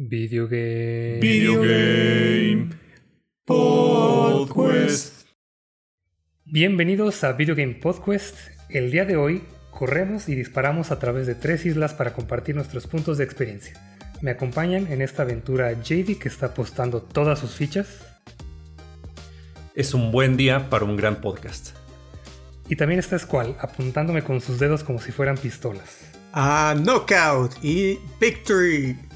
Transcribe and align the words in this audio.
Video 0.00 0.46
game. 0.46 1.18
Video 1.20 1.60
game. 1.60 2.68
Bienvenidos 6.44 7.24
a 7.24 7.32
Video 7.32 7.56
Game 7.56 7.74
Podquest. 7.74 8.36
El 8.70 8.92
día 8.92 9.04
de 9.04 9.16
hoy 9.16 9.42
corremos 9.72 10.28
y 10.28 10.36
disparamos 10.36 10.92
a 10.92 11.00
través 11.00 11.26
de 11.26 11.34
tres 11.34 11.66
islas 11.66 11.94
para 11.94 12.12
compartir 12.12 12.54
nuestros 12.54 12.86
puntos 12.86 13.18
de 13.18 13.24
experiencia. 13.24 13.74
Me 14.22 14.30
acompañan 14.30 14.86
en 14.86 15.02
esta 15.02 15.22
aventura 15.24 15.72
JD 15.72 16.20
que 16.20 16.28
está 16.28 16.46
apostando 16.46 17.02
todas 17.02 17.40
sus 17.40 17.56
fichas. 17.56 17.88
Es 19.74 19.94
un 19.94 20.12
buen 20.12 20.36
día 20.36 20.70
para 20.70 20.84
un 20.84 20.96
gran 20.96 21.20
podcast. 21.20 21.70
Y 22.68 22.76
también 22.76 23.00
está 23.00 23.18
Squall 23.18 23.56
apuntándome 23.58 24.22
con 24.22 24.40
sus 24.40 24.60
dedos 24.60 24.84
como 24.84 25.00
si 25.00 25.10
fueran 25.10 25.36
pistolas. 25.36 26.12
Ah, 26.32 26.76
Knockout 26.78 27.64
y 27.64 27.98
Victory. 28.20 29.07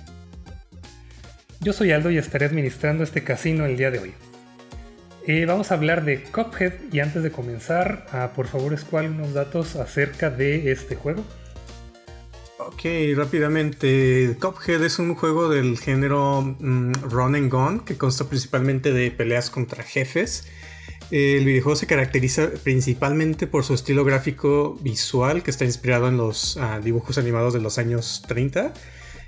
Yo 1.62 1.72
soy 1.72 1.92
Aldo 1.92 2.10
y 2.10 2.18
estaré 2.18 2.46
administrando 2.46 3.04
este 3.04 3.22
casino 3.22 3.66
el 3.66 3.76
día 3.76 3.92
de 3.92 4.00
hoy. 4.00 4.12
Eh, 5.28 5.46
vamos 5.46 5.70
a 5.70 5.74
hablar 5.74 6.04
de 6.04 6.24
Cuphead 6.24 6.72
y 6.90 6.98
antes 6.98 7.22
de 7.22 7.30
comenzar, 7.30 8.04
ah, 8.10 8.32
por 8.34 8.48
favor, 8.48 8.76
Squall, 8.76 9.12
unos 9.12 9.32
datos 9.32 9.76
acerca 9.76 10.28
de 10.28 10.72
este 10.72 10.96
juego. 10.96 11.24
Ok, 12.58 12.82
rápidamente. 13.14 14.36
Cuphead 14.40 14.82
es 14.82 14.98
un 14.98 15.14
juego 15.14 15.48
del 15.48 15.78
género 15.78 16.42
mm, 16.42 16.94
Run 17.08 17.36
and 17.36 17.52
Gun 17.52 17.80
que 17.84 17.96
consta 17.96 18.24
principalmente 18.24 18.92
de 18.92 19.12
peleas 19.12 19.48
contra 19.48 19.84
jefes. 19.84 20.48
El 21.12 21.44
videojuego 21.44 21.76
se 21.76 21.86
caracteriza 21.86 22.50
principalmente 22.64 23.46
por 23.46 23.62
su 23.62 23.74
estilo 23.74 24.04
gráfico 24.04 24.76
visual 24.82 25.44
que 25.44 25.52
está 25.52 25.64
inspirado 25.64 26.08
en 26.08 26.16
los 26.16 26.56
ah, 26.56 26.80
dibujos 26.82 27.18
animados 27.18 27.54
de 27.54 27.60
los 27.60 27.78
años 27.78 28.24
30 28.26 28.74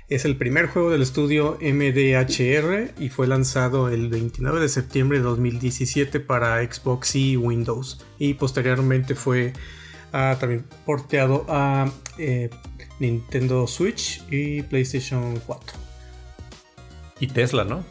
es 0.07 0.25
el 0.25 0.37
primer 0.37 0.67
juego 0.67 0.91
del 0.91 1.01
estudio 1.01 1.57
MDHR 1.61 2.93
y 2.99 3.09
fue 3.09 3.25
lanzado 3.25 3.89
el 3.89 4.09
29 4.09 4.59
de 4.59 4.69
septiembre 4.69 5.17
de 5.17 5.23
2017 5.23 6.19
para 6.19 6.63
Xbox 6.63 7.15
y 7.15 7.37
Windows. 7.37 8.05
Y 8.19 8.35
posteriormente 8.35 9.15
fue 9.15 9.53
ah, 10.13 10.37
también 10.39 10.65
porteado 10.85 11.45
a 11.49 11.91
eh, 12.19 12.51
Nintendo 12.99 13.65
Switch 13.65 14.23
y 14.29 14.61
PlayStation 14.61 15.39
4. 15.39 15.77
Y 17.19 17.27
Tesla, 17.27 17.63
¿no? 17.63 17.83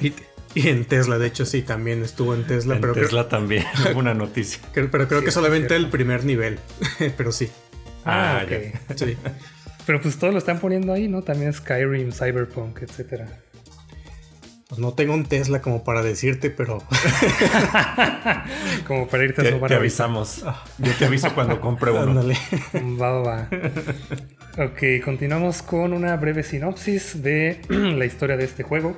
y, 0.00 0.12
en 0.54 0.84
Tesla, 0.84 1.18
de 1.18 1.26
hecho 1.26 1.44
sí, 1.44 1.62
también 1.62 2.04
estuvo 2.04 2.34
en 2.34 2.46
Tesla. 2.46 2.76
En 2.76 2.80
pero 2.80 2.92
Tesla 2.92 3.28
también, 3.28 3.64
una 3.96 4.14
noticia. 4.14 4.62
pero 4.72 5.08
creo 5.08 5.24
que 5.24 5.32
solamente 5.32 5.74
el 5.74 5.88
primer 5.88 6.24
nivel, 6.24 6.60
pero 7.16 7.32
sí. 7.32 7.50
Ah, 8.04 8.42
ah 8.42 8.44
ok. 8.44 8.96
Sí. 8.96 9.16
Pero 9.86 10.00
pues 10.00 10.18
todo 10.18 10.32
lo 10.32 10.38
están 10.38 10.60
poniendo 10.60 10.92
ahí, 10.92 11.08
¿no? 11.08 11.22
También 11.22 11.52
Skyrim, 11.52 12.12
Cyberpunk, 12.12 12.82
etcétera. 12.82 13.26
Pues 14.68 14.80
no 14.80 14.94
tengo 14.94 15.12
un 15.12 15.24
Tesla 15.24 15.60
como 15.60 15.84
para 15.84 16.02
decirte, 16.02 16.50
pero. 16.50 16.78
como 18.86 19.06
para 19.08 19.24
irte 19.24 19.46
a 19.46 19.50
sobar. 19.50 19.68
Te 19.68 19.76
avisamos. 19.76 20.44
Yo 20.78 20.92
te 20.98 21.04
aviso 21.04 21.34
cuando 21.34 21.60
compre 21.60 21.90
uno. 21.90 22.10
Ándale. 22.10 22.36
Va, 23.00 23.20
va. 23.20 23.48
Ok, 24.56 25.04
continuamos 25.04 25.62
con 25.62 25.92
una 25.92 26.16
breve 26.16 26.42
sinopsis 26.42 27.22
de 27.22 27.60
la 27.68 28.06
historia 28.06 28.36
de 28.36 28.44
este 28.44 28.62
juego. 28.62 28.96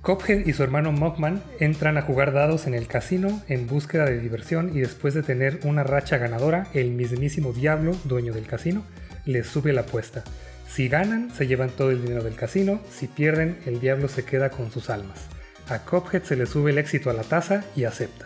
Cophead 0.00 0.46
y 0.46 0.52
su 0.52 0.62
hermano 0.62 0.90
Mockman 0.90 1.42
entran 1.60 1.98
a 1.98 2.02
jugar 2.02 2.32
dados 2.32 2.66
en 2.66 2.74
el 2.74 2.86
casino 2.86 3.42
en 3.48 3.66
búsqueda 3.66 4.06
de 4.06 4.20
diversión 4.20 4.74
y 4.74 4.80
después 4.80 5.12
de 5.12 5.22
tener 5.22 5.60
una 5.64 5.82
racha 5.82 6.16
ganadora, 6.16 6.68
el 6.72 6.92
mismísimo 6.92 7.52
Diablo, 7.52 7.94
dueño 8.04 8.32
del 8.32 8.46
casino, 8.46 8.84
les 9.28 9.46
sube 9.46 9.74
la 9.74 9.82
apuesta. 9.82 10.24
Si 10.66 10.88
ganan, 10.88 11.30
se 11.34 11.46
llevan 11.46 11.68
todo 11.68 11.90
el 11.90 12.00
dinero 12.00 12.24
del 12.24 12.34
casino, 12.34 12.80
si 12.90 13.06
pierden, 13.06 13.58
el 13.66 13.78
diablo 13.78 14.08
se 14.08 14.24
queda 14.24 14.48
con 14.48 14.70
sus 14.70 14.88
almas. 14.88 15.26
A 15.68 15.84
Cophead 15.84 16.22
se 16.22 16.34
le 16.34 16.46
sube 16.46 16.70
el 16.70 16.78
éxito 16.78 17.10
a 17.10 17.12
la 17.12 17.24
taza 17.24 17.62
y 17.76 17.84
acepta. 17.84 18.24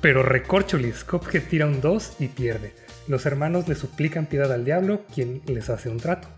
Pero 0.00 0.22
recorcholis, 0.22 1.02
Cophead 1.02 1.42
tira 1.50 1.66
un 1.66 1.80
2 1.80 2.16
y 2.20 2.28
pierde. 2.28 2.74
Los 3.08 3.26
hermanos 3.26 3.66
le 3.66 3.74
suplican 3.74 4.26
piedad 4.26 4.52
al 4.52 4.64
diablo, 4.64 5.04
quien 5.12 5.42
les 5.46 5.68
hace 5.68 5.88
un 5.88 5.98
trato. 5.98 6.28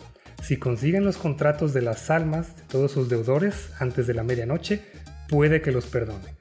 Si 0.43 0.56
consiguen 0.56 1.05
los 1.05 1.19
contratos 1.19 1.75
de 1.75 1.83
las 1.83 2.11
almas 2.11 2.56
de 2.56 2.62
todos 2.62 2.93
sus 2.93 3.11
deudores 3.11 3.71
antes 3.78 4.06
de 4.06 4.15
la 4.15 4.22
medianoche, 4.22 4.81
puede 5.28 5.61
que 5.61 5.71
los 5.71 5.84
perdone. 5.84 6.34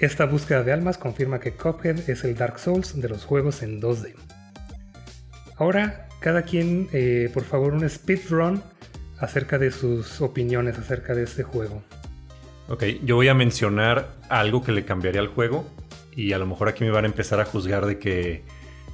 Esta 0.00 0.24
búsqueda 0.24 0.62
de 0.62 0.72
almas 0.72 0.96
confirma 0.96 1.40
que 1.40 1.56
Cophead 1.56 2.08
es 2.08 2.24
el 2.24 2.36
Dark 2.36 2.58
Souls 2.58 2.98
de 2.98 3.08
los 3.10 3.26
juegos 3.26 3.62
en 3.62 3.82
2D. 3.82 4.14
Ahora 5.58 6.05
cada 6.20 6.42
quien, 6.42 6.88
eh, 6.92 7.30
por 7.32 7.44
favor, 7.44 7.74
un 7.74 7.88
speedrun 7.88 8.62
acerca 9.18 9.58
de 9.58 9.70
sus 9.70 10.20
opiniones 10.20 10.78
acerca 10.78 11.14
de 11.14 11.24
este 11.24 11.42
juego. 11.42 11.82
Ok, 12.68 12.84
yo 13.04 13.16
voy 13.16 13.28
a 13.28 13.34
mencionar 13.34 14.14
algo 14.28 14.62
que 14.62 14.72
le 14.72 14.84
cambiaría 14.84 15.20
al 15.20 15.28
juego 15.28 15.68
y 16.14 16.32
a 16.32 16.38
lo 16.38 16.46
mejor 16.46 16.68
aquí 16.68 16.84
me 16.84 16.90
van 16.90 17.04
a 17.04 17.06
empezar 17.06 17.40
a 17.40 17.44
juzgar 17.44 17.86
de 17.86 17.98
que 17.98 18.42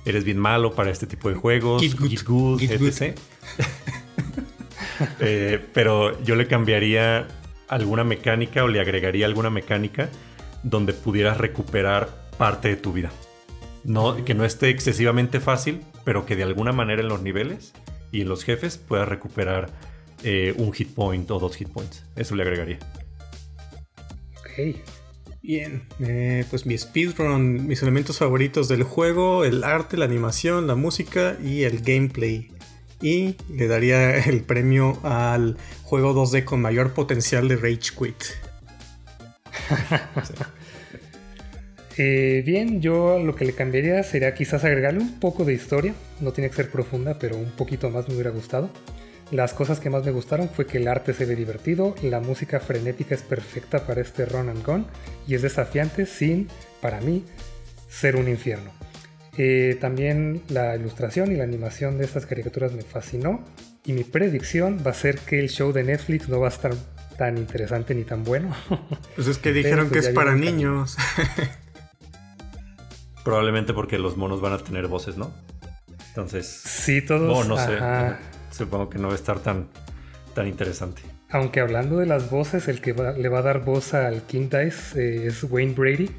eres 0.05 0.25
bien 0.25 0.39
malo 0.39 0.75
para 0.75 0.91
este 0.91 1.07
tipo 1.07 1.29
de 1.29 1.37
juegos, 1.37 1.83
good, 2.25 2.63
etc. 2.63 3.19
Eh, 5.19 5.59
pero 5.73 6.23
yo 6.23 6.37
le 6.37 6.47
cambiaría 6.47 7.27
alguna 7.67 8.05
mecánica 8.05 8.63
o 8.63 8.69
le 8.69 8.79
agregaría 8.79 9.27
alguna 9.27 9.51
mecánica 9.51 10.11
donde 10.63 10.93
pudieras 10.93 11.39
recuperar 11.39 12.09
parte 12.39 12.69
de 12.69 12.77
tu 12.77 12.93
vida. 12.93 13.11
No, 13.83 14.25
que 14.25 14.35
no 14.35 14.45
esté 14.45 14.69
excesivamente 14.69 15.41
fácil, 15.41 15.81
pero 16.05 16.27
que 16.27 16.37
de 16.37 16.43
alguna 16.43 16.73
manera 16.73 17.03
en 17.03 17.09
los 17.09 17.23
niveles 17.23 17.73
y 18.11 18.23
en 18.23 18.29
los 18.29 18.45
jefes 18.45 18.79
pueda 18.79 19.05
recuperar 19.05 19.71
eh, 20.23 20.55
un 20.57 20.73
hit 20.73 20.95
point 20.95 21.31
o 21.31 21.39
dos 21.39 21.57
hit 21.57 21.69
points. 21.69 22.05
Eso 22.17 22.35
le 22.35 22.43
agregaría. 22.43 22.79
Ok. 24.39 24.77
Bien, 25.43 25.83
eh, 25.99 26.45
pues 26.51 26.67
mi 26.67 26.79
speedrun, 26.79 27.67
mis 27.67 27.83
elementos 27.83 28.19
favoritos 28.19 28.69
del 28.69 28.85
juego, 28.85 29.45
el 29.45 29.65
arte, 29.65 29.97
la 29.97 30.05
animación, 30.05 30.69
la 30.69 30.77
música 30.77 31.37
y 31.43 31.65
el 31.65 31.81
gameplay. 31.81 32.53
Y 33.01 33.35
le 33.53 33.67
daría 33.67 34.19
el 34.27 34.43
premio 34.43 35.01
al 35.03 35.57
juego 35.83 36.15
2D 36.15 36.45
con 36.45 36.61
mayor 36.61 36.93
potencial 36.93 37.49
de 37.49 37.57
Rage 37.57 37.91
Quit. 37.99 38.23
Eh, 41.99 42.43
bien, 42.45 42.81
yo 42.81 43.19
lo 43.19 43.35
que 43.35 43.45
le 43.45 43.53
cambiaría 43.53 44.03
sería 44.03 44.35
quizás 44.35 44.65
agregarle 44.65 45.01
un 45.01 45.21
poco 45.21 45.45
de 45.45 45.53
historia. 45.53 45.95
No 46.21 46.33
tiene 46.33 46.51
que 46.51 46.57
ser 46.57 46.71
profunda, 46.71 47.19
pero 47.19 47.37
un 47.37 47.51
poquito 47.51 47.91
más 47.91 48.09
me 48.09 48.15
hubiera 48.15 48.31
gustado. 48.31 48.71
Las 49.31 49.55
cosas 49.55 49.81
que 49.81 49.89
más 49.89 50.05
me 50.05 50.11
gustaron 50.11 50.51
fue 50.51 50.67
que 50.67 50.77
el 50.77 50.89
arte 50.89 51.15
se 51.15 51.25
ve 51.25 51.35
divertido, 51.35 51.95
la 52.03 52.21
música 52.21 52.61
frenética 52.61 53.15
es 53.15 53.23
perfecta 53.23 53.87
para 53.87 54.03
este 54.03 54.27
run 54.27 54.51
and 54.51 54.63
gun 54.63 54.87
y 55.27 55.35
es 55.35 55.41
desafiante 55.41 56.05
sin, 56.05 56.49
para 56.83 57.01
mí, 57.01 57.25
ser 57.89 58.17
un 58.17 58.29
infierno. 58.29 58.71
Eh, 59.39 59.79
también 59.81 60.43
la 60.49 60.77
ilustración 60.77 61.33
y 61.33 61.37
la 61.37 61.45
animación 61.45 61.97
de 61.97 62.05
estas 62.05 62.27
caricaturas 62.27 62.73
me 62.73 62.83
fascinó 62.83 63.43
y 63.87 63.95
mi 63.95 64.05
predicción 64.05 64.83
va 64.87 64.91
a 64.91 64.95
ser 64.95 65.19
que 65.19 65.41
el 65.41 65.49
show 65.49 65.73
de 65.73 65.85
Netflix 65.85 66.29
no 66.29 66.39
va 66.39 66.49
a 66.49 66.51
estar 66.51 66.75
tan 67.17 67.39
interesante 67.39 67.95
ni 67.95 68.05
tan 68.05 68.25
bueno. 68.25 68.55
Pues 69.15 69.29
es 69.29 69.39
que 69.39 69.53
dijeron 69.53 69.89
pues, 69.89 70.03
que 70.03 70.09
es 70.09 70.15
para 70.15 70.35
niños. 70.35 70.97
Probablemente 73.25 73.73
porque 73.73 73.99
los 73.99 74.17
monos 74.17 74.41
van 74.41 74.53
a 74.53 74.59
tener 74.59 74.89
voces, 74.89 75.17
¿no? 75.17 75.33
Entonces. 76.09 76.47
Sí, 76.47 77.03
todos. 77.03 77.47
No, 77.47 77.57
no 77.57 77.57
sé. 77.57 77.79
Supongo 78.51 78.91
que 78.91 78.99
no 78.99 79.09
va 79.09 79.15
a 79.15 79.17
estar 79.17 79.39
tan, 79.41 79.69
tan 80.35 80.47
interesante. 80.47 81.03
Aunque 81.31 81.61
hablando 81.61 81.97
de 81.97 82.07
las 82.07 82.31
voces, 82.31 82.69
el 82.69 82.81
que 82.81 82.93
le 82.93 83.29
va 83.29 83.39
a 83.39 83.43
dar 83.43 83.65
voz 83.65 83.95
al 83.95 84.23
King 84.23 84.51
Dice 84.51 85.01
eh, 85.01 85.27
es 85.29 85.43
Wayne 85.45 85.73
Brady. 85.73 86.11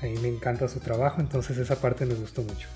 A 0.00 0.06
mí 0.06 0.14
me 0.22 0.28
encanta 0.28 0.68
su 0.68 0.80
trabajo, 0.80 1.20
entonces 1.20 1.58
esa 1.58 1.80
parte 1.80 2.06
me 2.06 2.14
gustó 2.14 2.42
mucho. 2.42 2.68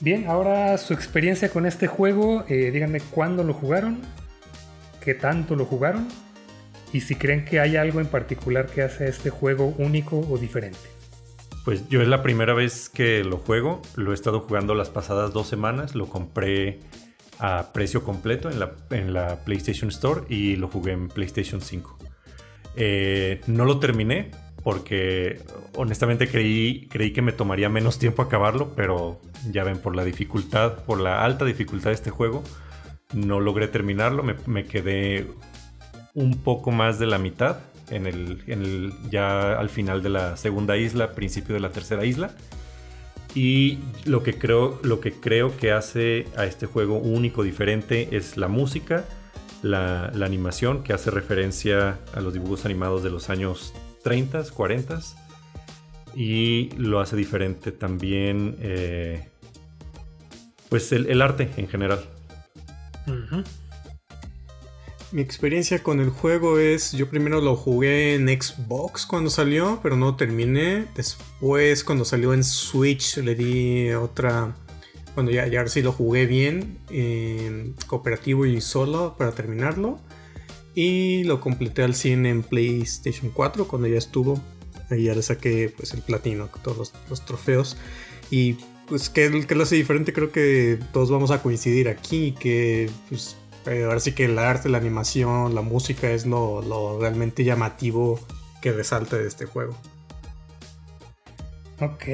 Bien, 0.00 0.26
ahora 0.28 0.78
su 0.78 0.94
experiencia 0.94 1.50
con 1.50 1.66
este 1.66 1.86
juego, 1.86 2.44
eh, 2.48 2.70
díganme 2.70 3.00
cuándo 3.00 3.42
lo 3.42 3.52
jugaron, 3.52 3.98
qué 5.02 5.14
tanto 5.14 5.56
lo 5.56 5.64
jugaron 5.64 6.06
y 6.92 7.00
si 7.00 7.16
creen 7.16 7.44
que 7.44 7.60
hay 7.60 7.76
algo 7.76 8.00
en 8.00 8.06
particular 8.06 8.66
que 8.66 8.82
hace 8.82 9.04
a 9.04 9.08
este 9.08 9.30
juego 9.30 9.74
único 9.78 10.18
o 10.18 10.38
diferente. 10.38 10.78
Pues 11.68 11.86
yo 11.90 12.00
es 12.00 12.08
la 12.08 12.22
primera 12.22 12.54
vez 12.54 12.88
que 12.88 13.22
lo 13.22 13.36
juego, 13.36 13.82
lo 13.94 14.12
he 14.12 14.14
estado 14.14 14.40
jugando 14.40 14.74
las 14.74 14.88
pasadas 14.88 15.34
dos 15.34 15.48
semanas, 15.48 15.94
lo 15.94 16.06
compré 16.06 16.80
a 17.38 17.74
precio 17.74 18.02
completo 18.02 18.48
en 18.48 19.12
la, 19.12 19.36
PlayStation 19.44 19.90
Store 19.90 20.22
y 20.30 20.56
lo 20.56 20.68
jugué 20.68 20.92
en 20.92 21.08
PlayStation 21.08 21.60
5. 21.60 21.98
Eh, 22.74 23.42
no 23.48 23.66
lo 23.66 23.80
terminé 23.80 24.30
porque 24.64 25.42
honestamente 25.76 26.26
creí, 26.26 26.88
creí 26.88 27.12
que 27.12 27.20
me 27.20 27.32
tomaría 27.32 27.68
menos 27.68 27.98
tiempo 27.98 28.22
acabarlo, 28.22 28.72
pero 28.74 29.20
ya 29.50 29.62
ven, 29.62 29.76
por 29.76 29.94
la 29.94 30.06
dificultad, 30.06 30.86
por 30.86 30.98
la 30.98 31.22
alta 31.22 31.44
dificultad 31.44 31.90
de 31.90 31.96
este 31.96 32.08
juego, 32.08 32.44
no 33.12 33.40
logré 33.40 33.68
terminarlo, 33.68 34.22
me 34.22 34.64
quedé 34.64 35.26
un 36.14 36.38
poco 36.38 36.70
más 36.70 36.98
de 36.98 37.04
la 37.08 37.18
mitad 37.18 37.58
en 37.90 38.06
el, 38.06 38.92
ya 39.10 39.58
al 39.58 39.68
final 39.68 40.02
de 40.02 40.08
la 40.10 40.36
segunda 40.36 40.76
isla, 40.76 41.12
principio 41.12 41.54
de 41.54 41.60
la 41.60 41.70
tercera 41.70 42.04
isla. 42.04 42.30
Y 43.34 43.78
lo 44.04 44.22
que, 44.22 44.38
creo, 44.38 44.80
lo 44.82 45.00
que 45.00 45.12
creo 45.12 45.56
que 45.56 45.72
hace 45.72 46.26
a 46.36 46.46
este 46.46 46.66
juego 46.66 46.98
único, 46.98 47.42
diferente, 47.42 48.08
es 48.12 48.36
la 48.36 48.48
música 48.48 49.04
la, 49.62 50.06
animación 50.24 50.82
que 50.82 50.92
hace 50.92 51.10
referencia 51.10 51.98
a 52.14 52.20
los 52.20 52.32
dibujos 52.32 52.64
animados 52.64 53.02
de 53.02 53.10
los 53.10 53.30
años 53.30 53.72
30, 54.02 54.44
40 54.50 55.00
y 56.14 56.70
lo 56.76 57.00
hace 57.00 57.16
diferente 57.16 57.72
también 57.72 58.56
eh, 58.60 59.28
pues 60.68 60.92
el, 60.92 61.22
arte 61.22 61.50
en 61.56 61.68
general. 61.68 62.00
Mi 65.10 65.22
experiencia 65.22 65.82
con 65.82 66.00
el 66.00 66.10
juego 66.10 66.58
es, 66.58 66.92
yo 66.92 67.08
primero 67.08 67.40
lo 67.40 67.56
jugué 67.56 68.14
en 68.14 68.28
Xbox 68.28 69.06
cuando 69.06 69.30
salió, 69.30 69.80
pero 69.82 69.96
no 69.96 70.16
terminé. 70.16 70.84
Después 70.94 71.82
cuando 71.82 72.04
salió 72.04 72.34
en 72.34 72.44
Switch 72.44 73.16
le 73.16 73.34
di 73.34 73.90
otra, 73.92 74.54
cuando 75.14 75.32
ya, 75.32 75.46
ya 75.46 75.66
sí 75.66 75.80
lo 75.80 75.92
jugué 75.92 76.26
bien, 76.26 76.78
en 76.90 77.74
cooperativo 77.86 78.44
y 78.44 78.60
solo 78.60 79.16
para 79.16 79.32
terminarlo. 79.32 79.98
Y 80.74 81.24
lo 81.24 81.40
completé 81.40 81.84
al 81.84 81.94
100 81.94 82.26
en 82.26 82.42
PlayStation 82.42 83.30
4 83.30 83.66
cuando 83.66 83.88
ya 83.88 83.96
estuvo. 83.96 84.38
Ahí 84.90 85.04
ya 85.04 85.14
le 85.14 85.22
saqué 85.22 85.72
pues 85.74 85.94
el 85.94 86.02
platino, 86.02 86.50
todos 86.62 86.92
los, 87.08 87.24
trofeos. 87.24 87.78
Y 88.30 88.56
pues 88.86 89.08
que, 89.08 89.46
que 89.46 89.54
lo 89.54 89.62
hace 89.62 89.76
diferente 89.76 90.12
creo 90.12 90.30
que 90.32 90.78
todos 90.92 91.10
vamos 91.10 91.30
a 91.30 91.42
coincidir 91.42 91.88
aquí, 91.88 92.34
que 92.38 92.90
pues 93.08 93.36
ahora 93.84 94.00
sí 94.00 94.12
que 94.12 94.24
el 94.24 94.38
arte, 94.38 94.68
la 94.68 94.78
animación, 94.78 95.54
la 95.54 95.62
música 95.62 96.10
es 96.10 96.26
lo, 96.26 96.98
realmente 97.00 97.44
llamativo 97.44 98.20
que 98.60 98.72
resalta 98.72 99.16
de 99.16 99.26
este 99.26 99.46
juego. 99.46 99.76
Ok, 101.80 102.04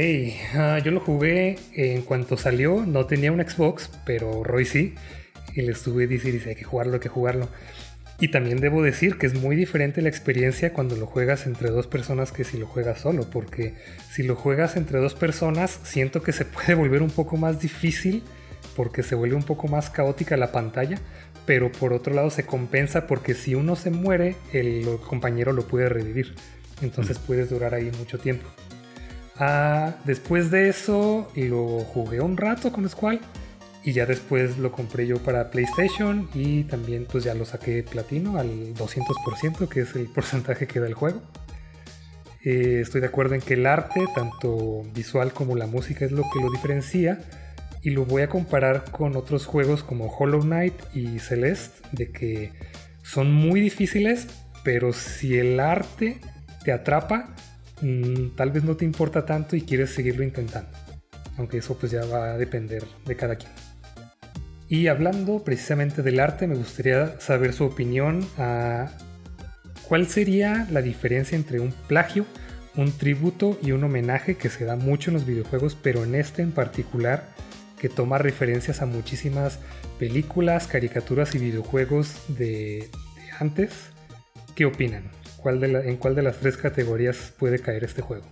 ah, 0.54 0.78
yo 0.84 0.90
lo 0.90 1.00
jugué 1.00 1.58
en 1.74 2.02
cuanto 2.02 2.36
salió, 2.36 2.84
no 2.84 3.06
tenía 3.06 3.32
un 3.32 3.40
Xbox, 3.40 3.90
pero 4.04 4.44
Roy 4.44 4.66
sí, 4.66 4.94
y 5.54 5.62
le 5.62 5.72
estuve 5.72 6.06
diciendo, 6.06 6.38
dice, 6.38 6.50
hay 6.50 6.56
que 6.56 6.64
jugarlo, 6.64 6.94
hay 6.94 7.00
que 7.00 7.08
jugarlo. 7.08 7.48
Y 8.20 8.28
también 8.28 8.60
debo 8.60 8.82
decir 8.82 9.18
que 9.18 9.26
es 9.26 9.34
muy 9.34 9.56
diferente 9.56 10.00
la 10.00 10.08
experiencia 10.08 10.72
cuando 10.72 10.96
lo 10.96 11.06
juegas 11.06 11.46
entre 11.46 11.70
dos 11.70 11.86
personas 11.86 12.30
que 12.30 12.44
si 12.44 12.58
lo 12.58 12.66
juegas 12.66 13.00
solo, 13.00 13.28
porque 13.28 13.74
si 14.10 14.22
lo 14.22 14.36
juegas 14.36 14.76
entre 14.76 14.98
dos 14.98 15.14
personas, 15.14 15.80
siento 15.82 16.22
que 16.22 16.32
se 16.32 16.44
puede 16.44 16.74
volver 16.74 17.02
un 17.02 17.10
poco 17.10 17.36
más 17.36 17.60
difícil 17.60 18.22
porque 18.76 19.02
se 19.02 19.14
vuelve 19.14 19.36
un 19.36 19.42
poco 19.42 19.68
más 19.68 19.90
caótica 19.90 20.36
la 20.36 20.52
pantalla, 20.52 20.98
pero 21.46 21.70
por 21.70 21.92
otro 21.92 22.14
lado 22.14 22.30
se 22.30 22.46
compensa 22.46 23.06
porque 23.06 23.34
si 23.34 23.54
uno 23.54 23.76
se 23.76 23.90
muere, 23.90 24.36
el, 24.52 24.86
compañero 25.06 25.52
lo 25.52 25.66
puede 25.66 25.88
revivir. 25.88 26.34
Entonces 26.82 27.18
mm. 27.18 27.22
puedes 27.26 27.50
durar 27.50 27.74
ahí 27.74 27.90
mucho 27.98 28.18
tiempo. 28.18 28.46
Ah, 29.36 29.96
después 30.04 30.50
de 30.50 30.68
eso 30.68 31.30
lo 31.34 31.80
jugué 31.80 32.20
un 32.20 32.36
rato 32.36 32.72
con 32.72 32.88
Squall 32.88 33.20
y 33.82 33.92
ya 33.92 34.06
después 34.06 34.58
lo 34.58 34.72
compré 34.72 35.06
yo 35.06 35.18
para 35.18 35.50
PlayStation 35.50 36.28
y 36.34 36.64
también 36.64 37.06
pues 37.10 37.24
ya 37.24 37.34
lo 37.34 37.44
saqué 37.44 37.82
platino 37.82 38.38
al 38.38 38.74
200% 38.74 39.68
que 39.68 39.80
es 39.80 39.94
el 39.96 40.06
porcentaje 40.06 40.66
que 40.66 40.80
da 40.80 40.86
el 40.86 40.94
juego. 40.94 41.20
Eh, 42.44 42.80
estoy 42.82 43.00
de 43.00 43.06
acuerdo 43.06 43.34
en 43.34 43.40
que 43.40 43.54
el 43.54 43.66
arte, 43.66 44.04
tanto 44.14 44.82
visual 44.94 45.32
como 45.32 45.56
la 45.56 45.66
música, 45.66 46.04
es 46.04 46.12
lo 46.12 46.22
que 46.30 46.40
lo 46.40 46.50
diferencia 46.50 47.20
y 47.84 47.90
lo 47.90 48.06
voy 48.06 48.22
a 48.22 48.28
comparar 48.28 48.90
con 48.90 49.14
otros 49.14 49.44
juegos 49.44 49.84
como 49.84 50.06
Hollow 50.06 50.40
Knight 50.40 50.74
y 50.94 51.18
Celeste, 51.18 51.86
de 51.92 52.10
que 52.10 52.52
son 53.02 53.30
muy 53.30 53.60
difíciles, 53.60 54.26
pero 54.64 54.94
si 54.94 55.36
el 55.36 55.60
arte 55.60 56.18
te 56.64 56.72
atrapa, 56.72 57.36
mm, 57.82 58.36
tal 58.36 58.50
vez 58.52 58.64
no 58.64 58.76
te 58.76 58.86
importa 58.86 59.26
tanto 59.26 59.54
y 59.54 59.60
quieres 59.60 59.90
seguirlo 59.90 60.24
intentando. 60.24 60.70
Aunque 61.36 61.58
eso 61.58 61.76
pues 61.76 61.92
ya 61.92 62.06
va 62.06 62.32
a 62.32 62.38
depender 62.38 62.84
de 63.04 63.16
cada 63.16 63.36
quien. 63.36 63.52
Y 64.66 64.86
hablando 64.86 65.44
precisamente 65.44 66.02
del 66.02 66.20
arte, 66.20 66.46
me 66.46 66.54
gustaría 66.54 67.20
saber 67.20 67.52
su 67.52 67.64
opinión 67.64 68.26
a 68.38 68.92
cuál 69.86 70.06
sería 70.06 70.66
la 70.70 70.80
diferencia 70.80 71.36
entre 71.36 71.60
un 71.60 71.72
plagio, 71.86 72.24
un 72.76 72.90
tributo 72.92 73.58
y 73.62 73.72
un 73.72 73.84
homenaje 73.84 74.36
que 74.36 74.48
se 74.48 74.64
da 74.64 74.76
mucho 74.76 75.10
en 75.10 75.14
los 75.14 75.26
videojuegos, 75.26 75.76
pero 75.80 76.02
en 76.02 76.14
este 76.14 76.40
en 76.40 76.52
particular 76.52 77.34
que 77.84 77.90
toma 77.90 78.16
referencias 78.16 78.80
a 78.80 78.86
muchísimas 78.86 79.58
películas, 79.98 80.66
caricaturas 80.66 81.34
y 81.34 81.38
videojuegos 81.38 82.14
de, 82.28 82.88
antes. 83.38 83.90
¿Qué 84.54 84.64
opinan? 84.64 85.10
¿Cuál 85.36 85.60
de 85.60 85.90
¿En 85.90 85.98
cuál 85.98 86.14
de 86.14 86.22
las 86.22 86.38
tres 86.38 86.56
categorías 86.56 87.34
puede 87.38 87.58
caer 87.58 87.84
este 87.84 88.00
juego? 88.00 88.24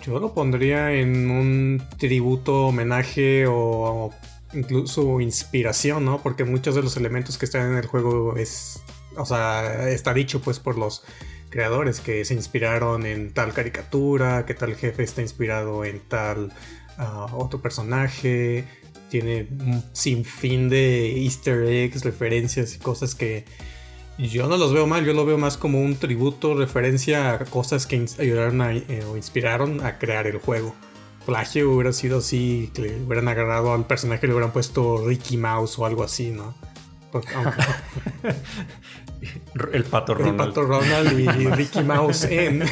Yo 0.00 0.20
lo 0.20 0.32
pondría 0.32 0.92
en 0.92 1.28
un 1.28 1.82
tributo, 1.98 2.68
homenaje 2.68 3.46
o 3.48 4.14
incluso 4.52 5.20
inspiración, 5.20 6.04
¿no? 6.04 6.22
Porque 6.22 6.44
muchos 6.44 6.76
de 6.76 6.84
los 6.84 6.96
elementos 6.96 7.36
que 7.36 7.46
están 7.46 7.72
en 7.72 7.78
el 7.78 7.86
juego 7.86 8.36
es, 8.36 8.80
o 9.16 9.26
sea, 9.26 9.88
está 9.88 10.14
dicho 10.14 10.40
pues 10.40 10.60
por 10.60 10.78
los 10.78 11.02
creadores 11.50 12.00
que 12.00 12.24
se 12.24 12.34
inspiraron 12.34 13.04
en 13.04 13.32
tal 13.32 13.52
caricatura, 13.52 14.46
que 14.46 14.54
tal 14.54 14.74
jefe 14.76 15.02
está 15.02 15.20
inspirado 15.22 15.84
en 15.84 16.00
tal 16.00 16.52
otro 17.32 17.62
personaje, 17.62 18.64
tiene 19.08 19.48
un 19.50 19.82
sinfín 19.92 20.68
de 20.68 21.22
easter 21.22 21.64
eggs, 21.64 22.04
referencias 22.04 22.74
y 22.76 22.78
cosas 22.78 23.14
que 23.14 23.44
yo 24.18 24.48
no 24.48 24.56
los 24.56 24.72
veo 24.72 24.86
mal, 24.86 25.04
yo 25.04 25.14
lo 25.14 25.24
veo 25.24 25.38
más 25.38 25.56
como 25.56 25.80
un 25.80 25.96
tributo, 25.96 26.54
referencia 26.54 27.32
a 27.32 27.38
cosas 27.46 27.86
que 27.86 28.04
ayudaron 28.18 28.60
eh, 28.60 29.02
o 29.10 29.16
inspiraron 29.16 29.84
a 29.84 29.98
crear 29.98 30.26
el 30.26 30.38
juego. 30.38 30.74
Plagio 31.24 31.70
hubiera 31.70 31.92
sido 31.92 32.18
así, 32.18 32.70
que 32.74 32.82
le 32.82 33.02
hubieran 33.02 33.28
agarrado 33.28 33.72
al 33.72 33.86
personaje 33.86 34.26
y 34.26 34.28
le 34.28 34.34
hubieran 34.34 34.52
puesto 34.52 35.06
Ricky 35.06 35.36
Mouse 35.36 35.78
o 35.78 35.86
algo 35.86 36.04
así, 36.04 36.30
¿no? 36.30 36.54
el 39.72 39.84
pato 39.84 40.14
Ronald. 40.14 40.40
El 40.40 40.46
pato 40.46 40.62
Ronald 40.62 41.18
y 41.18 41.26
Ricky 41.56 41.82
Mouse 41.82 42.24
en. 42.24 42.64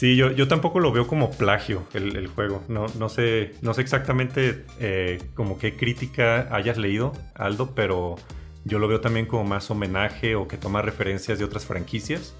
Sí, 0.00 0.16
yo, 0.16 0.30
yo 0.30 0.48
tampoco 0.48 0.80
lo 0.80 0.92
veo 0.92 1.06
como 1.06 1.30
plagio 1.30 1.86
el, 1.92 2.26
juego. 2.28 2.64
No, 2.68 2.86
no, 2.98 3.10
sé, 3.10 3.52
no 3.60 3.74
sé 3.74 3.82
exactamente 3.82 4.64
eh, 4.78 5.22
como 5.34 5.58
qué 5.58 5.76
crítica 5.76 6.48
hayas 6.56 6.78
leído, 6.78 7.12
Aldo, 7.34 7.74
pero 7.74 8.16
yo 8.64 8.78
lo 8.78 8.88
veo 8.88 9.02
también 9.02 9.26
como 9.26 9.44
más 9.44 9.70
homenaje 9.70 10.36
o 10.36 10.48
que 10.48 10.56
toma 10.56 10.80
referencias 10.80 11.38
de 11.38 11.44
otras 11.44 11.66
franquicias 11.66 12.34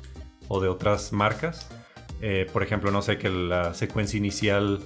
o 0.48 0.62
de 0.62 0.70
otras 0.70 1.12
marcas. 1.12 1.68
Eh, 2.22 2.46
por 2.50 2.62
ejemplo, 2.62 2.90
no 2.90 3.02
sé, 3.02 3.18
que 3.18 3.28
la 3.28 3.74
secuencia 3.74 4.16
inicial 4.16 4.80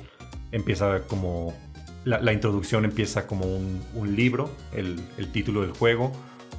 empieza 0.51 1.03
como... 1.03 1.55
La, 2.05 2.33
introducción 2.33 2.85
empieza 2.85 3.27
como 3.27 3.47
un, 3.47 4.17
libro, 4.17 4.51
el, 4.73 5.01
el, 5.17 5.33
título 5.33 5.63
del 5.63 5.73
juego, 5.73 6.13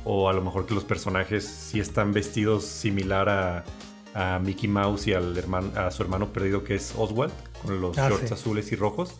o 0.03 0.27
a 0.27 0.33
lo 0.33 0.41
mejor 0.41 0.65
que 0.65 0.73
los 0.73 0.83
personajes 0.83 1.45
sí 1.45 1.79
están 1.79 2.13
vestidos 2.13 2.65
similar 2.65 3.29
a 3.29 3.63
a 4.15 4.39
Mickey 4.39 4.69
Mouse 4.69 5.07
y 5.07 5.13
al 5.13 5.37
hermano, 5.37 5.77
a 5.77 5.91
su 5.91 6.01
hermano 6.01 6.31
perdido 6.31 6.63
que 6.63 6.75
es 6.75 6.93
Oswald, 6.97 7.33
con 7.61 7.81
los 7.81 7.97
ah, 7.97 8.09
shorts 8.09 8.31
azules 8.31 8.71
y 8.71 8.77
rojos. 8.77 9.13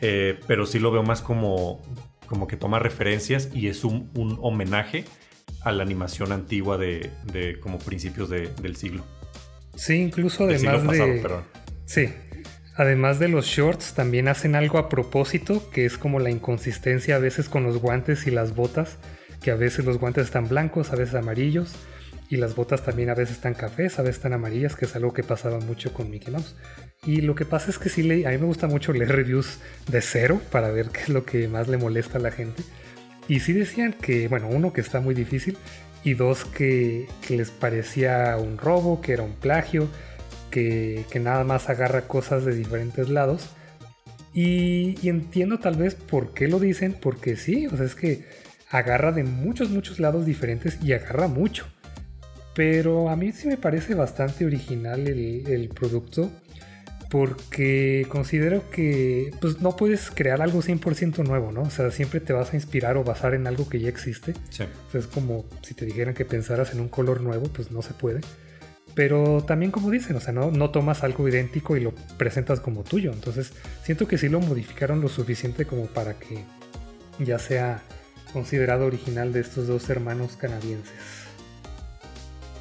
Eh, 0.00 0.38
pero 0.48 0.66
sí 0.66 0.80
lo 0.80 0.90
veo 0.90 1.04
más 1.04 1.22
como, 1.22 1.80
como 2.26 2.48
que 2.48 2.56
toma 2.56 2.80
referencias 2.80 3.48
y 3.54 3.68
es 3.68 3.84
un, 3.84 4.10
homenaje 4.42 5.04
a 5.62 5.70
la 5.70 5.84
animación 5.84 6.32
antigua 6.32 6.78
de, 6.78 7.58
como 7.62 7.78
principios 7.78 8.28
del 8.28 8.76
siglo. 8.76 9.04
Sí, 9.76 9.94
incluso 9.94 10.44
además 10.44 10.82
de... 10.82 11.22
Sí, 11.86 12.08
Además 12.78 13.18
de 13.18 13.26
los 13.28 13.46
shorts, 13.46 13.94
también 13.94 14.28
hacen 14.28 14.54
algo 14.54 14.78
a 14.78 14.88
propósito, 14.88 15.68
que 15.70 15.84
es 15.84 15.98
como 15.98 16.20
la 16.20 16.30
inconsistencia 16.30 17.16
a 17.16 17.18
veces 17.18 17.48
con 17.48 17.64
los 17.64 17.78
guantes 17.78 18.26
y 18.28 18.30
las 18.30 18.54
botas, 18.54 18.98
que 19.42 19.50
a 19.50 19.56
veces 19.56 19.84
los 19.84 19.98
guantes 19.98 20.26
están 20.26 20.48
blancos, 20.48 20.92
a 20.92 20.96
veces 20.96 21.16
amarillos, 21.16 21.74
y 22.30 22.36
las 22.36 22.54
botas 22.54 22.84
también 22.84 23.10
a 23.10 23.14
veces 23.14 23.36
están 23.36 23.54
cafés, 23.54 23.98
a 23.98 24.02
veces 24.02 24.16
están 24.16 24.32
amarillas, 24.32 24.76
que 24.76 24.84
es 24.84 24.94
algo 24.94 25.12
que 25.12 25.24
pasaba 25.24 25.58
mucho 25.58 25.92
con 25.92 26.08
Mickey 26.08 26.32
Mouse. 26.32 26.54
Y 27.04 27.20
lo 27.22 27.34
que 27.34 27.44
pasa 27.44 27.68
es 27.70 27.78
que 27.78 27.88
sí, 27.88 28.02
le, 28.04 28.26
a 28.26 28.30
mí 28.30 28.38
me 28.38 28.46
gusta 28.46 28.68
mucho 28.68 28.92
leer 28.92 29.10
reviews 29.10 29.58
de 29.90 30.00
cero 30.00 30.40
para 30.52 30.70
ver 30.70 30.90
qué 30.90 31.00
es 31.00 31.08
lo 31.08 31.24
que 31.24 31.48
más 31.48 31.66
le 31.66 31.78
molesta 31.78 32.18
a 32.18 32.20
la 32.20 32.30
gente. 32.30 32.62
Y 33.26 33.40
sí 33.40 33.54
decían 33.54 33.92
que, 33.92 34.28
bueno, 34.28 34.48
uno 34.48 34.72
que 34.72 34.80
está 34.80 35.00
muy 35.00 35.14
difícil 35.14 35.56
y 36.04 36.14
dos 36.14 36.44
que, 36.44 37.08
les 37.28 37.50
parecía 37.50 38.36
un 38.38 38.56
robo, 38.56 39.00
que 39.00 39.14
era 39.14 39.22
un 39.22 39.34
plagio, 39.34 39.88
que, 40.50 41.04
nada 41.20 41.44
más 41.44 41.68
agarra 41.68 42.08
cosas 42.08 42.44
de 42.44 42.54
diferentes 42.54 43.08
lados. 43.08 43.50
Y, 44.32 44.98
y, 45.02 45.08
entiendo 45.08 45.58
tal 45.58 45.76
vez 45.76 45.94
por 45.94 46.34
qué 46.34 46.48
lo 46.48 46.60
dicen, 46.60 46.94
porque 47.00 47.36
sí, 47.36 47.66
o 47.66 47.76
sea, 47.76 47.86
es 47.86 47.94
que 47.94 48.24
agarra 48.70 49.12
de 49.12 49.24
muchos, 49.24 49.70
muchos 49.70 49.98
lados 49.98 50.26
diferentes 50.26 50.78
y 50.82 50.92
agarra 50.92 51.28
mucho. 51.28 51.66
Pero 52.54 53.08
a 53.08 53.16
mí 53.16 53.32
sí 53.32 53.46
me 53.46 53.56
parece 53.56 53.94
bastante 53.94 54.44
original 54.44 55.06
el, 55.06 55.68
producto 55.68 56.30
porque 57.08 58.04
considero 58.08 58.68
que 58.70 59.30
pues, 59.40 59.60
no 59.60 59.76
puedes 59.76 60.10
crear 60.10 60.42
algo 60.42 60.60
100% 60.60 61.24
nuevo, 61.24 61.52
¿no? 61.52 61.62
O 61.62 61.70
sea, 61.70 61.90
siempre 61.90 62.20
te 62.20 62.32
vas 62.32 62.52
a 62.52 62.56
inspirar 62.56 62.96
o 62.96 63.04
basar 63.04 63.34
en 63.34 63.46
algo 63.46 63.68
que 63.68 63.80
ya 63.80 63.88
existe. 63.88 64.34
Sí. 64.50 64.64
es 64.92 65.06
como 65.06 65.46
si 65.62 65.74
te 65.74 65.86
dijeran 65.86 66.14
que 66.14 66.24
pensaras 66.24 66.72
en 66.72 66.80
un 66.80 66.88
color 66.88 67.20
nuevo, 67.20 67.44
pues 67.44 67.70
no 67.70 67.80
se 67.80 67.94
puede. 67.94 68.20
Pero 68.98 69.44
también 69.44 69.70
como 69.70 69.92
dicen, 69.92 70.16
o 70.16 70.20
sea, 70.20 70.32
no, 70.32 70.50
no 70.50 70.70
tomas 70.70 71.04
algo 71.04 71.28
idéntico 71.28 71.76
y 71.76 71.80
lo 71.80 71.92
presentas 72.16 72.58
como 72.58 72.82
tuyo. 72.82 73.12
Entonces, 73.12 73.52
siento 73.84 74.08
que 74.08 74.18
sí 74.18 74.28
lo 74.28 74.40
modificaron 74.40 75.00
lo 75.00 75.08
suficiente 75.08 75.66
como 75.66 75.86
para 75.86 76.18
que 76.18 76.42
ya 77.20 77.38
sea 77.38 77.80
considerado 78.32 78.86
original 78.86 79.32
de 79.32 79.38
estos 79.38 79.68
dos 79.68 79.88
hermanos 79.88 80.32
canadienses. 80.36 80.90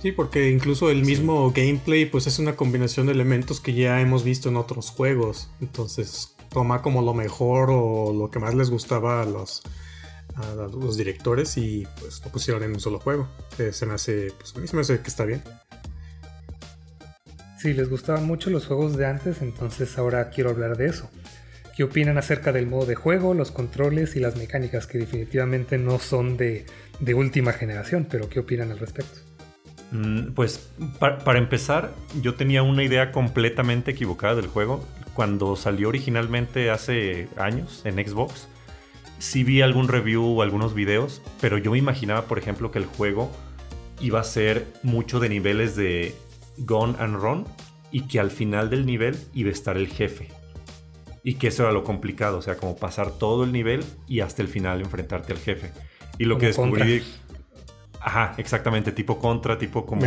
Sí, 0.03 0.11
porque 0.11 0.51
incluso 0.51 0.91
el 0.91 1.03
mismo 1.03 1.51
gameplay 1.51 2.05
pues 2.05 2.27
es 2.27 2.37
una 2.37 2.55
combinación 2.55 3.07
de 3.07 3.13
elementos 3.13 3.59
que 3.59 3.73
ya 3.73 3.99
hemos 3.99 4.23
visto 4.23 4.49
en 4.49 4.57
otros 4.57 4.91
juegos. 4.91 5.49
Entonces 5.59 6.35
toma 6.51 6.83
como 6.83 7.01
lo 7.01 7.15
mejor 7.15 7.69
o 7.71 8.13
lo 8.13 8.29
que 8.29 8.37
más 8.37 8.53
les 8.53 8.69
gustaba 8.69 9.23
a 9.23 9.25
los, 9.25 9.63
a 10.35 10.53
los 10.53 10.97
directores 10.97 11.57
y 11.57 11.87
pues 11.99 12.21
lo 12.23 12.31
pusieron 12.31 12.61
en 12.61 12.73
un 12.73 12.79
solo 12.79 12.99
juego. 12.99 13.27
Que 13.57 13.73
se 13.73 13.87
me 13.87 13.95
hace, 13.95 14.31
pues 14.37 14.55
a 14.55 14.59
mí 14.59 14.67
se 14.67 14.75
me 14.75 14.83
hace 14.83 14.99
que 14.99 15.07
está 15.07 15.25
bien. 15.25 15.41
Sí, 17.57 17.73
les 17.73 17.89
gustaban 17.89 18.25
mucho 18.25 18.49
los 18.49 18.67
juegos 18.67 18.97
de 18.97 19.07
antes, 19.07 19.41
entonces 19.41 19.97
ahora 19.97 20.29
quiero 20.29 20.51
hablar 20.51 20.77
de 20.77 20.87
eso. 20.87 21.09
¿Qué 21.75 21.83
opinan 21.83 22.17
acerca 22.17 22.51
del 22.51 22.67
modo 22.67 22.85
de 22.85 22.95
juego, 22.95 23.33
los 23.33 23.51
controles 23.51 24.15
y 24.15 24.19
las 24.19 24.35
mecánicas 24.35 24.87
que 24.87 24.97
definitivamente 24.97 25.77
no 25.77 25.99
son 25.99 26.37
de, 26.37 26.65
de 26.99 27.13
última 27.13 27.53
generación? 27.53 28.07
Pero 28.09 28.29
¿qué 28.29 28.39
opinan 28.39 28.71
al 28.71 28.79
respecto? 28.79 29.19
Mm, 29.91 30.33
pues 30.33 30.69
para 30.99 31.39
empezar, 31.39 31.93
yo 32.21 32.35
tenía 32.35 32.63
una 32.63 32.83
idea 32.83 33.11
completamente 33.11 33.91
equivocada 33.91 34.35
del 34.35 34.47
juego. 34.47 34.85
Cuando 35.13 35.55
salió 35.55 35.89
originalmente 35.89 36.69
hace 36.69 37.27
años 37.37 37.81
en 37.85 37.95
Xbox, 37.95 38.47
sí 39.19 39.43
vi 39.43 39.61
algún 39.61 39.87
review 39.87 40.23
o 40.23 40.41
algunos 40.41 40.73
videos, 40.73 41.21
pero 41.41 41.57
yo 41.57 41.71
me 41.71 41.77
imaginaba, 41.77 42.25
por 42.25 42.37
ejemplo, 42.37 42.71
que 42.71 42.79
el 42.79 42.85
juego 42.85 43.31
iba 43.99 44.19
a 44.19 44.23
ser 44.23 44.67
mucho 44.83 45.19
de 45.19 45.29
niveles 45.29 45.75
de 45.75 46.13
Gone 46.59 46.95
and 46.99 47.15
Run 47.15 47.45
y 47.91 48.01
que 48.01 48.19
al 48.19 48.31
final 48.31 48.69
del 48.69 48.85
nivel 48.85 49.17
iba 49.33 49.49
a 49.49 49.53
estar 49.53 49.77
el 49.77 49.87
jefe. 49.87 50.29
Y 51.23 51.35
que 51.35 51.47
eso 51.47 51.63
era 51.63 51.71
lo 51.71 51.83
complicado, 51.83 52.37
o 52.37 52.41
sea, 52.41 52.57
como 52.57 52.77
pasar 52.77 53.11
todo 53.11 53.43
el 53.43 53.51
nivel 53.51 53.83
y 54.07 54.21
hasta 54.21 54.41
el 54.41 54.47
final 54.47 54.81
enfrentarte 54.81 55.33
al 55.33 55.39
jefe. 55.39 55.71
Y 56.17 56.25
lo 56.25 56.37
que 56.37 56.47
descubrí... 56.47 57.03
Ajá, 57.99 58.35
exactamente, 58.37 58.91
tipo 58.91 59.19
Contra, 59.19 59.57
tipo 59.57 59.85
como 59.85 60.05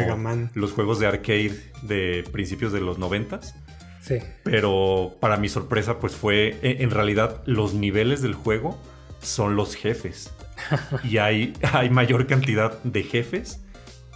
los 0.55 0.73
juegos 0.73 1.01
de 1.01 1.07
arcade 1.07 1.73
de 1.83 2.25
principios 2.33 2.73
de 2.73 2.81
los 2.81 2.99
noventas. 2.99 3.55
Sí. 4.01 4.19
Pero 4.45 5.17
para 5.21 5.37
mi 5.37 5.49
sorpresa, 5.49 5.99
pues 5.99 6.15
fue, 6.15 6.59
en 6.63 6.91
realidad, 6.91 7.43
los 7.45 7.75
niveles 7.75 8.23
del 8.23 8.35
juego 8.35 8.81
son 9.21 9.57
los 9.57 9.75
jefes. 9.75 10.33
y 11.05 11.19
hay, 11.19 11.53
hay 11.73 11.91
mayor 11.91 12.27
cantidad 12.27 12.83
de 12.83 13.03
jefes 13.03 13.61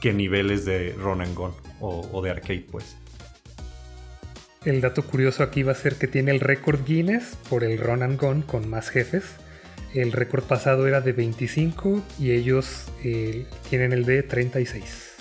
que 0.01 0.13
niveles 0.13 0.65
de 0.65 0.95
run 0.99 1.21
and 1.21 1.35
o, 1.85 2.23
de 2.23 2.31
arcade, 2.31 2.67
pues. 2.71 2.97
El 4.65 4.81
dato 4.81 5.05
curioso 5.05 5.43
aquí 5.43 5.63
va 5.63 5.73
a 5.73 5.75
ser 5.75 5.97
que 5.97 6.07
tiene 6.07 6.31
el 6.31 6.41
récord 6.41 6.85
Guinness 6.87 7.37
por 7.51 7.65
el 7.65 7.79
run 7.79 8.03
and 8.03 8.21
gun 8.21 8.43
con 8.43 8.69
más 8.69 8.89
jefes. 8.89 9.25
El 9.93 10.11
récord 10.11 10.45
pasado 10.45 10.87
era 10.87 11.01
de 11.01 11.13
25 11.13 12.03
y 12.19 12.33
ellos 12.33 12.87
eh, 13.05 13.47
tienen 13.69 13.93
el 13.93 14.05
de 14.05 14.23
36. 14.23 15.13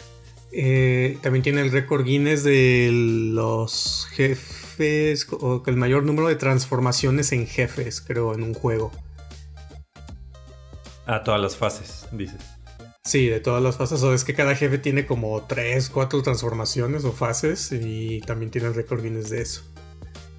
Eh, 0.55 1.17
también 1.22 1.43
tiene 1.43 1.62
el 1.62 1.72
récord 1.72 2.05
Guinness 2.05 2.43
de 2.43 2.89
los 2.91 4.08
jefes, 4.12 5.27
o 5.32 5.63
el 5.65 5.77
mayor 5.77 6.03
número 6.03 6.27
de 6.27 6.36
transformaciones 6.36 7.32
en 7.32 7.48
jefes, 7.48 8.01
creo, 8.01 8.34
en 8.34 8.43
un 8.43 8.53
juego. 8.53 8.91
A 11.05 11.24
todas 11.24 11.41
las 11.41 11.58
fases, 11.58 12.08
dices. 12.12 12.52
Sí, 13.05 13.27
de 13.27 13.41
todas 13.41 13.62
las 13.62 13.75
fases. 13.75 14.01
O 14.03 14.13
es 14.13 14.24
que 14.24 14.33
cada 14.33 14.55
jefe 14.55 14.77
tiene 14.77 15.05
como 15.05 15.43
3, 15.43 15.89
4 15.89 16.24
transformaciones 16.24 17.03
o 17.03 17.12
fases 17.12 17.72
y 17.74 18.22
también 18.22 18.50
tiene 18.50 18.67
el 18.67 18.75
récord 18.75 19.03
Guinness 19.03 19.29
de 19.29 19.41
eso. 19.41 19.63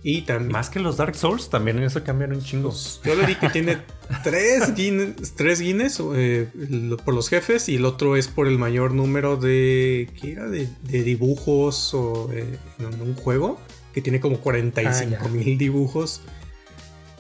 Y 0.03 0.23
también... 0.23 0.53
Más 0.53 0.71
que 0.71 0.81
los 0.81 0.97
Dark 0.97 1.15
Souls, 1.15 1.51
también 1.51 1.79
en 1.79 1.85
eso 1.85 2.03
cambiaron 2.03 2.43
chingos. 2.43 3.03
Yo 3.05 3.15
le 3.15 3.27
di 3.27 3.35
que 3.35 3.51
tiene 3.51 3.79
3 4.23 4.75
Guinness, 4.77 5.35
tres 5.35 5.61
Guinness 5.61 6.01
eh, 6.15 6.49
por 7.05 7.15
los 7.15 7.29
jefes 7.29 7.69
y 7.69 7.77
el 7.77 7.85
otro 7.85 8.17
es 8.17 8.29
por 8.29 8.47
el 8.47 8.59
mayor 8.59 8.93
número 8.93 9.37
de... 9.37 10.09
¿Qué 10.21 10.33
era? 10.33 10.49
De, 10.49 10.69
dibujos 10.83 11.93
o, 11.93 12.31
eh, 12.33 12.59
en 12.79 13.01
un 13.01 13.15
juego. 13.15 13.61
Que 13.93 14.01
tiene 14.01 14.21
como 14.21 14.41
45 14.41 15.17
ah, 15.21 15.29
mil 15.29 15.57
dibujos. 15.59 16.23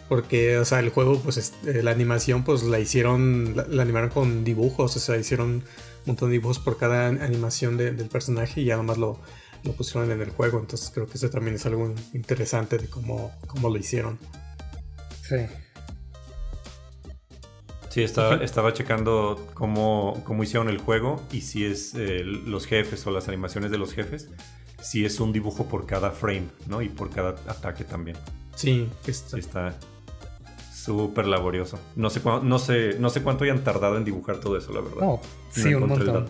Porque, 0.08 0.58
o 0.58 0.64
sea, 0.64 0.80
el 0.80 0.90
juego, 0.90 1.18
pues 1.18 1.54
eh, 1.66 1.82
la 1.82 1.90
animación, 1.90 2.44
pues 2.44 2.62
la 2.62 2.78
hicieron, 2.78 3.54
la, 3.56 3.82
animaron 3.82 4.10
con 4.10 4.44
dibujos, 4.44 4.96
o 4.96 5.00
sea, 5.00 5.16
hicieron 5.16 5.48
un 5.48 5.64
montón 6.04 6.28
de 6.28 6.34
dibujos 6.34 6.58
por 6.58 6.76
cada 6.76 7.08
animación 7.08 7.76
del 7.76 7.96
personaje 8.08 8.60
y 8.60 8.66
ya 8.66 8.76
nomás 8.76 8.98
lo, 8.98 9.18
lo 9.64 9.72
pusieron 9.72 10.10
en 10.10 10.20
el 10.20 10.30
juego. 10.30 10.60
Entonces 10.60 10.90
creo 10.92 11.06
que 11.06 11.14
eso 11.14 11.30
también 11.30 11.56
es 11.56 11.66
algo 11.66 11.94
interesante 12.12 12.78
de 12.78 12.88
cómo, 12.88 13.32
cómo 13.46 13.70
lo 13.70 13.76
hicieron. 13.78 14.18
Sí. 15.22 15.36
Sí, 17.88 18.02
estaba, 18.02 18.42
estaba 18.42 18.72
checando 18.72 19.48
cómo, 19.54 20.20
cómo, 20.24 20.42
hicieron 20.42 20.68
el 20.68 20.78
juego 20.78 21.22
y 21.30 21.42
si 21.42 21.64
es 21.64 21.94
eh, 21.94 22.24
los 22.24 22.66
jefes 22.66 23.06
o 23.06 23.12
las 23.12 23.28
animaciones 23.28 23.70
de 23.70 23.78
los 23.78 23.92
jefes, 23.92 24.30
si 24.82 25.04
es 25.04 25.20
un 25.20 25.32
dibujo 25.32 25.68
por 25.68 25.86
cada 25.86 26.10
frame, 26.10 26.48
¿no? 26.66 26.82
Y 26.82 26.88
por 26.88 27.10
cada 27.10 27.30
ataque 27.46 27.84
también. 27.84 28.16
Sí, 28.56 28.88
está. 29.06 29.38
está 29.38 29.78
Súper 30.84 31.26
laborioso. 31.26 31.78
No 31.96 32.10
sé, 32.10 32.20
no, 32.42 32.58
sé, 32.58 32.96
no 32.98 33.08
sé 33.08 33.22
cuánto 33.22 33.44
hayan 33.44 33.64
tardado 33.64 33.96
en 33.96 34.04
dibujar 34.04 34.36
todo 34.38 34.58
eso, 34.58 34.70
la 34.72 34.82
verdad. 34.82 35.00
No, 35.00 35.20
sí, 35.50 35.72
un 35.72 35.88
montón. 35.88 36.26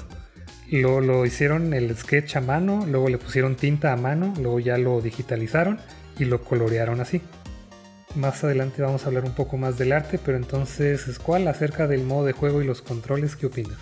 Lo, 0.70 1.00
lo 1.00 1.26
hicieron 1.26 1.75
el 1.75 1.96
sketch 1.96 2.37
a 2.37 2.40
mano, 2.40 2.87
luego 2.88 3.08
le 3.08 3.18
pusieron 3.18 3.56
tinta 3.56 3.92
a 3.92 3.96
mano, 3.96 4.32
luego 4.40 4.61
ya 4.61 4.78
lo 4.78 5.00
digitalizaron 5.00 5.80
y 6.20 6.26
lo 6.26 6.40
colorearon 6.42 7.00
así. 7.00 7.20
Más 8.14 8.44
adelante 8.44 8.80
vamos 8.80 9.04
a 9.04 9.08
hablar 9.08 9.25
un 9.25 9.34
poco 9.34 9.56
más 9.56 9.76
del 9.76 9.90
arte, 9.90 10.20
pero 10.25 10.37
entonces, 10.37 11.18
¿cuál 11.18 11.49
acerca 11.49 11.88
del 11.88 12.04
modo 12.04 12.26
de 12.26 12.32
juego 12.32 12.62
y 12.62 12.64
los 12.64 12.80
controles, 12.80 13.34
¿qué 13.34 13.46
opinas? 13.46 13.76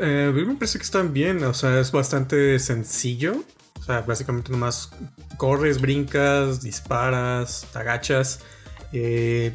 Eh, 0.00 0.26
a 0.30 0.32
mí 0.32 0.44
me 0.44 0.54
parece 0.54 0.78
que 0.78 0.84
están 0.84 1.12
bien, 1.12 1.44
o 1.44 1.54
sea, 1.54 1.78
es 1.78 1.92
bastante 1.92 2.58
sencillo. 2.58 3.44
O 3.82 3.84
sea, 3.84 4.02
básicamente 4.02 4.52
nomás 4.52 4.90
corres, 5.38 5.80
brincas, 5.80 6.62
disparas, 6.62 7.66
te 7.72 7.80
agachas. 7.80 8.38
Eh, 8.92 9.52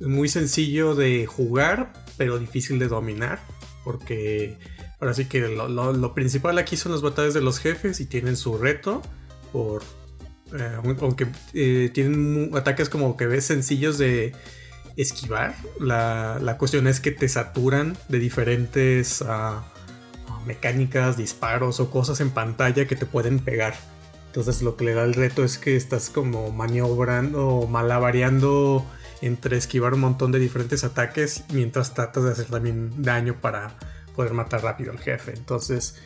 muy 0.00 0.28
sencillo 0.28 0.96
de 0.96 1.26
jugar, 1.26 1.92
pero 2.16 2.40
difícil 2.40 2.80
de 2.80 2.88
dominar. 2.88 3.38
Porque 3.84 4.58
ahora 4.98 5.14
sí 5.14 5.26
que 5.26 5.46
lo, 5.46 6.14
principal 6.14 6.58
aquí 6.58 6.76
son 6.76 6.90
las 6.90 7.02
batallas 7.02 7.34
de 7.34 7.40
los 7.40 7.60
jefes 7.60 8.00
y 8.00 8.06
tienen 8.06 8.36
su 8.36 8.58
reto. 8.58 9.00
Por, 9.52 9.84
eh, 10.58 10.78
aunque 11.00 11.28
eh, 11.54 11.88
tienen 11.94 12.50
ataques 12.56 12.88
como 12.88 13.16
que 13.16 13.26
ves 13.26 13.44
sencillos 13.44 13.96
de 13.96 14.32
esquivar. 14.96 15.54
La, 15.78 16.56
cuestión 16.58 16.88
es 16.88 16.98
que 16.98 17.12
te 17.12 17.28
saturan 17.28 17.96
de 18.08 18.18
diferentes... 18.18 19.22
Ah, 19.22 19.71
mecánicas, 20.46 21.16
disparos 21.16 21.80
o 21.80 21.90
cosas 21.90 22.20
en 22.20 22.30
pantalla 22.30 22.86
que 22.86 22.96
te 22.96 23.06
pueden 23.06 23.38
pegar. 23.38 23.74
Entonces 24.26 24.62
lo 24.62 24.76
que 24.76 24.84
le 24.84 24.94
da 24.94 25.04
el 25.04 25.14
reto 25.14 25.44
es 25.44 25.58
que 25.58 25.76
estás 25.76 26.08
como 26.08 26.50
maniobrando 26.52 27.48
o 27.48 27.66
malabareando 27.66 28.84
entre 29.20 29.56
esquivar 29.56 29.94
un 29.94 30.00
montón 30.00 30.32
de 30.32 30.38
diferentes 30.38 30.84
ataques 30.84 31.44
mientras 31.52 31.94
tratas 31.94 32.24
de 32.24 32.30
hacer 32.32 32.46
también 32.46 33.02
daño 33.02 33.40
para 33.40 33.76
poder 34.16 34.32
matar 34.32 34.62
rápido 34.62 34.90
al 34.90 34.98
jefe. 34.98 35.32
Entonces 35.36 35.96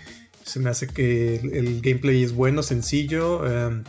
se 0.44 0.60
me 0.60 0.70
hace 0.70 0.86
que 0.86 1.36
el, 1.36 1.80
gameplay 1.80 2.22
es 2.22 2.32
bueno, 2.32 2.62
sencillo, 2.62 3.46
em, 3.46 3.84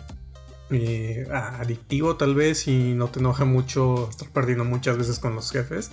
eh, 0.69 1.27
adictivo 1.31 2.15
tal 2.17 2.35
vez 2.35 2.67
y 2.67 2.93
no 2.93 3.07
te 3.07 3.19
enoja 3.19 3.45
mucho 3.45 4.09
estar 4.09 4.29
perdiendo 4.29 4.65
muchas 4.65 4.97
veces 4.97 5.19
con 5.19 5.35
los 5.35 5.51
jefes. 5.51 5.91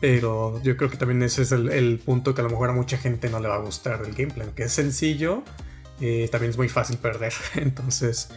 Pero 0.00 0.62
yo 0.62 0.76
creo 0.76 0.90
que 0.90 0.96
también 0.96 1.22
ese 1.22 1.42
es 1.42 1.52
el, 1.52 2.00
punto 2.04 2.34
que 2.34 2.40
a 2.40 2.44
lo 2.44 2.50
mejor 2.50 2.70
a 2.70 2.72
mucha 2.72 2.98
gente 2.98 3.28
no 3.28 3.40
le 3.40 3.48
va 3.48 3.56
a 3.56 3.60
gustar 3.60 4.02
del 4.02 4.14
gameplay. 4.14 4.46
Aunque 4.46 4.64
es 4.64 4.72
sencillo, 4.72 5.42
eh, 6.00 6.28
también 6.30 6.50
es 6.50 6.56
muy 6.56 6.68
fácil 6.68 6.98
perder. 6.98 7.32
Entonces, 7.56 8.30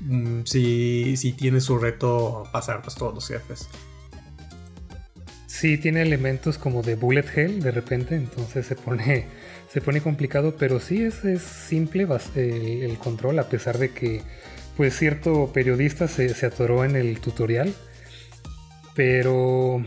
mm, 0.00 0.42
si, 0.44 1.16
si 1.16 1.32
tiene 1.32 1.60
su 1.60 1.78
reto 1.78 2.44
pasar 2.52 2.82
pues, 2.82 2.96
todos 2.96 3.14
los 3.14 3.28
jefes. 3.28 3.68
Sí, 5.46 5.78
tiene 5.78 6.02
elementos 6.02 6.58
como 6.58 6.82
de 6.82 6.96
bullet 6.96 7.24
hell 7.34 7.62
de 7.62 7.70
repente, 7.70 8.14
entonces 8.14 8.66
se 8.66 8.76
pone, 8.76 9.24
se 9.72 9.80
pone 9.80 10.02
complicado, 10.02 10.54
pero 10.58 10.80
sí 10.80 11.02
es, 11.02 11.24
es 11.24 11.40
simple 11.40 12.06
el, 12.34 12.82
el, 12.82 12.98
control, 12.98 13.38
a 13.38 13.48
pesar 13.48 13.78
de 13.78 13.88
que 13.88 14.20
pues 14.76 14.94
cierto 14.94 15.50
periodista 15.54 16.08
se, 16.08 16.28
se 16.34 16.44
atoró 16.44 16.84
en 16.84 16.94
el 16.94 17.20
tutorial. 17.20 17.72
Pero 18.94 19.82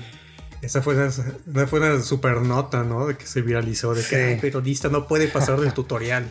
esa 0.62 0.82
fue 0.82 0.96
una, 0.96 1.68
fue 1.68 1.80
una 1.80 2.02
super 2.02 2.42
nota, 2.42 2.84
¿no? 2.84 3.08
De 3.08 3.16
que 3.16 3.26
se 3.26 3.42
viralizó, 3.42 3.94
de 3.94 4.04
que 4.04 4.34
el 4.34 4.40
periodista 4.40 4.90
no 4.90 5.08
puede 5.08 5.28
pasar 5.28 5.60
del 5.60 5.74
tutorial. 5.74 6.26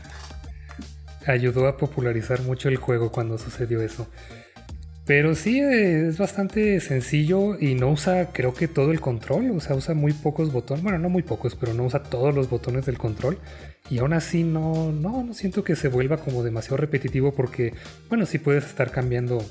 Ayudó 1.27 1.67
a 1.67 1.77
popularizar 1.77 2.43
mucho 2.43 2.69
el 2.69 2.77
juego 2.77 3.13
cuando 3.13 3.39
sucedió 3.39 3.83
eso. 3.83 4.09
Pero 5.09 5.35
sí, 5.35 5.59
es 5.59 6.19
bastante 6.19 6.81
sencillo 6.81 7.59
y 7.59 7.75
no 7.75 7.91
usa, 7.91 8.31
creo 8.31 8.53
que 8.53 8.69
todo 8.69 8.93
el 8.93 9.01
control. 9.01 9.51
O 9.53 9.61
sea, 9.61 9.75
usa 9.75 9.95
muy 9.95 10.13
pocos 10.13 10.53
botones. 10.53 10.83
Bueno, 10.83 10.99
no 10.99 11.09
muy 11.09 11.23
pocos, 11.23 11.55
pero 11.55 11.73
no 11.73 11.85
usa 11.85 12.03
todos 12.03 12.35
los 12.35 12.51
botones 12.51 12.85
del 12.85 12.99
control. 12.99 13.39
Y 13.89 14.01
aún 14.01 14.13
así 14.13 14.45
no, 14.45 14.93
no, 14.93 15.25
no 15.25 15.33
siento 15.33 15.65
que 15.65 15.77
se 15.77 15.89
vuelva 15.89 16.19
como 16.19 16.43
demasiado 16.43 16.77
repetitivo 16.77 17.33
porque, 17.33 17.73
bueno, 18.11 18.27
sí 18.27 18.39
puedes 18.39 18.67
estar 18.67 18.91
cambiando 18.91 19.43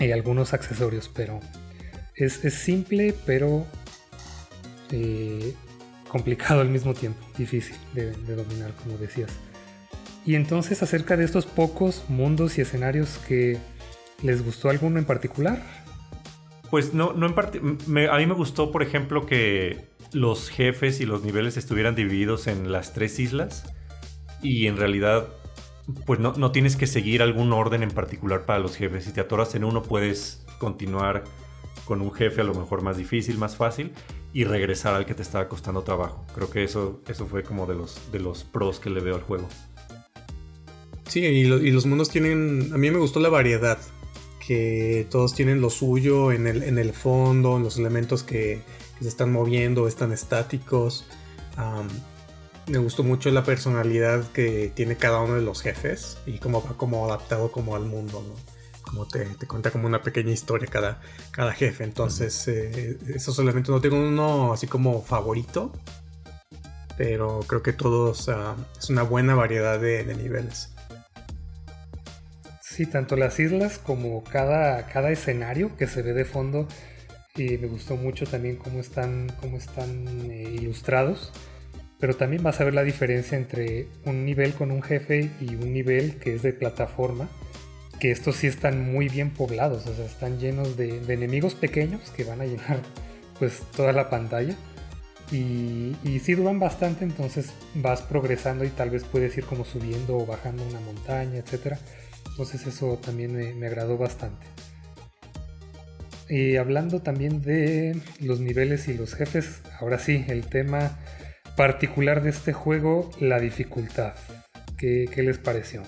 eh, 0.00 0.12
algunos 0.12 0.54
accesorios, 0.54 1.08
pero 1.14 1.38
Es, 2.16 2.40
simple, 2.52 3.14
pero 3.24 3.66
eh, 4.92 5.54
complicado 6.08 6.60
al 6.60 6.68
mismo 6.68 6.94
tiempo, 6.94 7.24
difícil 7.38 7.76
de, 7.94 8.12
dominar, 8.34 8.74
como 8.82 8.98
decías. 8.98 9.30
Y 10.26 10.34
entonces 10.34 10.82
acerca 10.82 11.16
de 11.16 11.24
estos 11.24 11.46
pocos 11.46 12.04
mundos 12.08 12.58
y 12.58 12.60
escenarios 12.60 13.18
que 13.26 13.58
les 14.22 14.44
gustó 14.44 14.68
alguno 14.68 14.98
en 14.98 15.04
particular. 15.04 15.62
Pues 16.70 16.94
no, 16.94 17.12
no 17.12 17.26
en 17.26 17.34
parte. 17.34 17.58
A 17.58 18.18
mí 18.18 18.26
me 18.26 18.34
gustó, 18.34 18.70
por 18.70 18.82
ejemplo, 18.82 19.26
que 19.26 19.88
los 20.12 20.50
jefes 20.50 21.00
y 21.00 21.06
los 21.06 21.22
niveles 21.22 21.56
estuvieran 21.56 21.94
divididos 21.94 22.46
en 22.46 22.70
las 22.70 22.92
tres 22.92 23.18
islas 23.18 23.64
y 24.42 24.66
en 24.66 24.76
realidad 24.76 25.28
pues 26.06 26.20
no, 26.20 26.34
no, 26.36 26.52
tienes 26.52 26.76
que 26.76 26.86
seguir 26.86 27.22
algún 27.22 27.52
orden 27.52 27.82
en 27.82 27.90
particular 27.90 28.46
para 28.46 28.58
los 28.58 28.76
jefes. 28.76 29.04
Si 29.04 29.12
te 29.12 29.20
atoras 29.20 29.54
en 29.54 29.64
uno 29.64 29.82
puedes 29.82 30.46
continuar 30.58 31.24
con 31.90 32.02
un 32.02 32.12
jefe 32.12 32.40
a 32.40 32.44
lo 32.44 32.54
mejor 32.54 32.82
más 32.82 32.96
difícil, 32.96 33.36
más 33.36 33.56
fácil 33.56 33.90
y 34.32 34.44
regresar 34.44 34.94
al 34.94 35.06
que 35.06 35.14
te 35.14 35.22
estaba 35.22 35.48
costando 35.48 35.82
trabajo. 35.82 36.24
Creo 36.36 36.48
que 36.48 36.62
eso, 36.62 37.00
eso 37.08 37.26
fue 37.26 37.42
como 37.42 37.66
de 37.66 37.74
los, 37.74 38.12
de 38.12 38.20
los 38.20 38.44
pros 38.44 38.78
que 38.78 38.90
le 38.90 39.00
veo 39.00 39.16
al 39.16 39.22
juego. 39.22 39.48
Sí, 41.08 41.18
y, 41.18 41.44
los 41.46 41.86
mundos 41.86 42.08
tienen, 42.08 42.70
a 42.72 42.78
mí 42.78 42.92
me 42.92 42.98
gustó 42.98 43.18
la 43.18 43.28
variedad, 43.28 43.76
que 44.46 45.04
todos 45.10 45.34
tienen 45.34 45.60
lo 45.60 45.68
suyo 45.68 46.30
en 46.30 46.46
el, 46.46 46.62
en 46.62 46.78
el 46.78 46.92
fondo, 46.92 47.56
en 47.56 47.64
los 47.64 47.76
elementos 47.76 48.22
que, 48.22 48.60
se 49.00 49.08
están 49.08 49.32
moviendo, 49.32 49.88
están 49.88 50.12
estáticos. 50.12 51.06
me 52.68 52.78
gustó 52.78 53.02
mucho 53.02 53.32
la 53.32 53.42
personalidad 53.42 54.30
que 54.30 54.70
tiene 54.72 54.94
cada 54.96 55.22
uno 55.22 55.34
de 55.34 55.42
los 55.42 55.60
jefes 55.60 56.18
y 56.24 56.38
cómo 56.38 56.62
va 56.62 56.76
como 56.76 57.04
adaptado 57.04 57.50
como 57.50 57.74
al 57.74 57.86
mundo, 57.86 58.22
Como 58.90 59.06
te, 59.06 59.24
cuenta 59.46 59.70
como 59.70 59.86
una 59.86 60.02
pequeña 60.02 60.32
historia 60.32 60.66
cada, 60.66 61.00
cada 61.30 61.52
jefe. 61.52 61.84
Entonces, 61.84 62.48
eh, 62.48 62.98
esos 63.14 63.38
elementos 63.38 63.72
no 63.72 63.80
tengo 63.80 63.96
uno 63.96 64.52
así 64.52 64.66
como 64.66 65.00
favorito, 65.00 65.72
pero 66.96 67.40
creo 67.46 67.62
que 67.62 67.72
todos 67.72 68.28
es 68.78 68.90
una 68.90 69.04
buena 69.04 69.36
variedad 69.36 69.78
de, 69.78 70.04
niveles. 70.16 70.74
Sí, 72.60 72.84
tanto 72.84 73.14
las 73.14 73.38
islas 73.38 73.78
como 73.78 74.24
cada, 74.24 74.86
cada 74.88 75.10
escenario 75.10 75.76
que 75.76 75.86
se 75.86 76.02
ve 76.02 76.12
de 76.12 76.24
fondo 76.24 76.66
y 77.36 77.58
me 77.58 77.68
gustó 77.68 77.96
mucho 77.96 78.26
también 78.26 78.56
cómo 78.56 78.80
están, 78.80 79.32
cómo 79.40 79.56
están 79.56 80.06
eh, 80.30 80.56
ilustrados. 80.60 81.32
Pero 82.00 82.16
también 82.16 82.42
vas 82.42 82.60
a 82.60 82.64
ver 82.64 82.74
la 82.74 82.82
diferencia 82.82 83.38
entre 83.38 83.86
un 84.04 84.24
nivel 84.24 84.54
con 84.54 84.70
un 84.70 84.82
jefe 84.82 85.30
y 85.40 85.54
un 85.54 85.72
nivel 85.72 86.16
que 86.16 86.34
es 86.34 86.42
de 86.42 86.52
plataforma. 86.52 87.28
Que 88.00 88.10
estos 88.10 88.36
sí 88.36 88.46
están 88.46 88.92
muy 88.92 89.08
bien 89.08 89.30
poblados, 89.30 89.86
o 89.86 89.94
sea, 89.94 90.06
están 90.06 90.38
llenos 90.38 90.76
de, 90.76 90.98
enemigos 91.12 91.54
pequeños 91.54 92.10
que 92.10 92.24
van 92.24 92.40
a 92.40 92.46
llenar 92.46 92.80
pues 93.38 93.62
toda 93.76 93.92
la 93.92 94.10
pantalla. 94.10 94.56
Y, 95.30 95.94
y 96.02 96.18
duran 96.34 96.58
bastante, 96.58 97.04
entonces 97.04 97.52
vas 97.74 98.02
progresando 98.02 98.64
y 98.64 98.70
tal 98.70 98.90
vez 98.90 99.04
puedes 99.04 99.38
ir 99.38 99.44
como 99.44 99.64
subiendo 99.64 100.16
o 100.16 100.26
bajando 100.26 100.64
una 100.64 100.80
montaña, 100.80 101.38
etc. 101.38 101.76
Entonces 102.30 102.66
eso 102.66 102.98
también 102.98 103.58
me 103.58 103.66
agradó 103.68 103.96
bastante. 103.96 104.44
Y 106.30 106.56
hablando 106.56 107.02
también 107.02 107.42
de 107.42 108.00
los 108.20 108.38
niveles 108.38 108.86
y 108.86 108.94
los 108.94 109.14
jefes, 109.14 109.62
ahora 109.80 109.98
sí, 109.98 110.24
el 110.28 110.46
tema 110.46 110.96
particular 111.56 112.22
de 112.22 112.30
este 112.30 112.52
juego, 112.52 113.10
la 113.18 113.40
dificultad. 113.40 114.14
¿Qué, 114.78 115.10
les 115.16 115.38
pareció? 115.38 115.82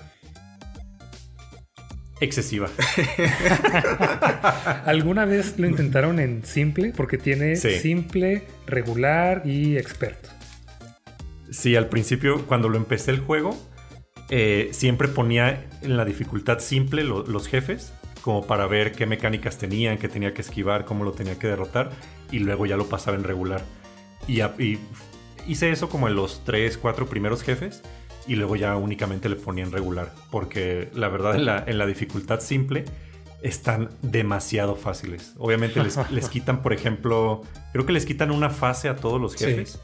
Excesiva. 2.23 2.69
¿Alguna 4.85 5.25
vez 5.25 5.59
lo 5.59 5.67
intentaron 5.67 6.19
en 6.19 6.45
simple? 6.45 6.93
Porque 6.95 7.17
tiene 7.17 7.55
simple, 7.55 8.43
regular 8.65 9.41
y 9.45 9.77
experto. 9.77 10.29
Sí, 11.51 11.75
al 11.75 11.89
principio, 11.89 12.45
cuando 12.47 12.69
lo 12.69 12.77
empecé 12.77 13.11
el 13.11 13.19
juego, 13.19 13.57
eh, 14.29 14.69
siempre 14.71 15.09
ponía 15.09 15.67
en 15.81 15.97
la 15.97 16.05
dificultad 16.05 16.59
simple 16.59 17.03
los 17.03 17.47
jefes 17.47 17.93
como 18.23 18.47
para 18.47 18.67
ver 18.67 18.93
qué 18.93 19.05
mecánicas 19.05 19.57
tenían, 19.57 19.97
qué 19.97 20.07
tenía 20.07 20.33
que 20.33 20.41
esquivar, 20.41 20.85
cómo 20.85 21.03
lo 21.03 21.11
tenía 21.11 21.37
que 21.37 21.47
derrotar, 21.47 21.91
y 22.31 22.39
luego 22.39 22.65
ya 22.65 22.77
lo 22.77 22.87
pasaba 22.87 23.17
en 23.17 23.25
regular. 23.25 23.63
Y, 24.27 24.39
hice 25.45 25.71
eso 25.71 25.89
como 25.89 26.07
en 26.07 26.15
los 26.15 26.45
3, 26.45 26.77
4 26.77 27.07
primeros 27.07 27.43
jefes, 27.43 27.83
y 28.27 28.35
luego 28.35 28.55
ya 28.55 28.75
únicamente 28.77 29.29
le 29.29 29.35
ponía 29.35 29.63
en 29.63 29.71
regular, 29.71 30.13
porque 30.31 30.89
la 30.93 31.09
verdad 31.09 31.35
en 31.35 31.45
la, 31.45 31.63
en 31.65 31.77
la 31.77 31.85
dificultad 31.85 32.39
simple 32.39 32.85
están 33.41 33.89
demasiado 34.01 34.75
fáciles. 34.75 35.33
Obviamente 35.37 35.81
les, 35.83 36.29
quitan, 36.29 36.61
por 36.61 36.73
ejemplo, 36.73 37.41
creo 37.73 37.85
que 37.85 37.93
les 37.93 38.05
quitan 38.05 38.31
una 38.31 38.49
fase 38.49 38.89
a 38.89 38.95
todos 38.95 39.19
los 39.19 39.35
jefes. 39.35 39.79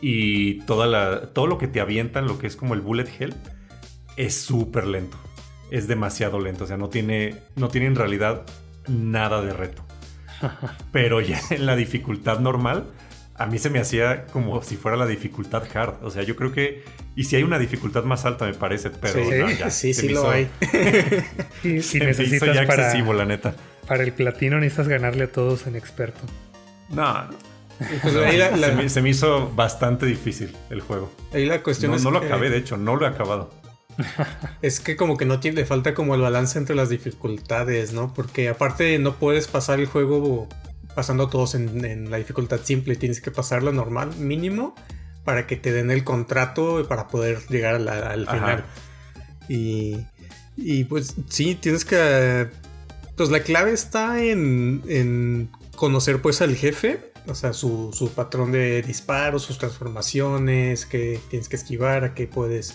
Y 0.00 0.60
toda 0.66 0.86
la, 0.86 1.32
todo 1.32 1.46
lo 1.46 1.56
que 1.56 1.68
te 1.68 1.80
avientan, 1.80 2.26
lo 2.26 2.38
que 2.38 2.46
es 2.46 2.56
como 2.56 2.74
el 2.74 2.80
bullet 2.80 3.08
hell, 3.18 3.34
es 4.16 4.34
súper 4.34 4.86
lento 4.86 5.16
es 5.74 5.88
demasiado 5.88 6.40
lento. 6.40 6.64
O 6.64 6.66
sea, 6.66 6.76
no 6.76 6.88
tiene, 6.88 7.34
no 7.56 7.68
tiene 7.68 7.88
en 7.88 7.96
realidad 7.96 8.44
nada 8.88 9.42
de 9.42 9.52
reto. 9.52 9.84
Pero 10.92 11.20
ya 11.20 11.40
en 11.50 11.66
la 11.66 11.76
dificultad 11.76 12.38
normal, 12.38 12.86
a 13.36 13.46
mí 13.46 13.58
se 13.58 13.70
me 13.70 13.80
hacía 13.80 14.26
como 14.26 14.62
si 14.62 14.76
fuera 14.76 14.96
la 14.96 15.06
dificultad 15.06 15.64
hard. 15.74 16.02
O 16.02 16.10
sea, 16.10 16.22
yo 16.22 16.36
creo 16.36 16.52
que. 16.52 16.84
Y 17.16 17.24
si 17.24 17.36
hay 17.36 17.42
una 17.42 17.58
dificultad 17.58 18.04
más 18.04 18.24
alta, 18.24 18.46
me 18.46 18.54
parece, 18.54 18.90
pero 18.90 19.20
sí, 19.70 19.94
sí, 19.94 20.08
lo 20.08 20.28
hay. 20.30 20.48
y, 21.62 21.82
si 21.82 21.98
necesitas 21.98 22.54
ya 22.54 22.66
para, 22.66 22.92
la 22.94 23.24
neta. 23.24 23.54
Para 23.86 24.02
el 24.02 24.12
platino 24.12 24.58
necesitas 24.58 24.88
ganarle 24.88 25.24
a 25.24 25.32
todos 25.32 25.66
en 25.66 25.76
experto. 25.76 26.22
No, 26.90 27.28
pues 28.02 28.92
se, 28.92 29.02
me, 29.02 29.10
hizo 29.10 29.50
bastante 29.54 30.06
difícil 30.06 30.54
el 30.70 30.80
juego. 30.80 31.10
Ahí 31.32 31.46
la 31.46 31.62
cuestión 31.62 31.90
no, 31.90 31.96
es 31.96 32.04
no 32.04 32.10
lo 32.10 32.18
acabé, 32.18 32.50
de 32.50 32.58
hecho, 32.58 32.76
no 32.76 32.96
lo 32.96 33.04
he 33.04 33.08
acabado 33.08 33.50
es 34.62 34.80
que 34.80 34.96
como 34.96 35.16
que 35.16 35.24
no 35.24 35.40
tiene, 35.40 35.60
le 35.60 35.66
falta 35.66 35.94
como 35.94 36.14
el 36.14 36.20
balance 36.20 36.58
entre 36.58 36.76
las 36.76 36.88
dificultades, 36.88 37.92
¿no? 37.92 38.12
Porque 38.12 38.48
aparte 38.48 38.98
no 38.98 39.14
puedes 39.14 39.48
pasar 39.48 39.80
el 39.80 39.86
juego 39.86 40.48
pasando 40.94 41.28
todos 41.28 41.54
en, 41.54 42.10
la 42.10 42.16
dificultad 42.18 42.60
simple, 42.62 42.96
tienes 42.96 43.20
que 43.20 43.30
pasarlo 43.30 43.72
normal, 43.72 44.16
mínimo, 44.16 44.74
para 45.24 45.46
que 45.46 45.56
te 45.56 45.72
den 45.72 45.90
el 45.90 46.04
contrato 46.04 46.86
para 46.88 47.08
poder 47.08 47.46
llegar 47.48 47.76
al 47.88 48.26
final. 48.26 48.64
Y, 49.48 49.98
y 50.56 50.84
pues 50.84 51.14
sí, 51.28 51.54
tienes 51.54 51.84
que... 51.84 52.48
Pues 53.16 53.30
la 53.30 53.40
clave 53.40 53.72
está 53.72 54.22
en, 54.22 54.82
en 54.88 55.48
conocer 55.76 56.20
pues 56.20 56.42
al 56.42 56.56
jefe, 56.56 57.12
o 57.26 57.34
sea, 57.34 57.52
su, 57.52 57.90
su 57.92 58.10
patrón 58.10 58.52
de 58.52 58.82
disparos, 58.82 59.42
sus 59.42 59.58
transformaciones, 59.58 60.84
que 60.84 61.20
tienes 61.30 61.48
que 61.48 61.56
esquivar, 61.56 62.04
a 62.04 62.14
qué 62.14 62.26
puedes 62.26 62.74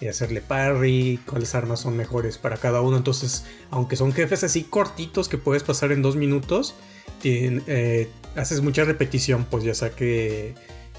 y 0.00 0.08
hacerle 0.08 0.40
parry, 0.40 1.20
cuáles 1.26 1.54
armas 1.54 1.80
son 1.80 1.96
mejores 1.96 2.38
para 2.38 2.56
cada 2.56 2.80
uno. 2.80 2.96
Entonces, 2.96 3.44
aunque 3.70 3.96
son 3.96 4.12
jefes 4.12 4.44
así 4.44 4.64
cortitos 4.64 5.28
que 5.28 5.38
puedes 5.38 5.62
pasar 5.62 5.92
en 5.92 6.02
dos 6.02 6.16
minutos, 6.16 6.74
eh, 7.22 8.08
haces 8.36 8.62
mucha 8.62 8.84
repetición, 8.84 9.44
pues 9.44 9.64
ya 9.64 9.74
sea 9.74 9.90
que 9.90 10.54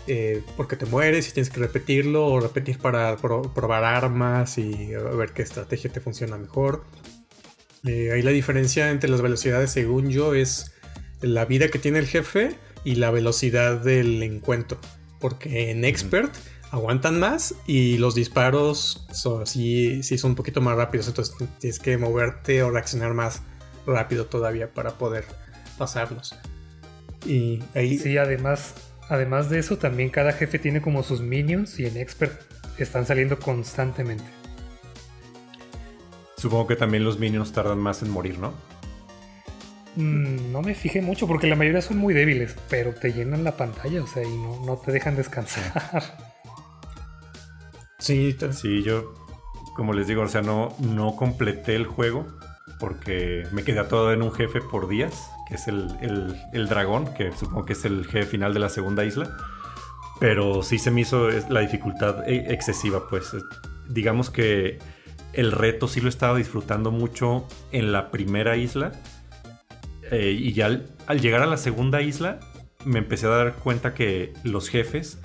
eh, 0.07 0.41
porque 0.57 0.75
te 0.75 0.85
mueres 0.85 1.29
y 1.29 1.31
tienes 1.31 1.49
que 1.49 1.59
repetirlo 1.59 2.25
o 2.25 2.39
repetir 2.39 2.79
para 2.79 3.15
probar 3.17 3.83
armas 3.83 4.57
y 4.57 4.87
ver 5.17 5.31
qué 5.33 5.41
estrategia 5.41 5.91
te 5.91 5.99
funciona 5.99 6.37
mejor. 6.37 6.85
Eh, 7.85 8.11
ahí 8.11 8.21
la 8.21 8.31
diferencia 8.31 8.89
entre 8.91 9.09
las 9.09 9.21
velocidades, 9.21 9.71
según 9.71 10.09
yo, 10.09 10.33
es 10.33 10.73
la 11.21 11.45
vida 11.45 11.69
que 11.69 11.79
tiene 11.79 11.99
el 11.99 12.07
jefe 12.07 12.55
y 12.83 12.95
la 12.95 13.11
velocidad 13.11 13.79
del 13.79 14.21
encuentro. 14.23 14.79
Porque 15.19 15.69
en 15.71 15.85
Expert 15.85 16.33
aguantan 16.71 17.19
más 17.19 17.53
y 17.67 17.97
los 17.97 18.15
disparos 18.15 19.05
son, 19.11 19.45
sí, 19.45 20.03
sí 20.03 20.17
son 20.17 20.31
un 20.31 20.35
poquito 20.35 20.61
más 20.61 20.77
rápidos, 20.77 21.07
entonces 21.07 21.35
tienes 21.59 21.79
que 21.79 21.97
moverte 21.97 22.63
o 22.63 22.71
reaccionar 22.71 23.13
más 23.13 23.41
rápido 23.85 24.25
todavía 24.25 24.73
para 24.73 24.91
poder 24.91 25.25
pasarlos. 25.77 26.35
Y 27.25 27.61
ahí... 27.75 27.97
Sí, 27.97 28.17
además, 28.17 28.73
además 29.09 29.49
de 29.49 29.59
eso, 29.59 29.77
también 29.77 30.09
cada 30.09 30.31
jefe 30.31 30.59
tiene 30.59 30.81
como 30.81 31.03
sus 31.03 31.21
minions 31.21 31.79
y 31.79 31.85
en 31.85 31.97
Expert 31.97 32.41
están 32.77 33.05
saliendo 33.05 33.37
constantemente. 33.37 34.25
Supongo 36.37 36.67
que 36.67 36.75
también 36.75 37.03
los 37.03 37.19
minions 37.19 37.51
tardan 37.51 37.77
más 37.77 38.01
en 38.01 38.09
morir, 38.09 38.39
¿no? 38.39 38.53
Mm, 39.95 40.51
no 40.51 40.61
me 40.61 40.73
fijé 40.73 41.01
mucho 41.01 41.27
porque 41.27 41.47
la 41.47 41.55
mayoría 41.55 41.81
son 41.81 41.97
muy 41.97 42.13
débiles, 42.13 42.55
pero 42.69 42.95
te 42.95 43.11
llenan 43.11 43.43
la 43.43 43.57
pantalla, 43.57 44.01
o 44.01 44.07
sea, 44.07 44.23
y 44.23 44.37
no, 44.37 44.65
no 44.65 44.77
te 44.77 44.91
dejan 44.91 45.17
descansar. 45.17 46.30
Sí, 48.01 48.35
sí, 48.51 48.81
yo, 48.81 49.13
como 49.75 49.93
les 49.93 50.07
digo, 50.07 50.23
o 50.23 50.27
sea, 50.27 50.41
no, 50.41 50.75
no 50.79 51.15
completé 51.15 51.75
el 51.75 51.85
juego 51.85 52.25
porque 52.79 53.47
me 53.51 53.63
quedé 53.63 53.83
todo 53.83 54.11
en 54.11 54.23
un 54.23 54.31
jefe 54.31 54.59
por 54.59 54.89
días, 54.89 55.31
que 55.47 55.53
es 55.53 55.67
el, 55.67 56.67
dragón, 56.67 57.13
que 57.13 57.31
supongo 57.31 57.65
que 57.65 57.73
es 57.73 57.85
el 57.85 58.07
jefe 58.07 58.25
final 58.25 58.55
de 58.55 58.59
la 58.59 58.69
segunda 58.69 59.05
isla. 59.05 59.29
Pero 60.19 60.63
sí 60.63 60.79
se 60.79 60.89
me 60.89 61.01
hizo 61.01 61.29
la 61.49 61.59
dificultad 61.59 62.27
e, 62.27 62.51
excesiva, 62.51 63.07
pues. 63.07 63.35
Digamos 63.87 64.31
que 64.31 64.79
el 65.33 65.51
reto 65.51 65.87
sí 65.87 66.01
lo 66.01 66.09
estaba 66.09 66.37
disfrutando 66.37 66.91
mucho 66.91 67.47
en 67.71 67.91
la 67.91 68.09
primera 68.09 68.57
isla. 68.57 68.93
Eh, 70.09 70.31
y 70.31 70.53
ya 70.53 70.81
al 71.05 71.21
llegar 71.21 71.43
a 71.43 71.45
la 71.45 71.57
segunda 71.57 72.01
isla, 72.01 72.39
me 72.83 72.97
empecé 72.97 73.27
a 73.27 73.29
dar 73.29 73.53
cuenta 73.53 73.93
que 73.93 74.33
los 74.43 74.69
jefes, 74.69 75.19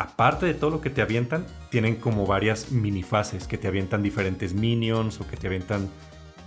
aparte 0.00 0.46
de 0.46 0.54
todo 0.54 0.70
lo 0.70 0.80
que 0.80 0.88
te 0.88 1.02
avientan, 1.02 1.44
tienen 1.68 1.96
como 1.96 2.26
varias 2.26 2.72
mini 2.72 3.02
fases 3.02 3.46
que 3.46 3.58
te 3.58 3.68
avientan 3.68 4.02
diferentes 4.02 4.54
minions 4.54 5.20
o 5.20 5.28
que 5.28 5.36
te 5.36 5.46
avientan 5.46 5.90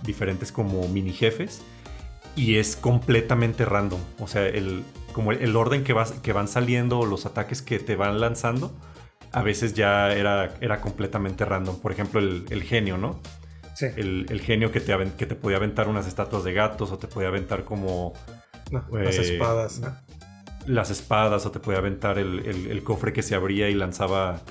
diferentes 0.02 0.50
como 0.50 0.88
mini 0.88 1.12
jefes. 1.12 1.62
Y 2.34 2.56
es 2.56 2.74
completamente 2.74 3.64
random. 3.64 4.00
O 4.18 4.26
sea, 4.26 4.44
el, 4.48 4.82
como 5.12 5.30
el, 5.30 5.54
orden 5.54 5.84
que, 5.84 5.92
vas, 5.92 6.10
que 6.10 6.32
van 6.32 6.48
saliendo 6.48 6.98
o 6.98 7.06
los 7.06 7.26
ataques 7.26 7.62
que 7.62 7.78
te 7.78 7.94
van 7.94 8.18
lanzando, 8.18 8.74
a 9.30 9.42
veces 9.42 9.72
ya 9.74 10.12
era, 10.12 10.52
era 10.60 10.80
completamente 10.80 11.44
random. 11.44 11.78
Por 11.78 11.92
ejemplo, 11.92 12.18
el, 12.18 12.62
genio, 12.64 12.98
¿no? 12.98 13.20
Sí. 13.76 13.86
El, 13.96 14.40
genio 14.40 14.72
que 14.72 14.80
te, 14.80 14.96
que 15.16 15.26
te 15.26 15.36
podía 15.36 15.58
aventar 15.58 15.86
unas 15.86 16.08
estatuas 16.08 16.42
de 16.42 16.54
gatos 16.54 16.90
o 16.90 16.98
te 16.98 17.06
podía 17.06 17.28
aventar 17.28 17.62
como... 17.62 18.14
las 18.90 19.16
eh, 19.16 19.34
espadas, 19.34 19.78
¿no? 19.78 19.96
Las 20.66 20.90
espadas 20.90 21.46
o 21.46 21.50
te 21.50 21.60
podía 21.60 21.78
aventar 21.78 22.18
el, 22.18 22.82
cofre 22.84 23.12
que 23.12 23.22
se 23.22 23.34
abría 23.34 23.68
y 23.68 23.74
lanzaba 23.74 24.42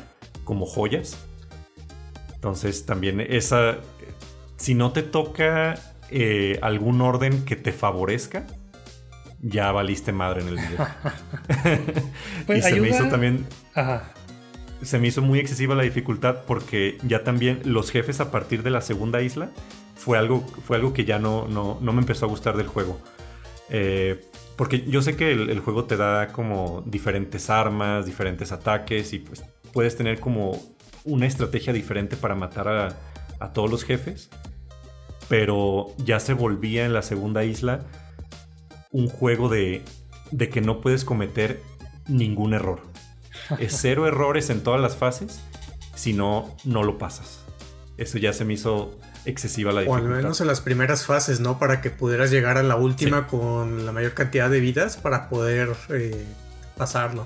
como 0.43 0.65
joyas. 0.65 1.17
Entonces 2.35 2.85
también 2.85 3.21
esa, 3.21 3.77
si 4.57 4.75
no 4.75 4.91
te 4.91 5.03
toca 5.03 5.75
eh, 6.09 6.59
algún 6.61 7.01
orden 7.01 7.45
que 7.45 7.55
te 7.55 7.71
favorezca, 7.71 8.45
ya 9.41 9.71
valiste 9.71 10.11
madre 10.11 10.41
en 10.41 10.47
el 10.49 10.55
video. 10.55 10.87
Pues 12.45 12.59
y 12.59 12.61
se 12.61 12.79
me 12.79 12.89
hizo 12.89 13.07
también... 13.09 13.45
Se 14.81 14.99
me 14.99 15.07
hizo 15.07 15.21
muy 15.21 15.39
excesiva 15.39 15.75
la 15.75 15.83
dificultad 15.83 16.39
porque 16.45 16.97
ya 17.03 17.23
también 17.23 17.61
los 17.63 17.89
jefes 17.89 18.19
a 18.19 18.31
partir 18.31 18.63
de 18.63 18.69
la 18.69 18.81
segunda 18.81 19.21
isla 19.21 19.49
fue 19.95 20.17
algo, 20.17 20.45
fue 20.65 20.75
algo 20.75 20.91
que 20.91 21.05
ya 21.05 21.19
no, 21.19 21.47
no, 21.47 21.77
no 21.79 21.93
me 21.93 22.01
empezó 22.01 22.25
a 22.25 22.27
gustar 22.27 22.57
del 22.57 22.67
juego. 22.67 22.99
Eh, 23.69 24.21
porque 24.55 24.85
yo 24.85 25.01
sé 25.01 25.15
que 25.15 25.31
el, 25.31 25.59
juego 25.59 25.85
te 25.85 25.97
da 25.97 26.27
como 26.27 26.83
diferentes 26.85 27.49
armas, 27.49 28.05
diferentes 28.05 28.51
ataques 28.51 29.13
y 29.13 29.19
pues 29.19 29.43
puedes 29.71 29.95
tener 29.95 30.19
como 30.19 30.61
una 31.03 31.25
estrategia 31.25 31.73
diferente 31.73 32.15
para 32.15 32.35
matar 32.35 32.67
a, 33.39 33.53
todos 33.53 33.69
los 33.69 33.83
jefes. 33.83 34.29
Pero 35.27 35.93
ya 35.97 36.19
se 36.19 36.33
volvía 36.33 36.85
en 36.85 36.93
la 36.93 37.01
segunda 37.01 37.43
isla 37.43 37.81
un 38.91 39.09
juego 39.09 39.49
de, 39.49 39.81
de 40.31 40.49
que 40.49 40.61
no 40.61 40.79
puedes 40.79 41.03
cometer 41.03 41.61
ningún 42.07 42.53
error. 42.53 42.81
Es 43.59 43.77
cero 43.81 44.07
errores 44.07 44.49
en 44.49 44.61
todas 44.61 44.79
las 44.79 44.95
fases, 44.95 45.41
si 45.95 46.13
no, 46.13 46.55
no 46.63 46.83
lo 46.83 46.97
pasas. 46.97 47.43
Eso 47.97 48.17
ya 48.17 48.31
se 48.33 48.45
me 48.45 48.53
hizo 48.53 48.97
excesiva 49.25 49.71
la 49.71 49.81
dificultad. 49.81 50.05
O 50.05 50.09
al 50.09 50.15
menos 50.17 50.41
en 50.41 50.47
las 50.47 50.61
primeras 50.61 51.05
fases, 51.05 51.39
¿no? 51.39 51.59
Para 51.59 51.81
que 51.81 51.89
pudieras 51.89 52.31
llegar 52.31 52.57
a 52.57 52.63
la 52.63 52.75
última 52.75 53.27
con 53.27 53.85
la 53.85 53.91
mayor 53.91 54.13
cantidad 54.13 54.49
de 54.49 54.59
vidas 54.59 54.97
para 54.97 55.29
poder 55.29 55.75
eh, 55.89 56.25
pasarlo. 56.77 57.25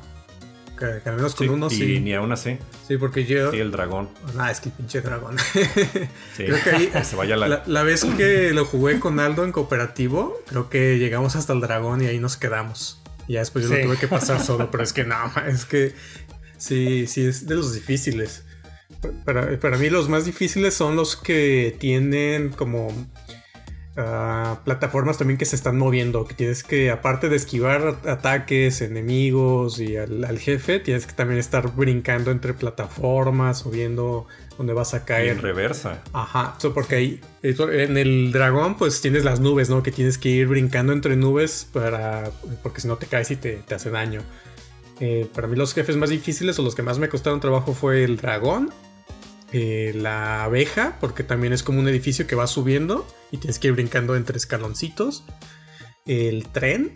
Que, 0.78 1.02
al 1.10 1.16
menos 1.16 1.34
con 1.34 1.50
uno 1.50 1.70
sí. 1.70 1.96
Y 1.96 2.00
ni 2.00 2.14
aún 2.14 2.32
así. 2.32 2.58
Sí, 2.88 2.98
porque 2.98 3.26
yo. 3.26 3.52
Sí, 3.52 3.58
el 3.58 3.72
dragón. 3.72 4.10
Ah, 4.38 4.52
es 4.52 4.62
que 4.62 4.70
el 4.70 4.76
pinche 4.76 5.02
dragón. 5.02 5.36
creo 6.38 6.64
que 6.64 6.70
ahí. 6.70 6.92
se 7.04 7.16
vaya 7.16 7.36
la... 7.36 7.64
la... 7.66 7.84
vez 7.84 8.06
que 8.06 8.52
lo 8.54 8.64
jugué 8.66 9.00
con 9.00 9.20
Aldo 9.20 9.44
en 9.44 9.52
cooperativo, 9.52 10.38
creo 10.48 10.70
que 10.70 11.00
llegamos 11.00 11.36
hasta 11.36 11.54
el 11.54 11.62
dragón 11.62 12.04
y 12.04 12.06
ahí 12.06 12.20
nos 12.20 12.38
quedamos. 12.38 13.02
Y 13.28 13.34
ya 13.34 13.40
después 13.40 13.68
yo 13.68 13.76
lo 13.76 13.84
tuve 13.84 13.98
que 13.98 14.08
pasar 14.08 14.42
solo, 14.42 14.70
pero 14.70 14.84
es 14.84 14.94
que 14.94 15.04
nada, 15.06 15.48
es 15.48 15.66
que. 15.66 15.96
Sí, 16.58 17.08
sí, 17.08 17.26
es 17.26 17.48
de 17.48 17.56
los 17.56 17.74
difíciles. 17.74 18.44
Para, 19.26 19.60
para, 19.60 19.78
mí 19.78 19.90
los 19.90 20.10
más 20.10 20.26
difíciles 20.26 20.74
son 20.74 20.96
los 20.96 21.16
que 21.16 21.76
tienen 21.80 22.50
como 22.50 22.88
ah, 23.96 24.60
plataformas 24.66 25.18
también 25.18 25.38
que 25.38 25.46
se 25.46 25.56
están 25.56 25.78
moviendo, 25.78 26.26
que 26.26 26.34
tienes 26.34 26.64
que, 26.64 26.90
aparte 26.90 27.30
de 27.30 27.36
esquivar 27.36 28.00
ataques, 28.08 28.82
enemigos 28.82 29.80
y 29.80 29.98
al, 29.98 30.40
jefe, 30.40 30.80
tienes 30.80 31.06
que 31.06 31.14
también 31.14 31.40
estar 31.40 31.76
brincando 31.76 32.32
entre 32.32 32.54
plataformas 32.54 33.66
o 33.66 33.70
viendo 33.70 34.28
dónde 34.58 34.74
vas 34.74 34.94
a 34.94 35.06
caer. 35.06 35.30
en 35.30 35.42
reversa. 35.42 36.02
Ajá, 36.14 36.58
porque 36.74 36.96
ahí 36.96 37.22
en 37.44 37.98
el 37.98 38.32
dragón 38.32 38.78
pues 38.78 39.02
tienes 39.02 39.24
las 39.24 39.40
nubes, 39.40 39.70
¿no? 39.70 39.84
Que 39.84 39.92
tienes 39.92 40.18
que 40.18 40.30
ir 40.30 40.48
brincando 40.48 40.92
entre 40.92 41.16
nubes 41.16 41.68
para, 41.72 42.32
porque 42.64 42.82
si 42.82 42.88
no 42.88 42.98
te 42.98 43.06
caes 43.06 43.30
y 43.32 43.36
te, 43.36 43.58
te 43.58 43.76
hace 43.76 43.92
daño. 43.92 44.22
Eh, 45.00 45.28
para 45.34 45.48
mí 45.48 45.56
los 45.56 45.74
jefes 45.74 45.96
más 45.96 46.10
difíciles 46.10 46.58
o 46.58 46.64
los 46.64 46.74
que 46.74 46.82
más 46.82 46.98
me 46.98 47.08
costaron 47.08 47.40
trabajo 47.40 47.74
fue 47.74 48.04
el 48.04 48.18
dragón 48.18 48.72
eh, 49.54 49.94
la 49.96 50.44
abeja, 50.44 50.98
porque 51.00 51.24
también 51.24 51.54
es 51.54 51.64
como 51.64 51.80
un 51.80 51.88
edificio 51.88 52.28
que 52.28 52.36
va 52.36 52.48
subiendo 52.48 53.08
y 53.32 53.38
tienes 53.38 53.60
que 53.60 53.68
ir 53.68 53.74
brincando 53.74 54.16
entre 54.16 54.38
escaloncitos. 54.38 55.24
El 56.06 56.48
tren, 56.48 56.94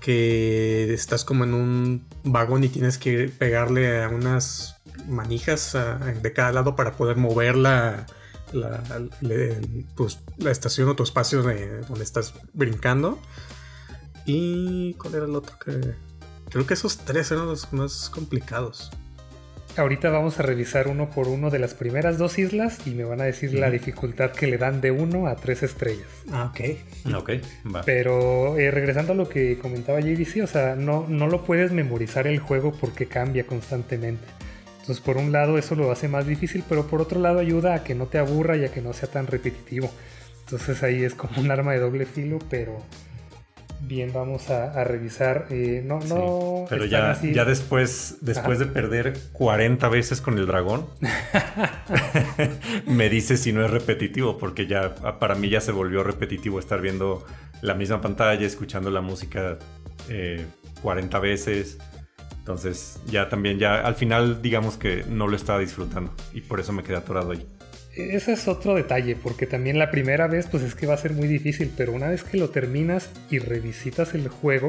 que 0.00 0.92
estás 0.92 1.24
como 1.24 1.44
en 1.44 1.54
un 1.54 2.06
vagón 2.24 2.62
y 2.64 2.68
tienes 2.68 2.98
que 2.98 3.28
pegarle 3.28 4.02
a 4.02 4.08
unas 4.08 4.76
manijas 5.08 5.76
de 6.22 6.32
cada 6.32 6.52
lado 6.52 6.76
para 6.76 6.92
poder 6.92 7.16
mover 7.16 7.56
la, 7.56 8.06
la, 8.52 8.82
pues, 9.96 10.18
estación 10.46 10.88
o 10.88 10.96
tu 10.96 11.02
espacio 11.02 11.42
de, 11.42 11.80
donde 11.82 12.04
estás 12.04 12.34
brincando. 12.52 13.18
¿Y 14.26 14.94
cuál 14.94 15.14
era 15.14 15.24
el 15.24 15.34
otro 15.36 15.58
que.? 15.58 15.94
Creo 16.50 16.66
que 16.66 16.74
esos 16.74 16.98
tres 16.98 17.30
eran 17.30 17.46
los 17.46 17.72
más 17.72 18.10
complicados. 18.10 18.90
Ahorita 19.76 20.08
vamos 20.10 20.38
a 20.38 20.42
revisar 20.42 20.86
uno 20.86 21.10
por 21.10 21.26
uno 21.26 21.50
de 21.50 21.58
las 21.58 21.74
primeras 21.74 22.16
dos 22.16 22.38
islas 22.38 22.86
y 22.86 22.90
me 22.90 23.02
van 23.02 23.20
a 23.20 23.24
decir 23.24 23.54
la 23.54 23.70
dificultad 23.70 24.30
que 24.30 24.46
le 24.46 24.56
dan 24.56 24.80
de 24.80 24.92
uno 24.92 25.26
a 25.26 25.34
tres 25.34 25.64
estrellas. 25.64 26.06
Ah, 26.30 26.52
ok. 26.52 27.14
Ok, 27.16 27.30
va. 27.74 27.82
Pero 27.82 28.56
eh, 28.56 28.70
regresando 28.70 29.14
a 29.14 29.16
lo 29.16 29.28
que 29.28 29.58
comentaba 29.58 29.98
JDC, 29.98 30.44
o 30.44 30.46
sea, 30.46 30.76
no, 30.76 31.06
no 31.08 31.26
lo 31.26 31.42
puedes 31.42 31.72
memorizar 31.72 32.28
el 32.28 32.38
juego 32.38 32.72
porque 32.72 33.06
cambia 33.06 33.46
constantemente. 33.46 34.24
Entonces, 34.80 35.02
por 35.02 35.16
un 35.16 35.32
lado, 35.32 35.58
eso 35.58 35.74
lo 35.74 35.90
hace 35.90 36.06
más 36.06 36.26
difícil, 36.26 36.62
pero 36.68 36.86
por 36.86 37.00
otro 37.00 37.18
lado, 37.18 37.40
ayuda 37.40 37.74
a 37.74 37.82
que 37.82 37.96
no 37.96 38.06
te 38.06 38.18
aburra 38.18 38.56
y 38.56 38.64
a 38.64 38.70
que 38.70 38.80
no 38.80 38.92
sea 38.92 39.10
tan 39.10 39.26
repetitivo. 39.26 39.90
Entonces, 40.44 40.82
ahí 40.84 41.02
es 41.02 41.14
como 41.14 41.40
un 41.40 41.50
arma 41.50 41.72
de 41.72 41.80
doble 41.80 42.06
filo, 42.06 42.38
pero 42.48 42.80
Bien, 43.80 44.12
vamos 44.12 44.50
a, 44.50 44.82
revisar. 44.84 45.46
Eh, 45.50 45.82
no, 45.84 46.00
no. 46.00 46.64
pero 46.68 46.84
ya, 46.86 47.20
ya 47.20 47.44
después, 47.44 48.18
después 48.20 48.58
de 48.58 48.66
perder 48.66 49.18
40 49.32 49.88
veces 49.88 50.20
con 50.20 50.38
el 50.38 50.46
dragón, 50.46 50.86
me 52.86 53.08
dice 53.08 53.36
si 53.36 53.52
no 53.52 53.64
es 53.64 53.70
repetitivo, 53.70 54.38
porque 54.38 54.66
ya 54.66 54.94
para 55.18 55.34
mí 55.34 55.50
ya 55.50 55.60
se 55.60 55.72
volvió 55.72 56.02
repetitivo 56.02 56.58
estar 56.58 56.80
viendo 56.80 57.24
la 57.60 57.74
misma 57.74 58.00
pantalla, 58.00 58.46
escuchando 58.46 58.90
la 58.90 59.00
música 59.00 59.58
40 60.82 61.16
eh, 61.16 61.20
veces. 61.20 61.78
Entonces, 62.38 63.00
ya 63.06 63.30
también, 63.30 63.58
ya 63.58 63.80
al 63.80 63.94
final, 63.94 64.42
digamos 64.42 64.76
que 64.76 65.02
no 65.08 65.26
lo 65.26 65.34
estaba 65.36 65.58
disfrutando 65.58 66.12
y 66.34 66.42
por 66.42 66.60
eso 66.60 66.72
me 66.72 66.82
quedé 66.82 66.96
atorado 66.96 67.32
ahí. 67.32 67.46
Ese 67.96 68.32
es 68.32 68.48
otro 68.48 68.74
detalle, 68.74 69.14
porque 69.14 69.46
también 69.46 69.78
la 69.78 69.90
primera 69.90 70.26
vez 70.26 70.46
pues 70.50 70.62
es 70.62 70.74
que 70.74 70.86
va 70.86 70.94
a 70.94 70.98
ser 70.98 71.12
muy 71.12 71.28
difícil, 71.28 71.72
pero 71.76 71.92
una 71.92 72.08
vez 72.08 72.24
que 72.24 72.38
lo 72.38 72.50
terminas 72.50 73.08
y 73.30 73.38
revisitas 73.38 74.14
el 74.14 74.28
juego, 74.28 74.68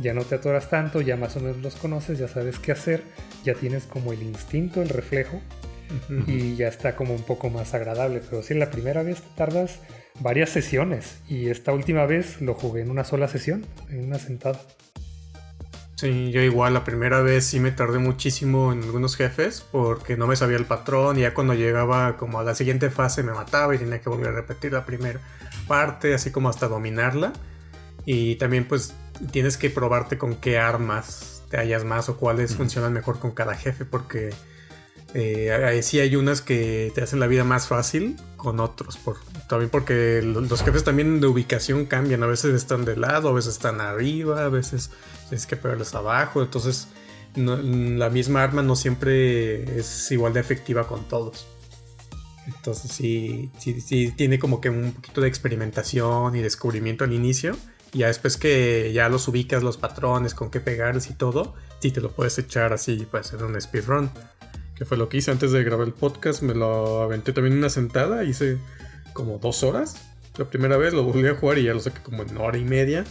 ya 0.00 0.14
no 0.14 0.22
te 0.22 0.34
atoras 0.34 0.68
tanto, 0.68 1.00
ya 1.00 1.16
más 1.16 1.36
o 1.36 1.40
menos 1.40 1.58
los 1.58 1.76
conoces, 1.76 2.18
ya 2.18 2.28
sabes 2.28 2.58
qué 2.58 2.72
hacer, 2.72 3.02
ya 3.44 3.54
tienes 3.54 3.84
como 3.84 4.12
el 4.12 4.22
instinto, 4.22 4.82
el 4.82 4.90
reflejo, 4.90 5.40
y 6.26 6.54
ya 6.56 6.68
está 6.68 6.94
como 6.94 7.14
un 7.14 7.22
poco 7.22 7.48
más 7.48 7.72
agradable. 7.72 8.20
Pero 8.28 8.42
si 8.42 8.52
la 8.54 8.70
primera 8.70 9.02
vez 9.02 9.22
te 9.22 9.28
tardas 9.34 9.80
varias 10.20 10.50
sesiones, 10.50 11.20
y 11.28 11.48
esta 11.48 11.72
última 11.72 12.04
vez 12.04 12.40
lo 12.42 12.54
jugué 12.54 12.82
en 12.82 12.90
una 12.90 13.04
sola 13.04 13.28
sesión, 13.28 13.64
en 13.88 14.04
una 14.04 14.18
sentada. 14.18 14.60
Sí, 15.98 16.30
yo 16.30 16.40
igual 16.42 16.74
la 16.74 16.84
primera 16.84 17.22
vez 17.22 17.44
sí 17.44 17.58
me 17.58 17.72
tardé 17.72 17.98
muchísimo 17.98 18.72
en 18.72 18.84
algunos 18.84 19.16
jefes 19.16 19.66
porque 19.72 20.16
no 20.16 20.28
me 20.28 20.36
sabía 20.36 20.56
el 20.56 20.64
patrón 20.64 21.18
y 21.18 21.22
ya 21.22 21.34
cuando 21.34 21.54
llegaba 21.54 22.16
como 22.16 22.38
a 22.38 22.44
la 22.44 22.54
siguiente 22.54 22.88
fase 22.88 23.24
me 23.24 23.32
mataba 23.32 23.74
y 23.74 23.78
tenía 23.78 24.00
que 24.00 24.08
volver 24.08 24.28
a 24.28 24.30
repetir 24.30 24.72
la 24.72 24.86
primera 24.86 25.18
parte, 25.66 26.14
así 26.14 26.30
como 26.30 26.50
hasta 26.50 26.68
dominarla. 26.68 27.32
Y 28.04 28.36
también 28.36 28.68
pues 28.68 28.94
tienes 29.32 29.56
que 29.56 29.70
probarte 29.70 30.18
con 30.18 30.36
qué 30.36 30.56
armas 30.56 31.42
te 31.50 31.56
hallas 31.56 31.82
más 31.82 32.08
o 32.08 32.16
cuáles 32.16 32.54
funcionan 32.54 32.92
mejor 32.92 33.18
con 33.18 33.32
cada 33.32 33.56
jefe 33.56 33.84
porque 33.84 34.30
eh, 35.14 35.80
sí 35.82 36.00
hay 36.00 36.16
unas 36.16 36.42
que 36.42 36.92
te 36.94 37.02
hacen 37.02 37.20
la 37.20 37.26
vida 37.26 37.44
más 37.44 37.66
fácil 37.66 38.16
con 38.36 38.60
otros. 38.60 38.96
Por, 38.98 39.16
también 39.48 39.70
porque 39.70 40.20
los 40.22 40.62
jefes 40.62 40.84
también 40.84 41.20
de 41.20 41.26
ubicación 41.26 41.86
cambian. 41.86 42.22
A 42.22 42.26
veces 42.26 42.54
están 42.54 42.84
de 42.84 42.96
lado, 42.96 43.28
a 43.28 43.32
veces 43.32 43.54
están 43.54 43.80
arriba, 43.80 44.44
a 44.44 44.48
veces 44.48 44.90
tienes 45.28 45.46
que 45.46 45.56
pegarles 45.56 45.94
abajo. 45.94 46.42
Entonces 46.42 46.88
la 47.34 48.10
misma 48.10 48.42
arma 48.42 48.62
no 48.62 48.76
siempre 48.76 49.78
es 49.78 50.10
igual 50.10 50.32
de 50.32 50.40
efectiva 50.40 50.86
con 50.86 51.04
todos. 51.08 51.46
Entonces 52.46 52.90
sí, 52.90 53.50
sí, 53.58 53.80
sí 53.80 54.12
tiene 54.16 54.38
como 54.38 54.60
que 54.60 54.70
un 54.70 54.92
poquito 54.92 55.20
de 55.20 55.28
experimentación 55.28 56.34
y 56.36 56.40
descubrimiento 56.40 57.04
al 57.04 57.12
inicio. 57.12 57.56
Y 57.92 57.98
ya 57.98 58.08
después 58.08 58.36
que 58.36 58.92
ya 58.92 59.08
los 59.08 59.26
ubicas 59.28 59.62
los 59.62 59.78
patrones, 59.78 60.34
con 60.34 60.50
qué 60.50 60.60
pegarles 60.60 61.08
y 61.08 61.14
todo, 61.14 61.54
sí 61.80 61.90
te 61.90 62.02
lo 62.02 62.10
puedes 62.12 62.38
echar 62.38 62.74
así, 62.74 63.06
puede 63.10 63.24
ser 63.24 63.42
un 63.42 63.58
speedrun 63.58 64.10
que 64.78 64.84
fue 64.84 64.96
lo 64.96 65.08
que 65.08 65.16
hice 65.16 65.32
antes 65.32 65.50
de 65.50 65.64
grabar 65.64 65.88
el 65.88 65.92
podcast. 65.92 66.40
Me 66.42 66.54
lo 66.54 67.02
aventé 67.02 67.32
también 67.32 67.58
una 67.58 67.68
sentada, 67.68 68.22
hice 68.22 68.58
como 69.12 69.38
dos 69.38 69.64
horas. 69.64 69.96
La 70.36 70.48
primera 70.48 70.76
vez 70.76 70.94
lo 70.94 71.02
volví 71.02 71.26
a 71.26 71.34
jugar 71.34 71.58
y 71.58 71.64
ya 71.64 71.74
lo 71.74 71.80
saqué 71.80 72.00
como 72.00 72.22
en 72.22 72.36
hora 72.38 72.56
y 72.56 72.64
media. 72.64 73.04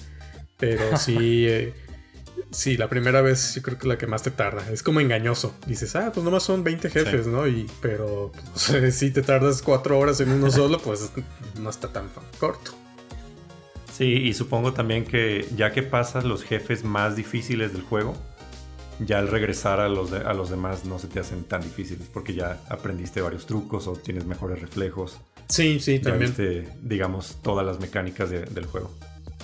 Pero 0.58 0.98
sí, 0.98 1.46
eh, 1.46 1.74
sí, 2.52 2.78
la 2.78 2.88
primera 2.88 3.22
vez 3.22 3.54
yo 3.54 3.62
creo 3.62 3.78
que 3.78 3.86
la 3.86 3.98
que 3.98 4.08
más 4.08 4.24
te 4.24 4.32
tarda. 4.32 4.72
Es 4.72 4.82
como 4.82 5.02
engañoso. 5.02 5.54
Dices, 5.66 5.94
ah, 5.98 6.12
pues 6.14 6.24
nomás 6.24 6.44
son 6.44 6.64
20 6.64 6.90
jefes, 6.90 7.28
¿no? 7.28 7.46
Y, 7.48 7.70
pero 7.82 8.32
pues, 8.54 8.96
si 8.96 9.12
te 9.12 9.22
tardas 9.22 9.62
4 9.62 10.00
horas 10.00 10.22
en 10.22 10.32
uno 10.32 10.50
solo, 10.52 10.80
pues 10.80 11.12
no 11.60 11.70
está 11.70 11.90
tan 11.90 12.08
corto. 12.40 12.72
Sí, 13.94 14.06
y 14.06 14.34
supongo 14.36 14.74
también 14.74 15.04
que 15.04 15.46
ya 15.58 15.74
que 15.74 15.84
pasas 15.84 16.24
los 16.24 16.44
jefes 16.44 16.86
más 16.86 17.18
difíciles 17.18 17.74
del 17.74 17.82
juego, 17.82 18.16
ya 19.00 19.20
al 19.20 19.28
regresar 19.28 19.80
a 19.80 19.90
los, 19.90 20.12
a 20.12 20.34
los 20.34 20.50
demás 20.50 20.86
no 20.86 20.98
se 21.00 21.08
te 21.08 21.20
hacen 21.20 21.44
tan 21.44 21.62
difíciles 21.62 22.08
porque 22.14 22.34
ya 22.34 22.60
aprendiste 22.70 23.22
varios 23.22 23.46
trucos 23.46 23.88
o 23.88 23.94
tienes 23.94 24.26
mejores 24.26 24.60
reflejos. 24.62 25.20
Sí, 25.50 25.80
sí, 25.80 25.98
Ya 26.00 26.12
también. 26.12 26.32
viste, 26.32 26.68
digamos, 26.82 27.38
todas 27.42 27.66
las 27.66 27.80
mecánicas 27.80 28.30
de- 28.30 28.46
del 28.46 28.66
juego. 28.66 28.92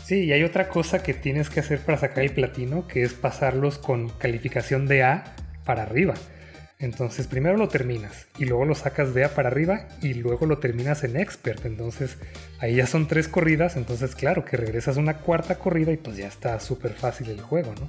Sí, 0.06 0.26
y 0.26 0.34
hay 0.34 0.44
otra 0.44 0.68
cosa 0.68 1.02
que 1.02 1.14
tienes 1.14 1.50
que 1.50 1.62
hacer 1.62 1.80
para 1.80 1.98
sacar 1.98 2.24
el 2.26 2.32
platino, 2.34 2.88
que 2.88 3.04
es 3.04 3.14
pasarlos 3.14 3.78
con 3.78 4.10
calificación 4.10 4.86
de 4.86 5.04
A 5.04 5.36
para 5.66 5.84
arriba. 5.84 6.14
Entonces 6.80 7.28
primero 7.28 7.56
lo 7.56 7.70
terminas 7.70 8.28
y 8.38 8.44
luego 8.44 8.66
lo 8.66 8.76
sacas 8.76 9.14
de 9.14 9.24
A 9.24 9.34
para 9.34 9.48
arriba 9.48 9.88
y 10.02 10.16
luego 10.16 10.46
lo 10.46 10.58
terminas 10.58 11.06
en 11.06 11.16
expert. 11.16 11.66
Entonces 11.66 12.18
ahí 12.60 12.76
ya 12.76 12.88
son 12.88 13.08
tres 13.08 13.30
corridas, 13.30 13.78
entonces 13.78 14.16
claro 14.16 14.44
que 14.44 14.58
regresas 14.58 14.98
una 14.98 15.20
cuarta 15.20 15.56
corrida 15.56 15.94
y 15.94 15.98
pues 15.98 16.18
ya 16.18 16.28
está 16.28 16.60
súper 16.60 16.92
fácil 16.94 17.30
el 17.30 17.40
juego, 17.40 17.74
¿no? 17.80 17.88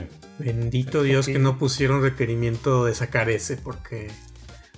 Sí. 0.00 0.06
Bendito 0.38 1.02
Dios 1.02 1.26
que 1.26 1.38
no 1.38 1.58
pusieron 1.58 2.02
requerimiento 2.02 2.84
de 2.84 2.94
sacar 2.94 3.30
ese, 3.30 3.56
porque 3.56 4.10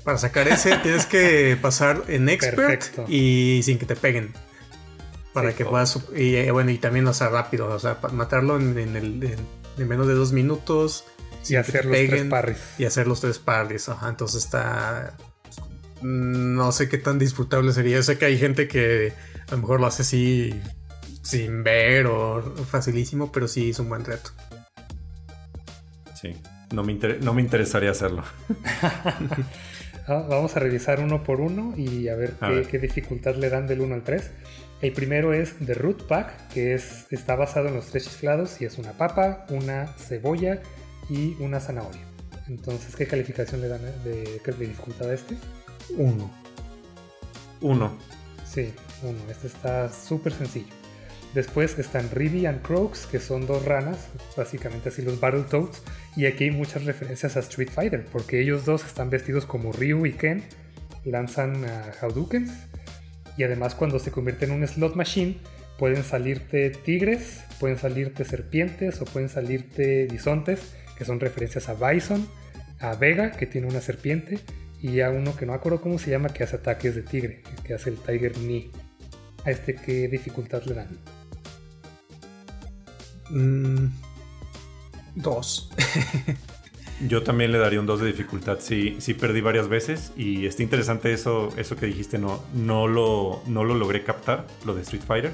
para 0.05 0.19
sacar 0.19 0.47
ese 0.49 0.77
tienes 0.83 1.07
que 1.07 1.57
pasar 1.61 2.05
en 2.09 2.29
expert 2.29 2.57
Perfecto. 2.57 3.05
y 3.09 3.61
sin 3.65 3.79
que 3.79 3.87
te 3.87 3.97
peguen. 3.97 4.33
Para 5.33 5.51
Sí. 5.51 5.57
que 5.59 5.65
puedas. 5.67 5.99
Y 6.17 6.37
eh, 6.37 6.51
bueno, 6.51 6.71
y 6.71 6.79
también, 6.79 7.07
o 7.09 7.13
sea, 7.15 7.29
rápido. 7.29 7.69
O 7.69 7.79
sea, 7.79 7.99
matarlo 8.13 8.57
en, 8.57 8.79
en 8.79 8.97
el, 8.97 9.23
en, 9.23 9.37
en 9.79 9.89
menos 9.89 10.07
de 10.07 10.15
dos 10.15 10.33
minutos. 10.33 11.05
Y 11.49 11.57
hacer 11.57 11.85
los 11.85 11.95
tres 11.97 12.25
parries. 12.25 12.59
Y 12.79 12.85
hacer 12.87 13.07
los 13.07 13.21
tres 13.21 13.39
parries. 13.39 13.89
Ajá, 13.89 14.09
entonces 14.09 14.45
está. 14.45 15.17
No 16.03 16.73
sé 16.73 16.89
qué 16.89 16.99
tan 16.99 17.19
disfrutable 17.19 17.73
sería. 17.73 17.97
Yo 17.97 18.03
sé 18.03 18.19
que 18.19 18.25
hay 18.27 18.39
gente 18.39 18.67
que 18.69 19.13
a 19.49 19.53
lo 19.53 19.59
mejor 19.59 19.81
lo 19.81 19.87
hace 19.87 20.03
así 20.03 20.61
sin 21.23 21.63
ver 21.65 22.07
o 22.07 22.43
facilísimo, 22.71 23.31
pero 23.33 23.49
sí 23.49 23.71
es 23.71 23.79
un 23.79 23.89
buen 23.89 24.05
reto. 24.05 24.31
Sí. 26.35 26.41
No 26.75 26.83
me, 26.83 26.93
inter- 26.93 27.23
no 27.23 27.33
me 27.35 27.43
interesaría 27.43 27.91
hacerlo. 27.91 28.23
Ah, 30.09 30.25
Vamos 30.29 30.55
a 30.57 30.61
revisar 30.61 31.01
uno 31.01 31.25
por 31.25 31.41
uno 31.41 31.75
y 31.77 32.07
a 32.07 32.15
ver, 32.15 32.35
A 32.41 32.47
qué, 32.49 32.55
ver. 32.55 32.67
qué 32.69 32.79
dificultad 32.79 33.35
le 33.35 33.51
dan 33.51 33.67
del 33.67 33.81
1 33.81 33.93
al 33.93 34.03
3. 34.05 34.31
El 34.81 34.93
primero 34.93 35.33
es 35.35 35.55
The 35.65 35.75
Root 35.75 36.07
Pack, 36.07 36.47
que 36.53 36.75
es, 36.75 37.07
está 37.11 37.35
basado 37.35 37.67
en 37.67 37.75
los 37.75 37.87
tres 37.87 38.05
chiflados 38.05 38.61
y 38.61 38.67
es 38.67 38.79
una 38.79 38.93
papa, 38.93 39.47
una 39.49 39.89
cebolla 39.99 40.61
y 41.11 41.35
una 41.41 41.59
zanahoria. 41.59 42.03
Entonces, 42.47 42.95
¿qué 42.95 43.09
calificación 43.09 43.61
le 43.61 43.67
dan 43.67 43.81
eh, 43.85 43.93
de, 44.05 44.53
de 44.53 44.67
dificultad 44.67 45.11
a 45.11 45.15
este? 45.15 45.35
Uno. 45.97 46.31
Uno. 47.61 47.97
Sí, 48.49 48.73
uno. 49.03 49.19
Este 49.29 49.49
está 49.49 49.89
súper 49.93 50.33
sencillo. 50.35 50.73
Después 51.37 51.79
están 51.79 52.09
Ribby 52.11 52.47
and 52.47 52.63
Croaks, 52.63 53.05
que 53.05 53.21
son 53.21 53.47
dos 53.47 53.63
ranas, 53.67 54.09
básicamente 54.39 54.89
así 54.89 55.03
los 55.03 55.21
Battletoads. 55.21 55.83
Y 56.17 56.25
aquí 56.25 56.45
hay 56.45 56.51
muchas 56.51 56.87
referencias 56.87 57.37
a 57.37 57.41
Street 57.41 57.69
Fighter, 57.69 58.07
porque 58.11 58.41
ellos 58.41 58.65
dos 58.65 58.87
están 58.87 59.11
vestidos 59.11 59.45
como 59.45 59.71
Ryu 59.71 60.07
y 60.07 60.15
Ken, 60.15 60.45
lanzan 61.05 61.63
a 61.67 61.93
Hadoukens. 62.01 62.51
Y 63.37 63.43
además, 63.43 63.75
cuando 63.75 63.99
se 63.99 64.11
convierten 64.11 64.51
en 64.51 64.63
un 64.63 64.67
slot 64.67 64.97
machine, 64.97 65.37
pueden 65.79 66.05
salirte 66.05 66.71
tigres, 66.71 67.45
pueden 67.61 67.77
salirte 67.77 68.25
serpientes 68.25 69.03
o 69.03 69.05
pueden 69.05 69.29
salirte 69.29 70.07
bisontes, 70.07 70.73
que 70.97 71.05
son 71.05 71.21
referencias 71.21 71.69
a 71.69 71.75
Bison, 71.75 72.27
a 72.81 72.95
Vega, 72.95 73.33
que 73.33 73.45
tiene 73.45 73.67
una 73.67 73.83
serpiente, 73.83 74.39
y 74.81 75.01
a 75.01 75.11
uno 75.11 75.37
que 75.37 75.45
no 75.45 75.53
acuerdo 75.53 75.83
cómo 75.83 75.99
se 75.99 76.13
llama, 76.13 76.31
que 76.31 76.45
hace 76.45 76.57
ataques 76.57 76.95
de 76.95 77.03
tigre, 77.03 77.43
que 77.63 77.75
hace 77.75 77.91
el 77.91 77.97
Tiger 77.99 78.33
Knee. 78.33 78.71
¿A 79.45 79.51
este 79.51 79.75
qué 79.75 80.09
dificultad 80.09 80.63
le 80.63 80.73
dan? 80.77 80.89
Mm, 83.31 83.87
dos. 85.15 85.71
Yo 87.09 87.23
también 87.23 87.53
le 87.53 87.59
daría 87.59 87.79
un 87.79 87.85
2 87.87 88.01
de 88.01 88.07
dificultad. 88.07 88.59
Sí, 88.61 88.97
sí 89.01 89.13
perdí 89.13 89.43
varias 89.43 89.69
veces 89.69 90.13
y 90.17 90.47
está 90.47 90.63
interesante 90.63 91.13
eso, 91.13 91.51
eso 91.59 91.77
que 91.77 91.85
dijiste. 91.87 92.19
No, 92.19 92.43
no, 92.55 92.89
lo, 92.89 93.43
no 93.47 93.65
lo 93.65 93.75
logré 93.75 94.03
captar, 94.03 94.47
lo 94.65 94.75
de 94.75 94.81
Street 94.83 95.03
Fighter. 95.07 95.33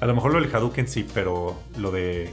A 0.00 0.06
lo 0.06 0.14
mejor 0.14 0.32
lo 0.32 0.40
del 0.40 0.54
Hadouken 0.54 0.88
sí, 0.88 1.06
pero 1.12 1.60
lo 1.76 1.90
de 1.90 2.30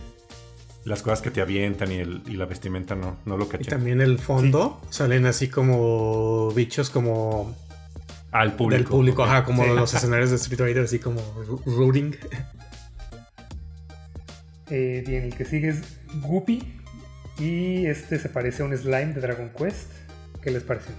las 0.85 1.01
cosas 1.03 1.21
que 1.21 1.29
te 1.29 1.41
avientan 1.41 1.91
y, 1.91 1.95
el, 1.95 2.21
y 2.25 2.31
la 2.37 2.45
vestimenta 2.45 2.95
no, 2.95 3.17
no 3.25 3.35
lo 3.35 3.45
Y 3.45 3.49
caché. 3.49 3.65
también 3.69 3.99
el 3.99 4.17
fondo 4.17 4.79
salen 4.89 5.25
así 5.25 5.49
como 5.49 6.49
bichos 6.55 6.89
como 6.89 7.53
Al 8.31 8.53
público. 8.55 8.77
del 8.77 8.87
público, 8.89 9.23
ajá, 9.25 9.43
como 9.43 9.65
Sí. 9.65 9.69
los 9.75 9.93
escenarios 9.93 10.29
de 10.29 10.37
Street 10.37 10.57
Fighter, 10.57 10.83
así 10.85 10.99
como 10.99 11.21
rooting. 11.65 12.15
Eh, 14.69 15.03
bien, 15.05 15.23
el 15.23 15.35
que 15.35 15.45
sigue 15.45 15.69
es 15.69 15.81
Guppy. 16.21 16.75
Y 17.37 17.85
este 17.85 18.19
se 18.19 18.29
parece 18.29 18.63
a 18.63 18.65
un 18.65 18.77
slime 18.77 19.13
de 19.13 19.21
Dragon 19.21 19.49
Quest. 19.57 19.89
¿Qué 20.41 20.51
les 20.51 20.63
pareció? 20.63 20.93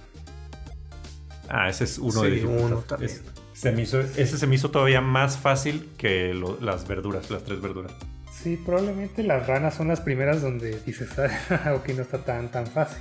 Ah, 1.49 1.69
ese 1.69 1.83
es 1.83 1.97
uno 1.97 2.21
Sí, 2.23 2.29
de 2.29 2.45
uno 2.45 2.77
también. 2.77 3.11
Es- 3.11 3.21
se 3.53 3.71
me 3.71 3.83
hizo- 3.83 3.99
ese 3.99 4.37
se 4.37 4.47
me 4.47 4.55
hizo 4.55 4.71
todavía 4.71 5.01
más 5.01 5.37
fácil 5.37 5.89
que 5.97 6.33
lo- 6.33 6.59
las 6.61 6.87
verduras, 6.87 7.29
las 7.29 7.43
tres 7.43 7.61
verduras. 7.61 7.91
Sí, 8.31 8.57
probablemente 8.57 9.21
las 9.21 9.45
ranas 9.45 9.75
son 9.75 9.87
las 9.89 10.01
primeras 10.01 10.41
donde 10.41 10.79
dices, 10.85 11.09
ah, 11.19 11.73
ok, 11.75 11.89
no 11.89 12.01
está 12.01 12.17
tan, 12.23 12.49
tan 12.49 12.65
fácil. 12.65 12.97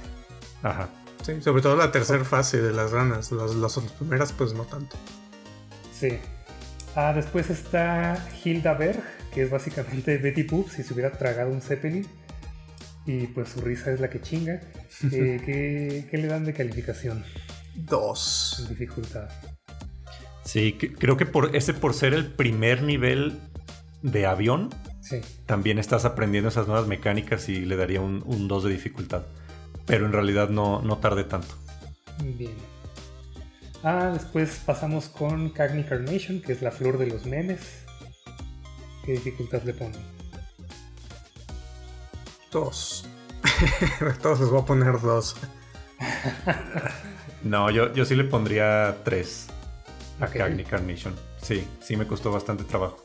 Ajá. 0.63 0.89
Sí, 1.25 1.41
sobre 1.41 1.63
todo 1.63 1.77
la 1.77 1.93
tercera 1.93 2.25
fase 2.25 2.61
de 2.61 2.73
las 2.73 2.91
ranas. 2.93 3.31
Las, 3.33 3.55
las 3.55 3.77
otras 3.79 3.93
primeras, 3.93 4.33
pues 4.33 4.53
no 4.53 4.65
tanto. 4.65 4.97
Sí. 5.99 6.19
Ah, 6.97 7.13
después 7.15 7.49
está 7.51 8.27
Hilda 8.45 8.75
Berg, 8.75 9.03
que 9.35 9.43
es 9.43 9.51
básicamente 9.51 10.16
Betty 10.23 10.43
Boop 10.45 10.69
si 10.71 10.83
se 10.83 10.93
hubiera 10.95 11.11
tragado 11.12 11.51
un 11.51 11.61
Zeppelin. 11.61 12.07
Y 13.07 13.27
pues 13.29 13.49
su 13.49 13.61
risa 13.62 13.90
es 13.93 14.01
la 14.01 14.11
que 14.11 14.21
chinga. 14.21 14.61
Eh, 15.12 15.40
¿qué, 15.47 16.07
qué 16.11 16.19
le 16.19 16.27
dan 16.27 16.45
de 16.45 16.53
calificación? 16.53 17.25
Dos. 17.75 18.66
Dificultad. 18.69 19.31
Sí, 20.45 20.73
que- 20.75 20.93
creo 20.93 21.16
que 21.16 21.25
por 21.25 21.57
ese 21.57 21.73
por 21.73 21.95
ser 21.95 22.12
el 22.12 22.27
primer 22.27 22.83
nivel 22.83 23.38
de 24.03 24.27
avión, 24.27 24.69
Sí. 25.01 25.21
también 25.47 25.79
estás 25.79 26.05
aprendiendo 26.05 26.51
esas 26.51 26.66
nuevas 26.66 26.87
mecánicas 26.87 27.49
y 27.49 27.64
le 27.64 27.77
daría 27.77 28.01
un, 28.03 28.23
un 28.27 28.47
2 28.47 28.64
de 28.64 28.71
dificultad. 28.73 29.23
Pero 29.87 30.05
en 30.05 30.12
realidad 30.12 30.51
no, 30.51 30.83
no 30.83 30.99
tardé 30.99 31.25
tanto. 31.25 31.55
Bien. 32.23 32.53
Ah, 33.83 34.11
después 34.12 34.61
pasamos 34.66 35.09
con 35.09 35.49
Cagni 35.51 35.85
Carnation, 35.85 36.43
que 36.43 36.53
es 36.53 36.61
la 36.61 36.71
flor 36.71 36.99
de 36.99 37.07
los 37.07 37.25
memes. 37.25 37.61
¿Qué 39.11 39.14
dificultad 39.14 39.61
le 39.64 39.75
ponen? 39.75 40.01
Dos. 42.53 43.09
Todos 44.23 44.38
les 44.38 44.51
voy 44.51 44.61
a 44.61 44.64
poner 44.64 45.01
dos. 45.01 45.35
No, 47.42 47.70
yo, 47.70 47.92
yo 47.92 48.05
sí 48.05 48.14
le 48.14 48.23
pondría 48.23 48.99
3 49.03 49.49
a 50.20 50.27
Ok. 50.27 50.33
Cagni 50.35 50.62
Carnation. 50.62 51.12
Sí, 51.42 51.66
sí 51.81 51.96
me 51.96 52.07
costó 52.07 52.31
bastante 52.31 52.62
trabajo. 52.62 52.99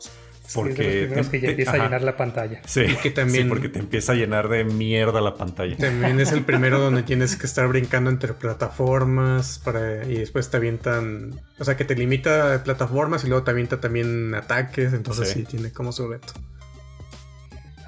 Sí, 0.46 0.60
es 0.60 0.76
de 1.10 1.16
los 1.16 1.26
Porque 1.26 1.30
que 1.30 1.40
ya 1.40 1.46
te- 1.46 1.50
empieza 1.50 1.72
a 1.72 1.78
llenar 1.78 2.02
la 2.02 2.16
pantalla. 2.16 2.60
Sí, 2.66 2.82
que 3.02 3.10
también- 3.10 3.44
sí, 3.44 3.48
porque 3.48 3.68
te 3.68 3.78
empieza 3.80 4.12
a 4.12 4.14
llenar 4.14 4.48
de 4.48 4.64
mierda 4.64 5.20
la 5.20 5.34
pantalla. 5.34 5.76
También 5.76 6.20
es 6.20 6.32
el 6.32 6.44
primero 6.44 6.78
donde 6.78 7.02
tienes 7.02 7.34
que 7.36 7.46
estar 7.46 7.66
brincando 7.68 8.10
entre 8.10 8.32
plataformas 8.32 9.58
para, 9.58 10.04
y 10.04 10.18
después 10.18 10.48
te 10.50 10.56
avientan. 10.56 11.40
O 11.58 11.64
sea, 11.64 11.76
que 11.76 11.84
te 11.84 11.94
limita 11.96 12.54
a 12.54 12.62
plataformas 12.64 13.24
y 13.24 13.28
luego 13.28 13.42
te 13.44 13.50
avienta 13.50 13.80
también 13.80 14.34
ataques. 14.34 14.92
Entonces 14.92 15.28
Sí. 15.30 15.40
sí, 15.40 15.44
tiene 15.44 15.72
como 15.72 15.90
su 15.92 16.06
reto. 16.08 16.32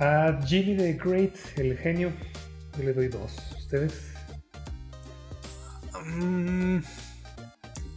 A 0.00 0.38
Jimmy 0.46 0.76
the 0.76 0.92
Great, 0.94 1.34
el 1.56 1.76
genio, 1.78 2.12
yo 2.76 2.84
le 2.84 2.92
doy 2.92 3.08
dos. 3.08 3.36
¿Ustedes? 3.58 3.94
Mm, 6.04 6.78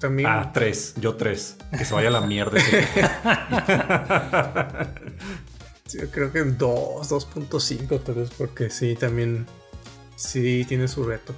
también. 0.02 0.30
Ah, 0.30 0.52
3, 0.54 0.96
yo 1.00 1.16
3. 1.16 1.58
Que 1.78 1.86
se 1.86 1.94
vaya 1.94 2.10
a 2.10 2.12
la 2.12 2.20
mierda. 2.22 2.60
sí, 5.86 6.00
yo 6.00 6.12
creo 6.12 6.34
que 6.34 6.44
dos, 6.44 7.10
2.5 7.10 8.04
tal 8.04 8.16
vez, 8.16 8.32
porque 8.38 8.70
sí, 8.70 8.96
también. 8.96 9.46
Sí, 10.18 10.66
tiene 10.68 10.90
su 10.90 11.04
reto. 11.04 11.34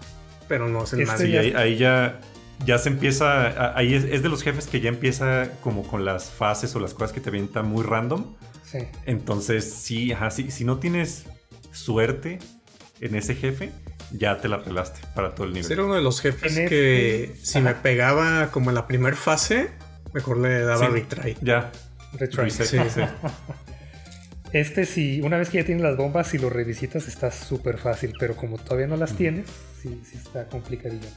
Pero 0.47 0.67
no 0.67 0.83
es 0.83 0.93
el 0.93 1.01
Este 1.01 1.11
más. 1.11 1.21
Sí, 1.21 1.37
ahí, 1.37 1.53
ahí 1.53 1.77
ya, 1.77 2.19
ya 2.65 2.79
se 2.79 2.89
empieza. 2.89 3.77
Ahí 3.77 3.93
es, 3.93 4.05
es 4.05 4.23
de 4.23 4.29
los 4.29 4.41
jefes 4.41 4.65
que 4.65 4.81
ya 4.81 4.89
empieza 4.89 5.51
como 5.61 5.83
con 5.83 6.05
las 6.05 6.31
fases 6.31 6.75
o 6.75 6.79
las 6.79 6.95
cosas 6.95 7.13
que 7.13 7.21
te 7.21 7.29
avienta 7.29 7.61
muy 7.61 7.83
random. 7.83 8.33
Sí. 8.65 8.79
Entonces, 9.05 9.71
sí, 9.71 10.11
ajá, 10.11 10.31
sí, 10.31 10.49
si 10.49 10.65
no 10.65 10.79
tienes 10.79 11.25
suerte 11.71 12.39
en 13.01 13.15
ese 13.15 13.35
jefe, 13.35 13.71
ya 14.13 14.37
te 14.39 14.47
la 14.47 14.63
pelaste 14.63 15.01
para 15.15 15.33
todo 15.35 15.47
el 15.47 15.53
nivel. 15.53 15.71
Era 15.71 15.83
uno 15.83 15.95
de 15.95 16.01
los 16.01 16.21
jefes 16.21 16.55
En 16.57 16.69
que 16.69 17.23
este- 17.25 17.45
si 17.45 17.59
me 17.61 17.73
pegaba 17.75 18.49
como 18.51 18.69
en 18.71 18.75
la 18.75 18.87
primera 18.87 19.15
fase, 19.15 19.69
mejor 20.13 20.37
le 20.37 20.61
daba 20.61 20.85
Sí. 20.87 20.91
retry. 20.93 21.37
Ya. 21.41 21.71
Retry. 22.13 22.43
reset, 22.45 22.67
Sí. 22.67 22.77
sí. 22.93 23.01
Este 24.53 24.85
si 24.85 25.19
una 25.21 25.37
vez 25.37 25.49
que 25.49 25.57
ya 25.57 25.65
tienes 25.65 25.81
las 25.83 25.97
bombas, 25.97 26.27
si 26.27 26.37
lo 26.37 26.47
revisitas 26.51 27.07
está 27.07 27.31
súper 27.31 27.79
fácil, 27.79 28.13
pero 28.19 28.35
como 28.35 28.59
todavía 28.59 28.85
no 28.85 28.97
las 28.97 29.15
tienes, 29.15 29.47
sí, 29.81 29.99
sí 30.07 30.15
está 30.23 30.45
complicadillo. 30.47 31.07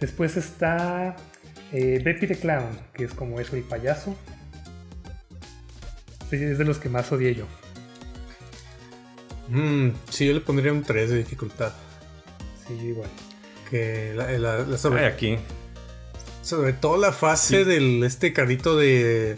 Después 0.00 0.36
está 0.36 1.14
eh, 1.72 2.00
Beppy 2.04 2.26
the 2.26 2.36
Clown, 2.36 2.76
que 2.92 3.04
es 3.04 3.14
como 3.14 3.38
eso, 3.38 3.54
el 3.54 3.62
payaso. 3.62 4.16
Sí, 6.28 6.34
es 6.36 6.58
de 6.58 6.64
los 6.64 6.78
que 6.78 6.88
más 6.88 7.12
odié 7.12 7.36
yo. 7.36 7.46
Mm, 9.48 9.90
sí, 10.10 10.26
yo 10.26 10.32
le 10.34 10.40
pondría 10.40 10.72
un 10.72 10.82
3 10.82 11.10
de 11.10 11.18
dificultad. 11.18 11.72
Sí, 12.66 12.76
yo 12.78 12.84
igual. 12.84 13.10
Que 13.70 14.12
la, 14.14 14.30
la- 14.32 14.58
la- 14.58 14.66
Ay, 14.72 14.78
sobre, 14.78 15.06
aquí. 15.06 15.36
sobre 16.42 16.72
todo 16.72 16.96
la 16.96 17.12
fase 17.12 17.58
Sí. 17.58 17.64
del 17.64 18.04
este 18.04 18.32
carrito 18.32 18.76
de, 18.76 19.34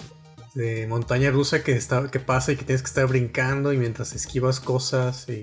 de 0.55 0.87
montaña 0.87 1.31
rusa 1.31 1.63
que, 1.63 1.73
está, 1.73 2.11
que 2.11 2.21
pasa 2.21 2.53
y 2.53 2.57
que 2.57 2.65
tienes 2.65 2.83
que 2.83 2.89
estar 2.89 3.07
brincando 3.07 3.73
y 3.73 3.79
mientras 3.79 4.15
esquivas 4.15 4.61
cosas 4.61 5.29
y 5.29 5.43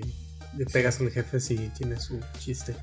le 0.56 0.66
pegas 0.66 1.00
al 1.00 1.10
jefe 1.10 1.40
si 1.40 1.56
tiene 1.76 1.98
su 1.98 2.20
chiste. 2.38 2.76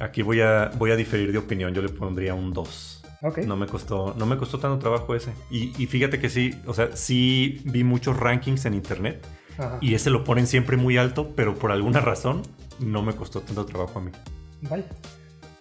Aquí 0.00 0.22
voy 0.22 0.40
a, 0.40 0.70
voy 0.78 0.90
a 0.92 0.96
diferir 0.96 1.30
de 1.32 1.38
opinión. 1.38 1.74
Yo 1.74 1.82
le 1.82 1.88
pondría 1.90 2.34
un 2.34 2.52
2. 2.52 3.02
Ok. 3.22 3.38
No 3.38 3.54
me 3.56 3.66
costó, 3.66 4.14
no 4.16 4.24
me 4.24 4.38
costó 4.38 4.58
tanto 4.58 4.78
trabajo 4.78 5.14
ese. 5.14 5.32
Y, 5.50 5.72
y 5.82 5.86
fíjate 5.86 6.18
que 6.18 6.30
sí, 6.30 6.54
o 6.66 6.72
sea, 6.72 6.96
sí 6.96 7.60
vi 7.66 7.84
muchos 7.84 8.16
rankings 8.18 8.64
en 8.64 8.72
internet 8.74 9.22
Ajá. 9.58 9.76
y 9.82 9.94
ese 9.94 10.08
lo 10.08 10.24
ponen 10.24 10.46
siempre 10.46 10.78
muy 10.78 10.96
alto, 10.96 11.34
pero 11.36 11.54
por 11.54 11.70
alguna 11.70 12.00
razón 12.00 12.40
no 12.80 13.02
me 13.02 13.14
costó 13.14 13.40
tanto 13.40 13.64
trabajo 13.66 13.98
a 13.98 14.02
mí. 14.02 14.10
Vaya. 14.62 14.84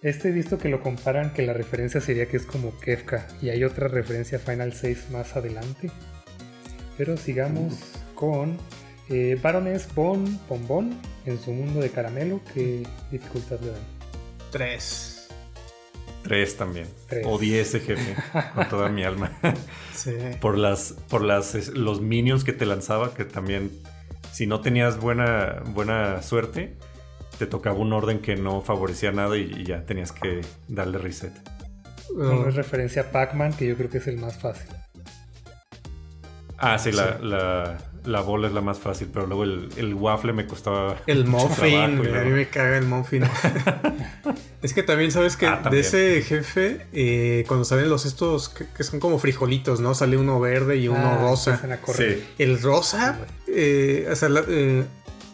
Este 0.02 0.30
he 0.30 0.32
visto 0.32 0.58
que 0.58 0.70
lo 0.70 0.82
comparan, 0.82 1.34
que 1.34 1.42
la 1.42 1.52
referencia 1.52 2.00
sería 2.00 2.28
que 2.28 2.38
es 2.38 2.46
como 2.46 2.78
Kefka. 2.80 3.28
Y 3.42 3.50
hay 3.50 3.64
otra 3.66 3.90
referencia 3.90 4.38
a 4.38 4.42
Final 4.42 4.74
6 4.74 5.12
más 5.12 5.36
adelante. 5.36 5.92
Pero 6.98 7.18
sigamos 7.18 7.74
con 8.16 8.58
eh, 9.10 9.38
Baroness 9.42 9.94
Bon 9.94 10.40
Bonbon 10.48 10.98
en 11.26 11.40
su 11.40 11.52
mundo 11.52 11.82
de 11.82 11.90
caramelo. 11.90 12.40
¿Qué 12.54 12.84
dificultad 13.12 13.60
le 13.60 13.72
dan? 13.72 13.82
3. 14.52 15.28
3 16.24 16.58
también. 16.58 16.88
Tres. 17.08 17.26
Odié 17.26 17.62
ese 17.62 17.82
jefe 17.82 18.16
con 18.56 18.70
toda 18.70 18.90
mi 18.90 19.04
alma. 19.04 19.38
Sí. 19.94 20.16
por 20.40 20.58
las, 20.58 20.94
por 21.10 21.22
las, 21.22 21.68
los 21.74 22.00
minions 22.00 22.46
que 22.46 22.54
te 22.54 22.66
lanzaba, 22.66 23.14
que 23.14 23.26
también, 23.26 23.70
si 24.32 24.48
no 24.48 24.62
tenías 24.62 24.98
buena, 24.98 25.62
buena 25.74 26.22
suerte, 26.22 26.78
te 27.40 27.48
tocaba 27.48 27.78
un 27.80 27.92
orden 27.94 28.20
que 28.20 28.36
no 28.36 28.62
favorecía 28.62 29.12
nada 29.12 29.36
y, 29.38 29.52
y 29.58 29.64
ya 29.64 29.84
tenías 29.86 30.12
que 30.12 30.42
darle 30.68 31.00
reset. 31.00 31.34
Uno 32.14 32.42
Uh, 32.42 32.48
es 32.50 32.56
referencia 32.56 33.04
a 33.04 33.06
Pac-Man, 33.12 33.54
que 33.54 33.68
yo 33.68 33.76
creo 33.78 33.90
que 33.90 33.98
es 34.00 34.08
el 34.08 34.18
más 34.18 34.38
fácil. 34.38 34.68
Ah, 36.58 36.78
sí, 36.78 36.92
La, 36.92 37.18
Sí. 37.18 37.26
la, 37.26 37.78
la 38.04 38.22
bola 38.22 38.48
es 38.48 38.54
la 38.54 38.62
más 38.62 38.80
fácil, 38.80 39.10
pero 39.14 39.28
luego 39.28 39.44
el, 39.44 39.70
el 39.78 39.94
waffle 39.94 40.34
me 40.34 40.46
costaba. 40.46 40.98
el 41.08 41.26
mucho 41.26 41.48
muffin, 41.50 42.02
trabajo 42.02 42.20
a 42.20 42.24
mí 42.26 42.32
me 42.32 42.48
caga 42.50 42.78
el 42.78 42.86
muffin. 42.86 43.24
es 44.62 44.74
que 44.74 44.84
también 44.84 45.12
sabes 45.12 45.38
que 45.38 45.46
Ah, 45.48 45.62
de 45.72 45.80
ese 45.80 46.22
jefe, 46.22 46.86
eh, 46.92 47.46
cuando 47.48 47.64
salen 47.64 47.90
los 47.90 48.06
estos 48.06 48.50
que, 48.50 48.66
que 48.76 48.84
son 48.84 49.00
como 49.00 49.20
frijolitos, 49.20 49.80
¿no? 49.80 49.94
Sale 49.96 50.18
uno 50.18 50.40
verde 50.40 50.78
y 50.78 50.88
uno 50.90 51.00
Ah, 51.02 51.18
rosa. 51.22 51.62
Sí. 51.96 52.24
El 52.38 52.62
rosa, 52.62 53.20
eh, 53.48 54.08
o 54.12 54.16
sea, 54.16 54.28
la- 54.30 54.44
eh, 54.48 54.84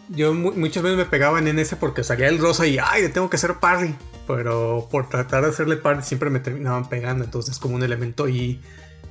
yo 0.08 0.32
mu- 0.34 0.52
muchas 0.52 0.82
veces 0.82 0.98
me 0.98 1.04
pegaban 1.04 1.48
en 1.48 1.58
ese 1.58 1.76
porque 1.76 2.04
salía 2.04 2.28
el 2.28 2.38
rosa 2.38 2.66
y 2.66 2.78
ay, 2.82 3.02
le 3.02 3.08
tengo 3.08 3.28
que 3.30 3.36
hacer 3.36 3.54
parry. 3.60 3.94
Pero 4.26 4.88
por 4.90 5.08
tratar 5.08 5.42
de 5.44 5.50
hacerle 5.50 5.76
parry 5.76 6.02
siempre 6.02 6.30
me 6.30 6.40
terminaban 6.40 6.88
pegando. 6.88 7.24
Entonces 7.24 7.54
es 7.54 7.58
como 7.60 7.76
un 7.76 7.82
elemento 7.82 8.24
ahí 8.24 8.60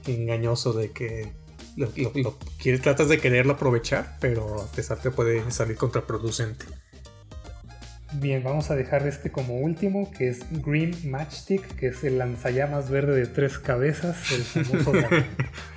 engañoso 0.08 0.74
de 0.74 0.92
que 0.92 1.32
lo, 1.78 1.90
lo- 1.96 2.12
lo 2.16 2.38
quieres- 2.62 2.82
tratas 2.82 3.10
de 3.10 3.18
quererlo 3.20 3.54
aprovechar, 3.54 4.18
pero 4.20 4.62
a 4.62 4.68
pesar 4.72 4.98
te 5.00 5.12
puede 5.12 5.50
salir 5.52 5.78
contraproducente. 5.78 6.66
Bien, 8.14 8.42
vamos 8.44 8.72
a 8.72 8.76
dejar 8.76 9.06
este 9.08 9.30
como 9.32 9.56
último, 9.60 10.10
que 10.18 10.30
es 10.30 10.40
Green 10.64 10.96
Matchstick, 11.10 11.66
que 11.76 11.88
es 11.88 12.04
el 12.06 12.18
lanzallamas 12.18 12.90
verde 12.90 13.14
de 13.20 13.26
tres 13.28 13.60
cabezas, 13.60 14.32
el 14.32 14.44
famoso. 14.44 14.94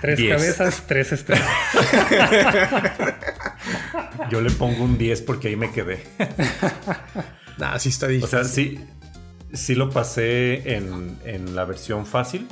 Tres 0.00 0.18
Diez. 0.18 0.36
cabezas, 0.36 0.84
tres 0.86 1.12
estrellas. 1.12 1.48
Yo 4.30 4.40
le 4.40 4.50
pongo 4.50 4.84
un 4.84 4.98
10 4.98 5.22
porque 5.22 5.48
ahí 5.48 5.56
me 5.56 5.72
quedé. 5.72 6.02
Nah, 7.58 7.78
sí 7.78 7.88
está 7.88 8.06
O 8.22 8.26
sea, 8.26 8.44
sí, 8.44 8.80
sí 9.52 9.74
lo 9.74 9.90
pasé 9.90 10.76
en, 10.76 11.18
en 11.24 11.56
la 11.56 11.64
versión 11.64 12.06
fácil, 12.06 12.46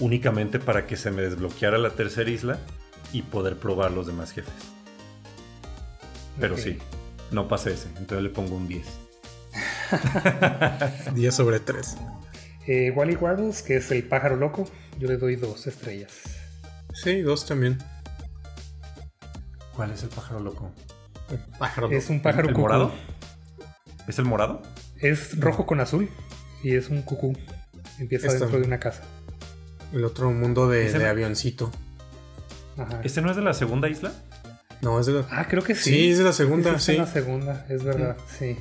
únicamente 0.00 0.58
para 0.58 0.86
que 0.86 0.96
se 0.96 1.10
me 1.10 1.22
desbloqueara 1.22 1.78
la 1.78 1.90
tercera 1.90 2.28
isla 2.28 2.58
y 3.12 3.22
poder 3.22 3.56
probar 3.56 3.92
los 3.92 4.06
demás 4.06 4.32
jefes. 4.32 4.52
Pero 6.38 6.56
sí, 6.56 6.78
no 7.30 7.48
pasé 7.48 7.74
ese, 7.74 7.88
entonces 7.98 8.22
le 8.22 8.30
pongo 8.30 8.56
un 8.56 8.66
10. 8.66 8.86
10 11.14 11.34
sobre 11.40 11.60
3. 11.60 11.96
Eh, 12.66 12.92
Wally 12.94 13.16
Warbles, 13.16 13.62
que 13.62 13.76
es 13.76 13.90
el 13.90 14.04
pájaro 14.04 14.36
loco, 14.36 14.68
yo 14.98 15.08
le 15.08 15.16
doy 15.16 15.36
dos 15.36 15.66
estrellas. 15.66 16.12
Sí, 17.02 17.22
dos 17.22 17.46
también. 17.46 17.78
¿Cuál 19.74 19.92
es 19.92 20.02
el 20.02 20.10
pájaro 20.10 20.40
loco? 20.40 20.70
Pájaro. 21.58 21.90
Es 21.90 22.10
un 22.10 22.20
pájaro 22.20 22.48
¿El 22.48 22.54
cucú. 22.54 22.62
morado? 22.62 22.92
¿Es 24.06 24.18
el 24.18 24.24
morado? 24.24 24.62
Es 24.98 25.38
rojo 25.40 25.64
con 25.64 25.80
azul 25.80 26.10
y 26.62 26.74
es 26.74 26.90
un 26.90 27.02
cucú. 27.02 27.36
Empieza 27.98 28.26
Está 28.26 28.40
dentro 28.40 28.60
de 28.60 28.66
una 28.66 28.78
casa. 28.80 29.02
El 29.92 30.04
otro 30.04 30.30
mundo 30.30 30.68
de, 30.68 30.86
¿Ese 30.86 30.98
de 30.98 31.04
no? 31.04 31.10
avioncito. 31.10 31.70
Ajá. 32.76 33.00
¿Este 33.02 33.22
no 33.22 33.30
es 33.30 33.36
de 33.36 33.42
la 33.42 33.54
segunda 33.54 33.88
isla? 33.88 34.12
No, 34.82 34.98
es 35.00 35.06
de 35.06 35.12
la. 35.12 35.26
Ah, 35.30 35.46
creo 35.48 35.62
que 35.62 35.74
sí. 35.74 35.90
Sí, 35.90 36.10
es 36.10 36.18
de 36.18 36.24
la 36.24 36.32
segunda, 36.32 36.70
está 36.72 36.92
en 36.92 36.96
sí. 36.96 36.96
la 36.96 37.06
segunda, 37.06 37.66
es 37.68 37.82
verdad, 37.82 38.16
sí. 38.38 38.56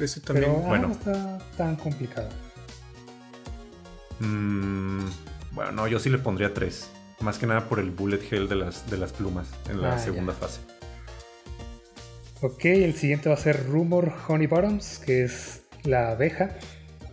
Ese 0.00 0.20
también. 0.20 0.50
Pero 0.50 0.62
ah, 0.64 0.68
bueno. 0.68 0.88
no 0.88 0.94
está 0.94 1.38
tan 1.56 1.76
complicado. 1.76 2.28
Mm, 4.20 5.06
bueno, 5.54 5.72
no, 5.72 5.88
yo 5.88 5.98
sí 5.98 6.10
le 6.10 6.18
pondría 6.18 6.52
3. 6.54 6.90
Más 7.20 7.38
que 7.38 7.46
nada 7.46 7.68
por 7.68 7.78
el 7.78 7.90
bullet 7.90 8.20
hell 8.30 8.48
de 8.48 8.56
las, 8.56 8.90
de 8.90 8.98
las 8.98 9.12
plumas 9.12 9.48
en 9.70 9.80
la 9.80 9.94
Ah, 9.94 9.98
segunda 9.98 10.32
ya. 10.32 10.38
fase. 10.38 10.60
Ok, 12.40 12.64
el 12.66 12.94
siguiente 12.94 13.28
va 13.28 13.36
a 13.36 13.38
ser 13.38 13.66
Rumor 13.66 14.12
Honey 14.28 14.46
Bottoms, 14.46 14.98
que 14.98 15.24
es 15.24 15.62
la 15.84 16.10
abeja. 16.10 16.50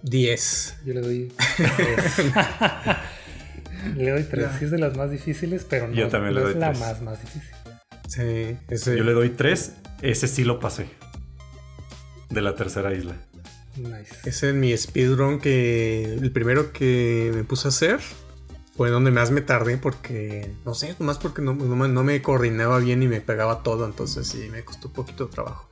10. 0.04 0.78
Yo 0.86 0.94
le 0.96 1.02
doy 1.02 1.32
3. 1.76 2.26
le 3.98 4.10
doy 4.12 4.24
3. 4.24 4.46
Ya. 4.52 4.60
Sí 4.60 4.66
es 4.66 4.72
de 4.72 4.78
las 4.80 4.98
más 4.98 5.12
difíciles, 5.12 5.66
pero 5.70 5.88
no, 5.88 5.94
Yo 5.94 6.08
también 6.10 6.34
le 6.36 6.42
doy 6.42 6.52
es 6.54 6.58
la 6.58 6.68
tres. 6.72 6.80
más, 6.80 7.02
más 7.02 7.22
difícil. 7.22 7.50
Sí, 8.08 8.58
ese. 8.70 8.98
Yo 8.98 9.04
le 9.04 9.14
doy 9.14 9.30
3. 9.30 9.74
Ese 10.02 10.28
sí 10.28 10.44
lo 10.44 10.60
pasé. 10.60 10.88
De 12.30 12.42
la 12.42 12.56
tercera 12.56 12.94
isla. 12.94 13.16
Nice. 13.78 14.14
Ese 14.26 14.50
en 14.50 14.60
mi 14.60 14.76
speedrun 14.76 15.40
que. 15.40 16.04
El 16.16 16.32
primero 16.32 16.74
que 16.74 17.32
me 17.34 17.44
puse 17.46 17.68
a 17.68 17.70
hacer. 17.70 18.00
Fue 18.82 18.90
donde 18.90 19.12
más 19.12 19.30
me 19.30 19.42
tardé 19.42 19.78
porque. 19.78 20.56
No 20.66 20.74
sé, 20.74 20.96
más 20.98 21.20
porque 21.20 21.44
no, 21.44 21.54
no 21.54 21.76
me- 21.76 21.88
no 21.88 22.04
me 22.04 22.20
coordinaba 22.24 22.80
bien 22.80 23.04
y 23.04 23.08
me 23.08 23.22
pegaba 23.22 23.62
todo. 23.62 23.86
Entonces 23.86 24.28
sí, 24.28 24.50
me 24.52 24.64
costó 24.64 24.88
un 24.88 24.96
poquito 24.96 25.28
de 25.28 25.32
trabajo. 25.34 25.70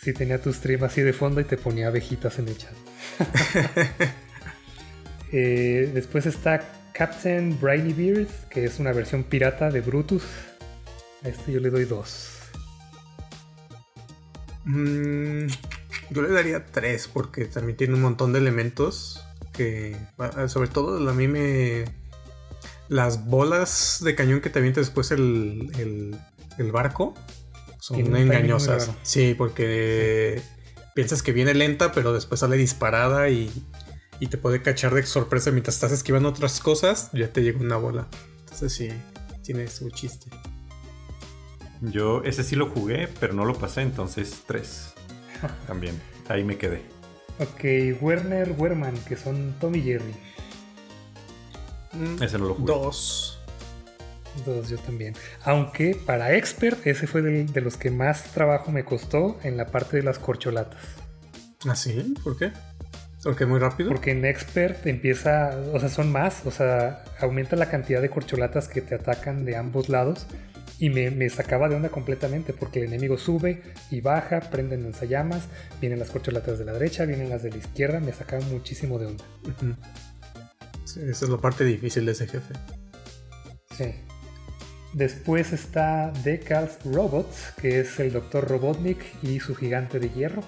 Sí, 0.00 0.12
tenía 0.12 0.42
tu 0.42 0.52
stream 0.52 0.82
así 0.82 1.00
de 1.02 1.12
fondo 1.12 1.40
y 1.40 1.44
te 1.44 1.56
ponía 1.56 1.86
abejitas 1.86 2.40
en 2.40 2.48
el 2.48 2.58
chat. 2.58 2.72
Eh, 5.30 5.92
después 5.94 6.26
está 6.26 6.90
Captain 6.92 7.56
Briny 7.60 7.92
Beard, 7.92 8.28
que 8.50 8.64
es 8.64 8.80
una 8.80 8.92
versión 8.92 9.22
pirata 9.22 9.70
de 9.70 9.80
Brutus. 9.80 10.24
A 11.22 11.28
este 11.28 11.52
yo 11.52 11.60
le 11.60 11.70
doy 11.70 11.84
2. 11.84 12.30
Mm, 14.64 15.46
yo 16.10 16.22
le 16.22 16.30
daría 16.30 16.66
3 16.66 17.08
porque 17.12 17.44
también 17.44 17.76
tiene 17.76 17.94
un 17.94 18.02
montón 18.02 18.32
de 18.32 18.40
elementos 18.40 19.24
que, 19.52 19.96
ah, 20.18 20.48
sobre 20.48 20.68
todo 20.68 21.08
a 21.08 21.14
mí 21.14 21.28
me... 21.28 21.84
Las 22.88 23.26
bolas 23.26 24.00
de 24.04 24.14
cañón 24.14 24.40
que 24.40 24.50
te 24.50 24.58
avienta 24.58 24.80
después 24.80 25.10
el, 25.10 25.70
el, 25.78 26.16
el 26.58 26.72
barco 26.72 27.14
son 27.80 27.96
Tiene 27.96 28.22
engañosas. 28.22 28.90
Sí, 29.02 29.34
porque 29.36 30.42
piensas 30.94 31.22
que 31.22 31.32
viene 31.32 31.54
lenta, 31.54 31.92
pero 31.92 32.12
después 32.12 32.40
sale 32.40 32.56
disparada 32.56 33.28
y, 33.28 33.50
y 34.20 34.28
te 34.28 34.38
puede 34.38 34.62
cachar 34.62 34.94
de 34.94 35.02
sorpresa 35.04 35.50
mientras 35.50 35.76
estás 35.76 35.92
esquivando 35.92 36.28
otras 36.28 36.60
cosas, 36.60 37.10
ya 37.12 37.32
te 37.32 37.42
llega 37.42 37.60
una 37.60 37.76
bola. 37.76 38.06
Entonces 38.40 38.72
sí, 38.72 38.88
tiene 39.42 39.68
su 39.68 39.90
chiste. 39.90 40.30
Yo 41.80 42.22
ese 42.24 42.42
sí 42.42 42.56
lo 42.56 42.70
jugué, 42.70 43.08
pero 43.20 43.34
no 43.34 43.44
lo 43.44 43.54
pasé, 43.54 43.82
entonces 43.82 44.42
3. 44.46 44.94
También. 45.66 46.00
Ahí 46.28 46.44
me 46.44 46.56
quedé. 46.56 46.82
Ok, 47.38 48.00
Werner 48.00 48.54
Werman, 48.56 48.96
que 49.06 49.16
son 49.16 49.54
Tommy 49.60 49.82
Jerry. 49.82 50.14
Mm, 51.94 52.22
Ese 52.22 52.38
no 52.38 52.46
lo 52.46 52.54
jugué. 52.54 52.72
Dos. 52.72 53.38
Dos, 54.44 54.68
yo 54.68 54.78
también. 54.78 55.14
Aunque 55.44 55.94
para 56.06 56.34
Expert, 56.34 56.84
ese 56.86 57.06
fue 57.06 57.22
del- 57.22 57.52
de 57.52 57.60
los 57.60 57.76
que 57.76 57.90
más 57.90 58.24
trabajo 58.32 58.72
me 58.72 58.84
costó 58.84 59.38
en 59.44 59.56
la 59.56 59.66
parte 59.66 59.96
de 59.98 60.02
las 60.02 60.18
corcholatas. 60.18 60.80
¿Ah, 61.68 61.76
sí? 61.76 62.14
¿Por 62.24 62.36
qué? 62.36 62.50
Porque 63.22 63.46
muy 63.46 63.58
rápido. 63.58 63.88
Porque 63.90 64.10
en 64.10 64.24
Expert 64.24 64.86
empieza, 64.86 65.56
o 65.72 65.78
sea, 65.80 65.88
son 65.88 66.10
más, 66.12 66.44
o 66.44 66.50
sea, 66.50 67.04
aumenta 67.20 67.56
la 67.56 67.70
cantidad 67.70 68.02
de 68.02 68.10
corcholatas 68.10 68.68
que 68.68 68.80
te 68.82 68.94
atacan 68.96 69.44
de 69.44 69.56
ambos 69.56 69.88
lados 69.88 70.26
y 70.78 70.90
me, 70.90 71.30
sacaba 71.30 71.68
de 71.68 71.76
onda 71.76 71.88
completamente 71.88 72.52
porque 72.52 72.80
el 72.80 72.86
enemigo 72.86 73.16
sube 73.16 73.62
y 73.90 74.00
baja, 74.00 74.40
prenden 74.40 74.82
lanzallamas, 74.82 75.44
vienen 75.80 76.00
las 76.00 76.10
corcholatas 76.10 76.58
de 76.58 76.64
la 76.66 76.72
derecha, 76.72 77.04
vienen 77.06 77.30
las 77.30 77.44
de 77.44 77.50
la 77.52 77.56
izquierda, 77.58 78.00
me 78.00 78.12
sacaba 78.12 78.44
muchísimo 78.46 78.98
de 78.98 79.06
onda. 79.06 79.24
Esa 80.96 81.24
es 81.24 81.30
la 81.30 81.38
parte 81.38 81.64
difícil 81.64 82.06
de 82.06 82.12
ese 82.12 82.26
jefe. 82.26 82.54
Sí. 83.76 83.94
Después 84.92 85.52
está 85.52 86.12
Decals 86.22 86.78
Robots, 86.84 87.52
que 87.60 87.80
es 87.80 87.98
el 87.98 88.12
Dr. 88.12 88.48
Robotnik 88.48 88.98
y 89.22 89.40
su 89.40 89.54
gigante 89.54 89.98
de 89.98 90.08
hierro. 90.10 90.44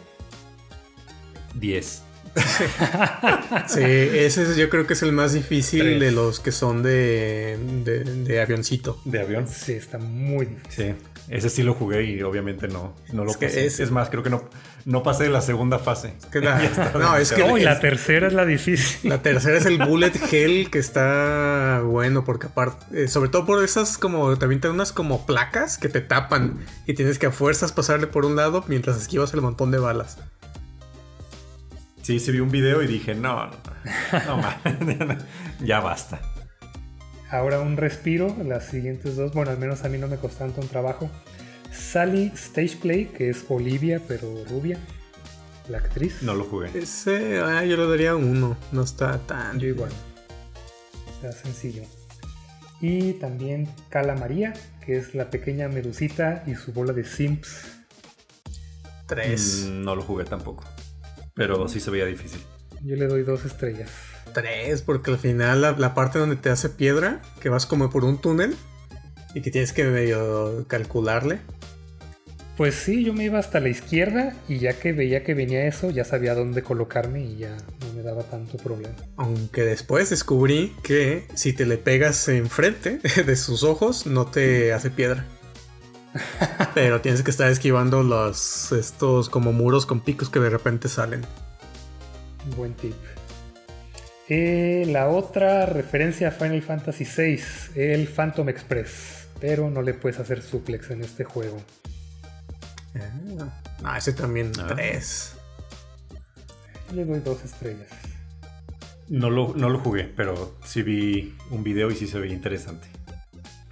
10. 1.55 2.03
sí, 3.67 3.81
ese 3.81 4.57
yo 4.57 4.69
creo 4.69 4.87
que 4.87 4.93
es 4.93 5.03
el 5.03 5.13
más 5.13 5.33
difícil 5.33 5.99
de 5.99 6.13
los 6.13 6.39
que 6.39 6.53
son 6.53 6.83
de, 6.83 7.59
de, 7.85 8.41
avioncito. 8.41 9.01
De 9.05 9.21
avión. 9.21 9.49
Sí, 9.49 9.73
está 9.73 9.99
muy 9.99 10.47
difícil. 10.47 10.71
Sí, 10.71 10.95
ese 11.29 11.51
sí 11.51 11.63
lo 11.63 11.75
jugué 11.75 12.05
y 12.05 12.23
obviamente 12.23 12.69
no, 12.69 12.95
no 13.13 13.25
lo 13.25 13.33
pasé. 13.33 13.67
Es, 13.67 13.91
más, 13.91 14.11
creo 14.11 14.23
que 14.23 14.31
no, 14.31 14.45
no 14.85 15.03
pasé 15.03 15.25
de 15.25 15.31
la 15.31 15.41
segunda 15.41 15.79
fase. 15.79 16.15
no, 16.95 17.17
es 17.17 17.33
que 17.33 17.45
no, 17.45 17.59
y 17.59 17.63
la 17.63 17.81
tercera 17.81 18.29
es 18.29 18.33
la 18.33 18.45
difícil. 18.45 19.11
La 19.11 19.23
tercera 19.23 19.59
es 19.59 19.67
el 19.67 19.79
Bullet 19.79 20.13
Hell 20.31 20.71
que 20.71 20.79
está 20.79 21.83
bueno 21.85 22.25
porque 22.25 22.47
aparte, 22.47 23.05
eh, 23.05 23.09
sobre 23.09 23.29
todo 23.29 23.45
por 23.45 23.65
esas 23.65 23.99
como, 23.99 24.37
también 24.39 24.61
te 24.61 24.69
unas 24.69 24.93
como 24.93 25.27
placas 25.27 25.79
que 25.79 25.89
te 25.89 26.01
tapan 26.01 26.59
y 26.87 26.95
tienes 26.95 27.19
que 27.19 27.27
a 27.27 27.33
fuerzas 27.33 27.73
pasarle 27.73 28.07
por 28.07 28.25
un 28.25 28.37
lado 28.37 28.65
mientras 28.69 28.97
esquivas 28.97 29.35
el 29.35 29.41
montón 29.41 29.73
de 29.73 29.79
balas. 29.79 30.19
Sí, 32.03 32.21
se 32.21 32.31
vi 32.31 32.39
un 32.39 32.53
video 32.53 32.83
y 32.83 32.87
dije, 32.87 33.17
no, 33.17 33.47
no, 33.47 34.37
no, 34.37 35.17
ya 35.67 35.81
basta. 35.81 36.21
Ahora 37.37 37.61
un 37.61 37.77
respiro, 37.77 38.35
las 38.45 38.67
siguientes 38.67 39.17
dos, 39.17 39.33
bueno, 39.33 39.51
al 39.51 39.59
menos 39.59 39.85
a 39.85 39.89
mí 39.89 39.99
no 39.99 40.09
me 40.09 40.17
costó 40.17 40.39
tanto 40.39 40.61
un 40.61 40.69
trabajo. 40.69 41.11
Sally 41.73 42.33
Stage 42.35 42.79
Play, 42.81 43.07
que 43.07 43.29
es 43.31 43.45
Olivia, 43.49 44.01
pero 44.07 44.45
rubia, 44.49 44.79
la 45.69 45.79
actriz. 45.79 46.23
No 46.23 46.35
lo 46.35 46.45
jugué. 46.45 46.71
Ese, 46.75 47.39
ah, 47.39 47.65
yo 47.65 47.77
le 47.77 47.87
daría 47.87 48.17
uno, 48.17 48.57
no 48.73 48.83
está 48.83 49.19
tan... 49.19 49.59
Yo 49.59 49.69
igual. 49.69 49.91
Está 51.15 51.33
sencillo. 51.33 51.83
Y 52.81 53.15
también 53.15 53.69
Cala 53.89 54.15
María, 54.15 54.53
que 54.85 54.97
es 54.97 55.15
la 55.15 55.31
pequeña 55.31 55.69
medusita 55.69 56.43
y 56.47 56.55
su 56.55 56.73
bola 56.73 56.93
de 56.93 57.05
simps. 57.05 57.67
Tres. 59.07 59.67
Mm, 59.69 59.83
no 59.83 59.95
lo 59.95 60.03
jugué 60.03 60.25
tampoco 60.25 60.65
pero 61.37 61.69
sí 61.69 61.79
se 61.79 61.91
veía 61.91 62.07
difícil. 62.07 62.41
Yo 62.83 62.97
le 62.97 63.07
doy 63.07 63.23
dos 63.23 63.45
estrellas. 63.45 63.91
Tres, 64.37 64.83
porque 64.83 65.11
al 65.11 65.17
final 65.17 65.63
la, 65.63 65.95
parte 65.95 66.19
donde 66.19 66.37
te 66.37 66.51
hace 66.51 66.69
piedra, 66.69 67.23
que 67.41 67.49
vas 67.49 67.65
como 67.65 67.89
por 67.89 68.05
un 68.05 68.19
túnel 68.19 68.55
y 69.35 69.41
que 69.41 69.51
tienes 69.51 69.73
que 69.73 69.85
medio 69.85 70.67
calcularle. 70.69 71.39
Pues 72.59 72.75
sí, 72.75 73.03
yo 73.03 73.15
me 73.15 73.25
iba 73.25 73.39
hasta 73.39 73.61
la 73.61 73.71
izquierda 73.71 74.37
y 74.47 74.59
ya 74.59 74.79
que 74.79 74.93
veía 74.93 75.25
que 75.25 75.33
venía 75.33 75.67
eso, 75.67 75.89
ya 75.89 76.05
sabía 76.05 76.35
dónde 76.35 76.63
colocarme 76.63 77.25
y 77.25 77.37
ya 77.39 77.57
no 77.81 77.95
me 77.95 78.03
daba 78.03 78.25
tanto 78.25 78.59
problema. 78.59 78.95
Aunque 79.17 79.63
después 79.63 80.11
descubrí 80.11 80.75
que 80.83 81.27
si 81.35 81.55
te 81.55 81.65
le 81.65 81.79
pegas 81.79 82.29
enfrente 82.29 82.99
de 83.27 83.37
sus 83.37 83.63
ojos, 83.63 84.05
no 84.05 84.27
te 84.27 84.75
hace 84.75 84.91
piedra. 84.91 85.25
Pero 86.75 87.01
tienes 87.01 87.23
que 87.23 87.31
estar 87.31 87.51
esquivando 87.51 88.03
los 88.03 88.71
estos 88.73 89.31
como 89.31 89.55
muros 89.55 89.87
con 89.87 90.01
picos 90.01 90.29
que 90.29 90.41
de 90.41 90.51
repente 90.51 90.89
salen. 90.89 91.23
Buen 92.55 92.75
tip. 92.75 92.93
Eh, 94.29 94.85
la 94.89 95.09
otra 95.09 95.67
referencia 95.67 96.29
a 96.29 96.31
Final 96.33 96.63
Fantasy 96.63 97.05
VI, 97.05 97.41
el 97.77 98.09
Phantom 98.09 98.49
Express. 98.49 99.29
Pero 99.41 99.71
no 99.71 99.83
le 99.83 99.95
puedes 99.95 100.19
hacer 100.19 100.43
suplex 100.43 100.91
en 100.91 101.03
este 101.03 101.25
juego. 101.25 101.61
Ah, 103.85 103.99
ese 103.99 104.13
también 104.13 104.53
ah. 104.59 104.73
tres. 104.75 105.35
Le 106.95 107.05
doy 107.05 107.21
dos 107.21 107.45
estrellas. 107.45 107.89
No 109.09 109.31
lo, 109.31 109.55
no 109.55 109.69
lo 109.69 109.79
jugué, 109.79 110.05
pero 110.05 110.57
sí 110.65 110.83
vi 110.83 111.35
un 111.51 111.63
video 111.63 111.91
y 111.91 111.95
sí 111.95 112.07
se 112.07 112.19
veía 112.19 112.35
interesante. 112.35 112.89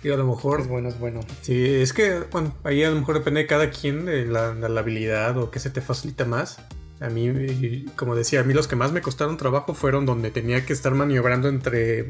Y 0.04 0.10
a 0.10 0.16
lo 0.16 0.26
mejor. 0.26 0.60
Es 0.60 0.68
bueno, 0.68 0.90
es 0.90 0.98
bueno. 0.98 1.20
Sí, 1.40 1.66
es 1.66 1.92
que, 1.94 2.20
bueno, 2.30 2.54
ahí 2.62 2.84
a 2.84 2.90
lo 2.90 2.96
mejor 2.96 3.18
depende 3.18 3.40
de 3.40 3.46
cada 3.46 3.70
quien, 3.70 4.04
de 4.04 4.26
la, 4.26 4.50
habilidad 4.50 5.36
o 5.38 5.50
qué 5.50 5.58
se 5.58 5.70
te 5.70 5.80
facilita 5.80 6.26
más. 6.26 6.58
A 7.00 7.08
mí, 7.08 7.86
como 7.96 8.14
decía, 8.14 8.40
a 8.40 8.44
mí 8.44 8.54
los 8.54 8.68
que 8.68 8.76
más 8.76 8.92
me 8.92 9.02
costaron 9.02 9.36
trabajo 9.36 9.74
fueron 9.74 10.06
donde 10.06 10.30
tenía 10.30 10.64
que 10.64 10.72
estar 10.72 10.94
maniobrando 10.94 11.48
entre 11.48 12.08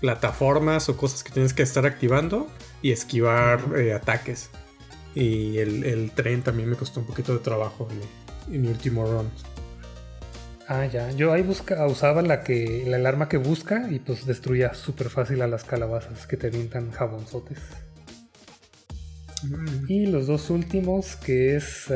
plataformas 0.00 0.88
o 0.88 0.96
cosas 0.96 1.22
que 1.22 1.30
tienes 1.30 1.52
que 1.52 1.62
estar 1.62 1.86
activando 1.86 2.48
y 2.80 2.92
esquivar 2.92 3.60
eh, 3.76 3.92
ataques. 3.92 4.50
Y 5.14 5.58
el, 5.58 6.10
tren 6.14 6.42
también 6.42 6.70
me 6.70 6.76
costó 6.76 7.00
un 7.00 7.06
poquito 7.06 7.34
de 7.34 7.40
trabajo 7.40 7.86
en, 7.90 8.54
en 8.54 8.62
mi 8.62 8.68
último 8.68 9.04
run. 9.04 9.30
Ah, 10.68 10.86
ya. 10.86 11.10
Yo 11.12 11.32
ahí 11.32 11.42
busca, 11.42 11.86
usaba 11.86 12.22
la 12.22 12.42
que 12.42 12.84
el 12.84 12.94
alarma 12.94 13.28
que 13.28 13.36
busca 13.36 13.88
y 13.90 13.98
pues 13.98 14.24
destruía 14.26 14.74
súper 14.74 15.10
fácil 15.10 15.42
a 15.42 15.46
las 15.46 15.64
calabazas 15.64 16.26
que 16.26 16.36
te 16.36 16.50
pintan 16.50 16.90
jabonzotes. 16.92 17.58
Mm. 19.42 19.84
Y 19.88 20.06
los 20.06 20.26
dos 20.26 20.50
últimos, 20.50 21.16
que 21.16 21.56
es 21.56 21.92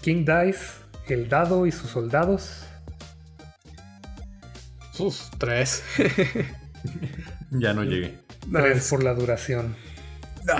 King 0.00 0.24
Dice, 0.24 0.85
el 1.14 1.28
dado 1.28 1.66
y 1.66 1.72
sus 1.72 1.90
soldados. 1.90 2.64
Uf, 4.98 5.20
tres. 5.38 5.82
ya 7.50 7.74
no 7.74 7.84
llegué. 7.84 8.18
Tres 8.50 8.88
por 8.88 9.02
la 9.02 9.14
duración. 9.14 9.76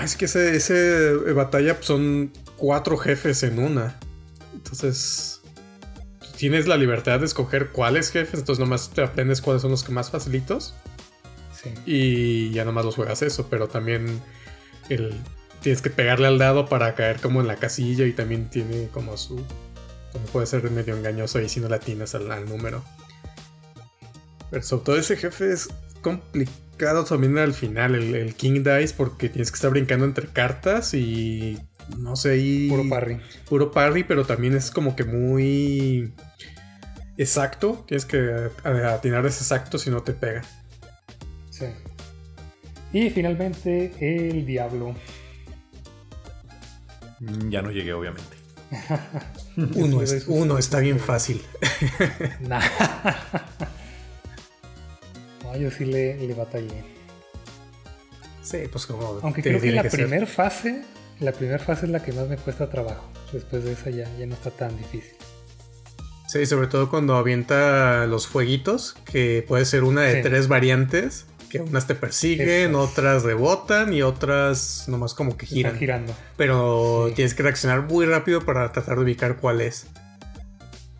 es 0.02 0.16
que 0.16 0.26
ese, 0.26 0.56
ese 0.56 1.12
batalla 1.32 1.76
son 1.80 2.32
cuatro 2.56 2.96
jefes 2.96 3.42
en 3.42 3.58
una. 3.58 3.98
Entonces 4.52 5.40
tienes 6.36 6.66
la 6.66 6.76
libertad 6.76 7.20
de 7.20 7.26
escoger 7.26 7.70
cuáles 7.70 8.10
jefes, 8.10 8.40
entonces 8.40 8.60
nomás 8.60 8.90
te 8.90 9.02
aprendes 9.02 9.40
cuáles 9.40 9.62
son 9.62 9.70
los 9.70 9.82
que 9.82 9.92
más 9.92 10.10
facilitos. 10.10 10.74
Sí. 11.52 11.70
Y 11.86 12.50
ya 12.50 12.64
nomás 12.64 12.84
los 12.84 12.94
juegas 12.94 13.22
eso, 13.22 13.48
pero 13.48 13.68
también 13.68 14.20
el, 14.88 15.14
tienes 15.60 15.82
que 15.82 15.90
pegarle 15.90 16.26
al 16.26 16.38
dado 16.38 16.66
para 16.66 16.94
caer 16.94 17.20
como 17.20 17.40
en 17.40 17.46
la 17.46 17.56
casilla 17.56 18.04
y 18.06 18.12
también 18.12 18.48
tiene 18.48 18.88
como 18.92 19.16
su... 19.16 19.42
Como 20.12 20.24
puede 20.26 20.46
ser 20.46 20.70
medio 20.70 20.96
engañoso 20.96 21.38
ahí 21.38 21.48
si 21.48 21.60
no 21.60 21.68
la 21.68 21.78
tienes 21.78 22.14
al, 22.14 22.48
número. 22.48 22.82
Pero 24.50 24.62
sobre 24.62 24.84
todo 24.84 24.98
ese 24.98 25.16
jefe 25.16 25.52
es 25.52 25.68
complicado 26.02 27.04
también 27.04 27.36
al 27.38 27.52
final, 27.52 27.94
el, 27.94 28.14
el 28.14 28.34
King 28.34 28.62
Dice, 28.62 28.94
porque 28.96 29.28
tienes 29.28 29.50
que 29.50 29.56
estar 29.56 29.70
brincando 29.70 30.04
entre 30.04 30.28
cartas 30.28 30.94
y 30.94 31.58
no 31.98 32.16
sé, 32.16 32.38
y... 32.38 32.68
Puro 32.68 32.88
parry. 32.88 33.20
Puro 33.48 33.70
parry, 33.70 34.04
pero 34.04 34.24
también 34.24 34.54
es 34.54 34.70
como 34.70 34.96
que 34.96 35.04
muy 35.04 36.12
exacto. 37.16 37.84
Tienes 37.86 38.04
que 38.04 38.50
atinar 38.64 39.24
ese 39.26 39.44
exacto 39.44 39.78
si 39.78 39.90
no 39.90 40.02
te 40.02 40.12
pega. 40.12 40.42
Sí. 41.50 41.66
Y 42.92 43.10
finalmente 43.10 43.92
el 44.00 44.44
diablo. 44.44 44.94
Mm, 47.20 47.50
ya 47.50 47.62
no 47.62 47.70
llegué, 47.70 47.92
obviamente. 47.92 48.35
uno, 50.26 50.58
está 50.58 50.80
bien 50.80 50.98
fácil. 50.98 51.42
no, 52.40 52.58
yo 55.56 55.70
sí 55.70 55.84
le, 55.84 56.16
le 56.16 56.34
batallé. 56.34 56.84
Sí, 58.42 58.58
pues 58.70 58.86
como. 58.86 59.20
Aunque 59.22 59.42
creo 59.42 59.60
que 59.60 59.72
la 59.72 59.84
primera 59.84 60.26
fase 60.26 60.84
la 61.20 61.32
primera 61.32 61.58
fase 61.58 61.86
es 61.86 61.92
la 61.92 62.02
que 62.02 62.12
más 62.12 62.28
me 62.28 62.36
cuesta 62.36 62.68
trabajo. 62.68 63.08
Después 63.32 63.64
de 63.64 63.72
esa 63.72 63.90
ya, 63.90 64.06
ya 64.18 64.26
no 64.26 64.34
está 64.34 64.50
tan 64.50 64.76
difícil. 64.76 65.16
Sí, 66.28 66.44
sobre 66.44 66.66
todo 66.66 66.90
cuando 66.90 67.16
avienta 67.16 68.06
los 68.06 68.26
fueguitos, 68.26 68.96
que 69.10 69.44
puede 69.46 69.64
ser 69.64 69.84
una 69.84 70.02
de 70.02 70.22
tres 70.22 70.48
variantes, 70.48 71.26
que 71.48 71.60
unas 71.60 71.86
te 71.86 71.94
persiguen, 71.94 72.74
otras 72.74 73.22
rebotan 73.22 73.92
y 73.92 74.02
otras 74.02 74.84
nomás 74.88 75.14
como 75.14 75.36
que 75.36 75.46
giran. 75.46 75.76
girando. 75.78 76.14
Pero 76.36 77.10
tienes 77.14 77.34
que 77.34 77.42
reaccionar 77.42 77.82
muy 77.82 78.06
rápido 78.06 78.44
para 78.44 78.70
tratar 78.72 78.96
de 78.96 79.04
ubicar 79.04 79.36
cuál 79.36 79.60
es. 79.60 79.86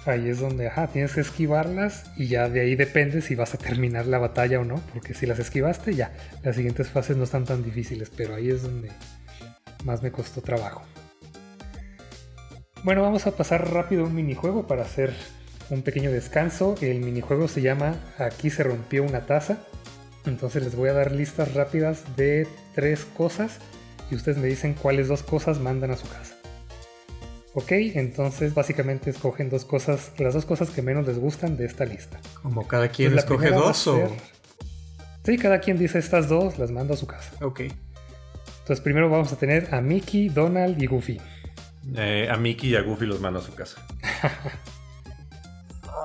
Ahí 0.06 0.28
es 0.28 0.38
donde, 0.38 0.68
ajá, 0.68 0.86
tienes 0.86 1.12
que 1.12 1.20
esquivarlas 1.20 2.04
y 2.16 2.28
ya 2.28 2.48
de 2.48 2.60
ahí 2.60 2.76
depende 2.76 3.22
si 3.22 3.34
vas 3.34 3.54
a 3.54 3.58
terminar 3.58 4.06
la 4.06 4.18
batalla 4.18 4.60
o 4.60 4.64
no, 4.64 4.80
porque 4.92 5.14
si 5.14 5.26
las 5.26 5.40
esquivaste 5.40 5.94
ya, 5.94 6.12
las 6.44 6.54
siguientes 6.54 6.88
fases 6.88 7.16
no 7.16 7.24
están 7.24 7.44
tan 7.44 7.64
difíciles, 7.64 8.12
pero 8.16 8.36
ahí 8.36 8.50
es 8.50 8.62
donde 8.62 8.90
más 9.84 10.02
me 10.02 10.12
costó 10.12 10.42
trabajo. 10.42 10.82
Bueno, 12.84 13.02
vamos 13.02 13.26
a 13.26 13.32
pasar 13.36 13.72
rápido 13.72 14.04
un 14.04 14.14
minijuego 14.14 14.68
para 14.68 14.82
hacer 14.82 15.12
un 15.70 15.82
pequeño 15.82 16.12
descanso. 16.12 16.76
El 16.80 17.00
minijuego 17.00 17.48
se 17.48 17.62
llama 17.62 17.96
Aquí 18.18 18.50
se 18.50 18.62
rompió 18.62 19.02
una 19.02 19.26
taza. 19.26 19.58
Entonces 20.26 20.64
les 20.64 20.74
voy 20.74 20.88
a 20.88 20.92
dar 20.92 21.12
listas 21.12 21.54
rápidas 21.54 22.02
de 22.16 22.48
tres 22.74 23.04
cosas 23.16 23.58
y 24.10 24.16
ustedes 24.16 24.38
me 24.38 24.48
dicen 24.48 24.74
cuáles 24.74 25.08
dos 25.08 25.22
cosas 25.22 25.60
mandan 25.60 25.92
a 25.92 25.96
su 25.96 26.08
casa. 26.08 26.34
Ok, 27.54 27.72
entonces 27.72 28.52
básicamente 28.54 29.08
escogen 29.10 29.48
dos 29.48 29.64
cosas, 29.64 30.12
las 30.18 30.34
dos 30.34 30.44
cosas 30.44 30.68
que 30.70 30.82
menos 30.82 31.06
les 31.06 31.18
gustan 31.18 31.56
de 31.56 31.64
esta 31.64 31.84
lista. 31.86 32.18
Como 32.42 32.66
cada 32.68 32.88
quien 32.88 33.16
escoge 33.16 33.50
dos 33.50 33.86
o. 33.86 33.96
ser- 33.96 34.10
Sí, 35.24 35.38
cada 35.38 35.60
quien 35.60 35.78
dice 35.78 35.98
estas 35.98 36.28
dos, 36.28 36.58
las 36.58 36.70
mando 36.70 36.94
a 36.94 36.96
su 36.96 37.06
casa. 37.06 37.32
Ok. 37.42 37.60
Entonces 37.60 38.80
primero 38.80 39.08
vamos 39.08 39.32
a 39.32 39.36
tener 39.36 39.72
a 39.74 39.80
Mickey, 39.80 40.28
Donald 40.28 40.80
y 40.82 40.86
Goofy. 40.86 41.20
Eh, 41.96 42.28
a 42.30 42.36
Mickey 42.36 42.70
y 42.70 42.76
a 42.76 42.82
Goofy 42.82 43.06
los 43.06 43.20
mando 43.20 43.38
a 43.38 43.42
su 43.42 43.54
casa. 43.54 43.80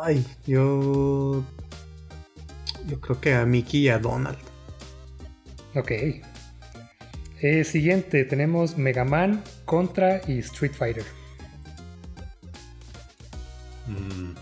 Ay, 0.03 0.25
yo. 0.47 1.43
Yo 2.87 2.99
creo 2.99 3.19
que 3.21 3.33
a 3.33 3.45
Mickey 3.45 3.81
y 3.81 3.89
a 3.89 3.99
Donald. 3.99 4.37
Ok. 5.75 5.91
Eh, 7.41 7.63
siguiente, 7.63 8.23
tenemos 8.25 8.77
Mega 8.77 9.03
Man, 9.03 9.43
Contra 9.65 10.21
y 10.27 10.39
Street 10.39 10.73
Fighter. 10.73 11.05
Mm, 13.87 14.35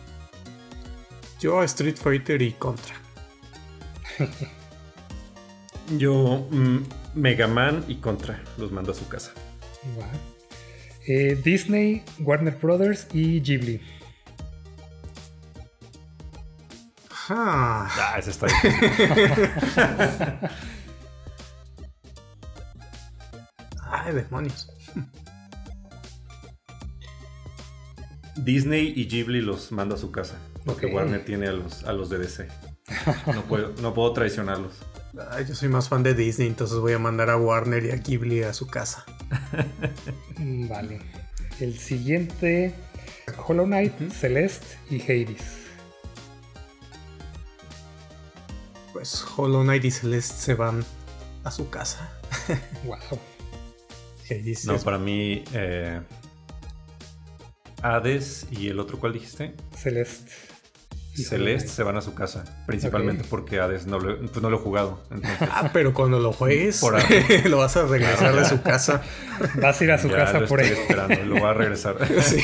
Yo 1.40 1.62
a 1.62 1.66
Street 1.66 1.96
Fighter 1.96 2.42
y 2.42 2.52
Contra. 2.54 2.96
yo, 5.98 6.48
mm, 6.52 6.80
Mega 7.16 7.48
Man 7.48 7.86
y 7.88 7.96
Contra 7.96 8.44
los 8.58 8.72
mando 8.72 8.92
a 8.92 8.96
su 8.96 9.08
casa. 9.08 9.32
Eh, 11.08 11.40
Disney, 11.44 12.04
Warner 12.20 12.58
Brothers 12.58 13.08
y 13.14 13.40
Ghibli. 13.40 13.82
Ah, 17.30 17.90
Ah, 17.98 18.20
ese 18.20 18.32
está 18.32 18.48
ay, 23.92 24.14
demonios. 24.14 24.70
Disney 28.36 28.94
y 28.96 29.08
Ghibli 29.08 29.42
los 29.42 29.72
mando 29.72 29.96
a 29.96 29.98
su 29.98 30.12
casa. 30.12 30.36
Porque 30.66 30.88
Ok. 30.88 30.94
Warner 30.94 31.26
tiene 31.26 31.48
a 31.48 31.52
los, 31.54 31.84
a 31.84 31.94
los 31.94 32.10
de 32.10 32.20
DC. 32.20 32.48
No 33.34 33.44
puedo, 33.44 33.74
no 33.82 33.94
puedo 33.94 34.14
traicionarlos. 34.14 34.74
Ay, 35.32 35.46
yo 35.48 35.56
soy 35.56 35.70
más 35.70 35.90
fan 35.90 36.04
de 36.04 36.14
Disney, 36.14 36.48
entonces 36.48 36.78
voy 36.78 36.94
a 36.94 37.00
mandar 37.00 37.30
a 37.30 37.38
Warner 37.38 37.86
y 37.86 37.92
a 37.92 37.96
Ghibli 37.98 38.44
a 38.44 38.54
su 38.54 38.68
casa. 38.68 39.06
Mm, 40.38 40.70
Vale. 40.70 41.02
El 41.60 41.78
siguiente, 41.78 42.74
Hollow 43.46 43.66
Knight, 43.66 43.92
Celeste 44.10 44.78
y 44.90 45.02
Hades. 45.02 45.68
Pues 49.00 49.24
Hollow 49.38 49.64
Knight 49.64 49.86
y 49.86 49.92
Celeste 49.92 50.36
se 50.36 50.56
van 50.56 50.84
a 51.46 51.52
su 51.52 51.70
casa. 51.70 52.12
Wow. 52.84 52.98
No, 54.66 54.78
para 54.80 54.98
mí, 54.98 55.44
eh, 55.54 56.02
Hades 57.82 58.46
y 58.52 58.68
el 58.68 58.78
otro, 58.80 59.00
¿cuál 59.00 59.14
dijiste? 59.14 59.56
Celeste. 59.76 60.32
Celeste 61.16 61.70
se 61.70 61.84
van 61.84 61.96
a 61.96 62.02
su 62.02 62.14
casa. 62.14 62.44
Principalmente 62.68 63.24
porque 63.24 63.62
Hades 63.62 63.88
no 63.88 64.00
lo, 64.00 64.20
pues 64.20 64.42
no 64.42 64.50
lo 64.50 64.58
he 64.58 64.60
jugado. 64.60 65.02
Entonces, 65.12 65.48
Ah, 65.50 65.70
pero 65.72 65.94
cuando 65.94 66.20
lo 66.20 66.34
juegues, 66.34 66.80
Por 66.82 66.96
ahí. 66.98 67.44
lo 67.46 67.58
vas 67.60 67.78
a 67.78 67.86
regresar 67.86 68.36
de 68.36 68.44
su 68.44 68.62
casa. 68.62 69.02
Vas 69.62 69.80
a 69.80 69.84
ir 69.86 69.92
a 69.94 69.98
su 69.98 70.10
ya 70.10 70.18
casa 70.18 70.42
lo 70.42 70.48
por 70.48 70.60
estoy 70.60 70.78
esperando. 70.78 71.24
Lo 71.24 71.42
va 71.42 71.52
a 71.52 71.54
regresar. 71.54 71.96
Sí. 72.22 72.42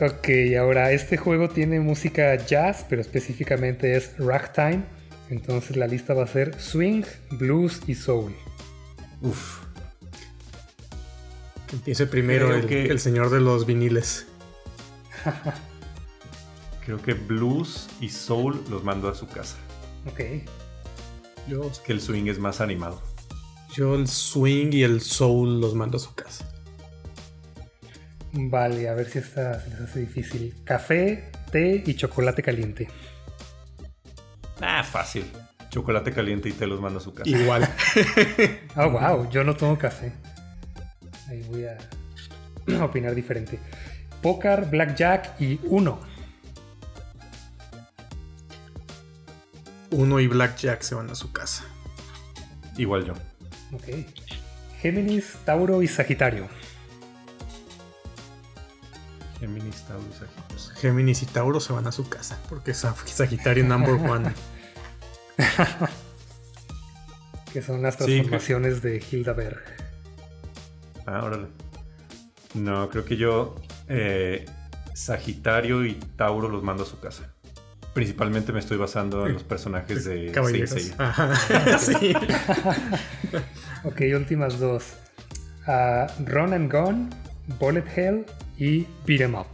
Ok, 0.00 0.28
ahora 0.58 0.90
este 0.92 1.16
juego 1.16 1.48
tiene 1.48 1.78
música 1.80 2.34
jazz, 2.36 2.84
pero 2.88 3.00
específicamente 3.02 3.96
es 3.96 4.16
ragtime. 4.18 4.84
Entonces 5.30 5.76
la 5.76 5.86
lista 5.86 6.12
va 6.14 6.24
a 6.24 6.26
ser 6.26 6.60
swing, 6.60 7.02
blues 7.32 7.80
y 7.86 7.94
soul. 7.94 8.34
Uf. 9.20 9.60
Que 11.68 11.76
empiece 11.76 12.06
primero 12.06 12.46
Creo 12.48 12.58
el, 12.58 12.66
que- 12.66 12.86
el 12.86 12.98
señor 13.00 13.30
de 13.30 13.40
los 13.40 13.64
viniles. 13.66 14.26
Creo 16.84 17.00
que 17.00 17.14
blues 17.14 17.88
y 18.00 18.08
soul 18.08 18.60
los 18.68 18.82
mando 18.82 19.08
a 19.08 19.14
su 19.14 19.28
casa. 19.28 19.56
Ok. 20.10 20.20
Yo, 21.48 21.64
Es 21.70 21.78
que 21.78 21.92
el 21.92 22.00
swing 22.00 22.26
es 22.26 22.38
más 22.38 22.60
animado. 22.60 23.00
yo 23.74 23.94
el 23.94 24.08
swing 24.08 24.72
y 24.72 24.82
el 24.82 25.00
soul 25.00 25.60
los 25.60 25.74
mando 25.74 25.96
a 25.96 26.00
su 26.00 26.14
casa. 26.14 26.51
Vale, 28.32 28.88
a 28.88 28.94
ver 28.94 29.08
si 29.08 29.18
esta 29.18 29.60
se 29.60 29.70
les 29.70 29.80
hace 29.80 30.00
difícil. 30.00 30.54
Café, 30.64 31.30
té 31.50 31.82
y 31.84 31.94
chocolate 31.94 32.42
caliente. 32.42 32.88
Ah, 34.60 34.82
fácil. 34.82 35.24
Chocolate 35.70 36.12
caliente 36.12 36.48
y 36.48 36.52
te 36.52 36.66
los 36.66 36.80
mando 36.80 36.98
a 36.98 37.02
su 37.02 37.12
casa. 37.14 37.28
Igual. 37.28 37.68
Oh, 38.76 38.88
wow, 38.90 39.28
yo 39.30 39.44
no 39.44 39.54
tomo 39.54 39.76
café. 39.76 40.12
Ahí 41.28 41.42
voy 41.50 41.66
a 41.66 42.84
opinar 42.84 43.14
diferente. 43.14 43.58
Póker, 44.22 44.66
blackjack 44.66 45.40
y 45.40 45.60
uno. 45.64 46.00
Uno 49.90 50.20
y 50.20 50.26
Blackjack 50.26 50.80
se 50.80 50.94
van 50.94 51.10
a 51.10 51.14
su 51.14 51.32
casa. 51.32 51.64
Igual 52.78 53.04
yo. 53.04 53.12
Ok. 53.74 54.06
Géminis, 54.80 55.36
Tauro 55.44 55.82
y 55.82 55.88
Sagitario. 55.88 56.48
Géminis, 59.42 59.82
Tauro 59.82 60.04
y 60.08 60.12
Sagitario. 60.14 60.74
Géminis 60.80 61.22
y 61.22 61.26
Tauro 61.26 61.58
se 61.58 61.72
van 61.72 61.86
a 61.88 61.92
su 61.92 62.08
casa. 62.08 62.38
Porque 62.48 62.72
Sagitario 62.74 63.64
number 63.64 63.94
one. 64.10 64.32
Que 67.52 67.60
son 67.60 67.82
las 67.82 67.96
Sí, 67.96 68.04
transformaciones 68.04 68.82
de 68.82 69.02
Hildaberg. 69.10 69.60
Ah, 71.06 71.24
órale. 71.24 71.48
No, 72.54 72.88
creo 72.88 73.04
que 73.04 73.16
yo 73.16 73.56
eh, 73.88 74.46
Sagitario 74.94 75.84
y 75.84 75.94
Tauro 75.94 76.48
los 76.48 76.62
mando 76.62 76.84
a 76.84 76.86
su 76.86 77.00
casa. 77.00 77.34
Principalmente 77.94 78.52
me 78.52 78.60
estoy 78.60 78.76
basando 78.76 79.26
en 79.26 79.34
los 79.34 79.42
personajes 79.42 80.04
de 80.04 80.30
Caballeros. 80.32 80.92
Ajá. 80.98 81.78
sí. 81.80 82.12
Ok, 83.82 84.02
últimas 84.14 84.60
dos. 84.60 84.84
Ah, 85.66 86.06
Run 86.26 86.52
and 86.52 86.72
Gun, 86.72 87.10
Bullet 87.58 87.84
Hell 87.96 88.24
y 88.58 88.86
Beat 89.06 89.22
'em 89.22 89.34
Up. 89.34 89.46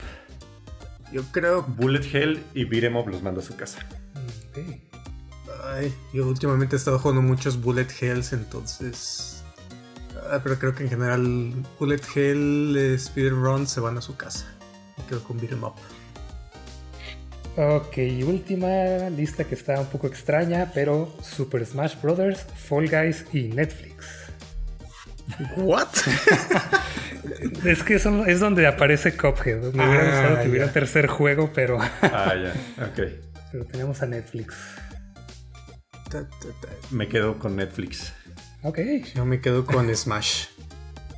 Yo 1.12 1.22
creo. 1.32 1.62
Bullet 1.62 2.04
Hell 2.12 2.42
y 2.54 2.64
Beat 2.64 2.84
'em 2.84 2.96
Up 2.96 3.08
los 3.08 3.22
mando 3.22 3.40
a 3.40 3.44
su 3.44 3.56
casa. 3.56 3.78
Ok. 4.50 4.58
Ay, 5.64 5.94
yo 6.12 6.26
últimamente 6.26 6.76
he 6.76 6.78
estado 6.78 6.98
jugando 6.98 7.22
muchos 7.22 7.60
Bullet 7.60 7.88
Hells, 8.00 8.32
entonces. 8.32 9.42
ah, 10.30 10.40
pero 10.42 10.58
creo 10.58 10.74
que 10.74 10.84
en 10.84 10.90
general 10.90 11.54
Bullet 11.78 12.02
Hell, 12.14 12.76
eh, 12.76 12.98
Speedrun 12.98 13.66
se 13.66 13.80
van 13.80 13.96
a 13.98 14.00
su 14.02 14.16
casa. 14.16 14.46
Me 14.96 15.04
quedo 15.04 15.22
con 15.24 15.38
Beat'em 15.38 15.62
Up. 15.62 15.74
Ok, 17.56 17.98
última 18.24 19.10
lista 19.10 19.42
que 19.44 19.54
está 19.56 19.80
un 19.80 19.86
poco 19.86 20.06
extraña, 20.06 20.70
pero 20.72 21.12
Super 21.22 21.66
Smash 21.66 21.96
Bros., 22.00 22.38
Fall 22.68 22.88
Guys 22.88 23.24
y 23.32 23.48
Netflix. 23.48 24.17
¿What? 25.56 25.88
Es 27.64 27.82
que 27.82 27.98
son- 27.98 28.28
es 28.28 28.40
donde 28.40 28.66
aparece 28.66 29.16
Cuphead. 29.16 29.58
Me 29.74 29.86
hubiera 29.86 30.00
Ah, 30.02 30.04
gustado 30.10 30.42
que 30.42 30.48
hubiera 30.48 30.64
ya. 30.64 30.68
un 30.68 30.72
tercer 30.72 31.06
juego, 31.08 31.50
pero, 31.54 31.78
Ah, 31.80 32.34
ya. 32.42 32.84
Ok. 32.84 33.00
pero 33.52 33.64
tenemos 33.66 34.02
a 34.02 34.06
Netflix. 34.06 34.54
Ta, 36.10 36.22
ta, 36.28 36.48
ta. 36.60 36.68
Me 36.90 37.08
quedo 37.08 37.38
con 37.38 37.56
Netflix. 37.56 38.12
Ok, 38.62 38.78
Yo 39.14 39.24
me 39.24 39.40
quedo 39.40 39.64
con 39.66 39.94
Smash. 39.94 40.46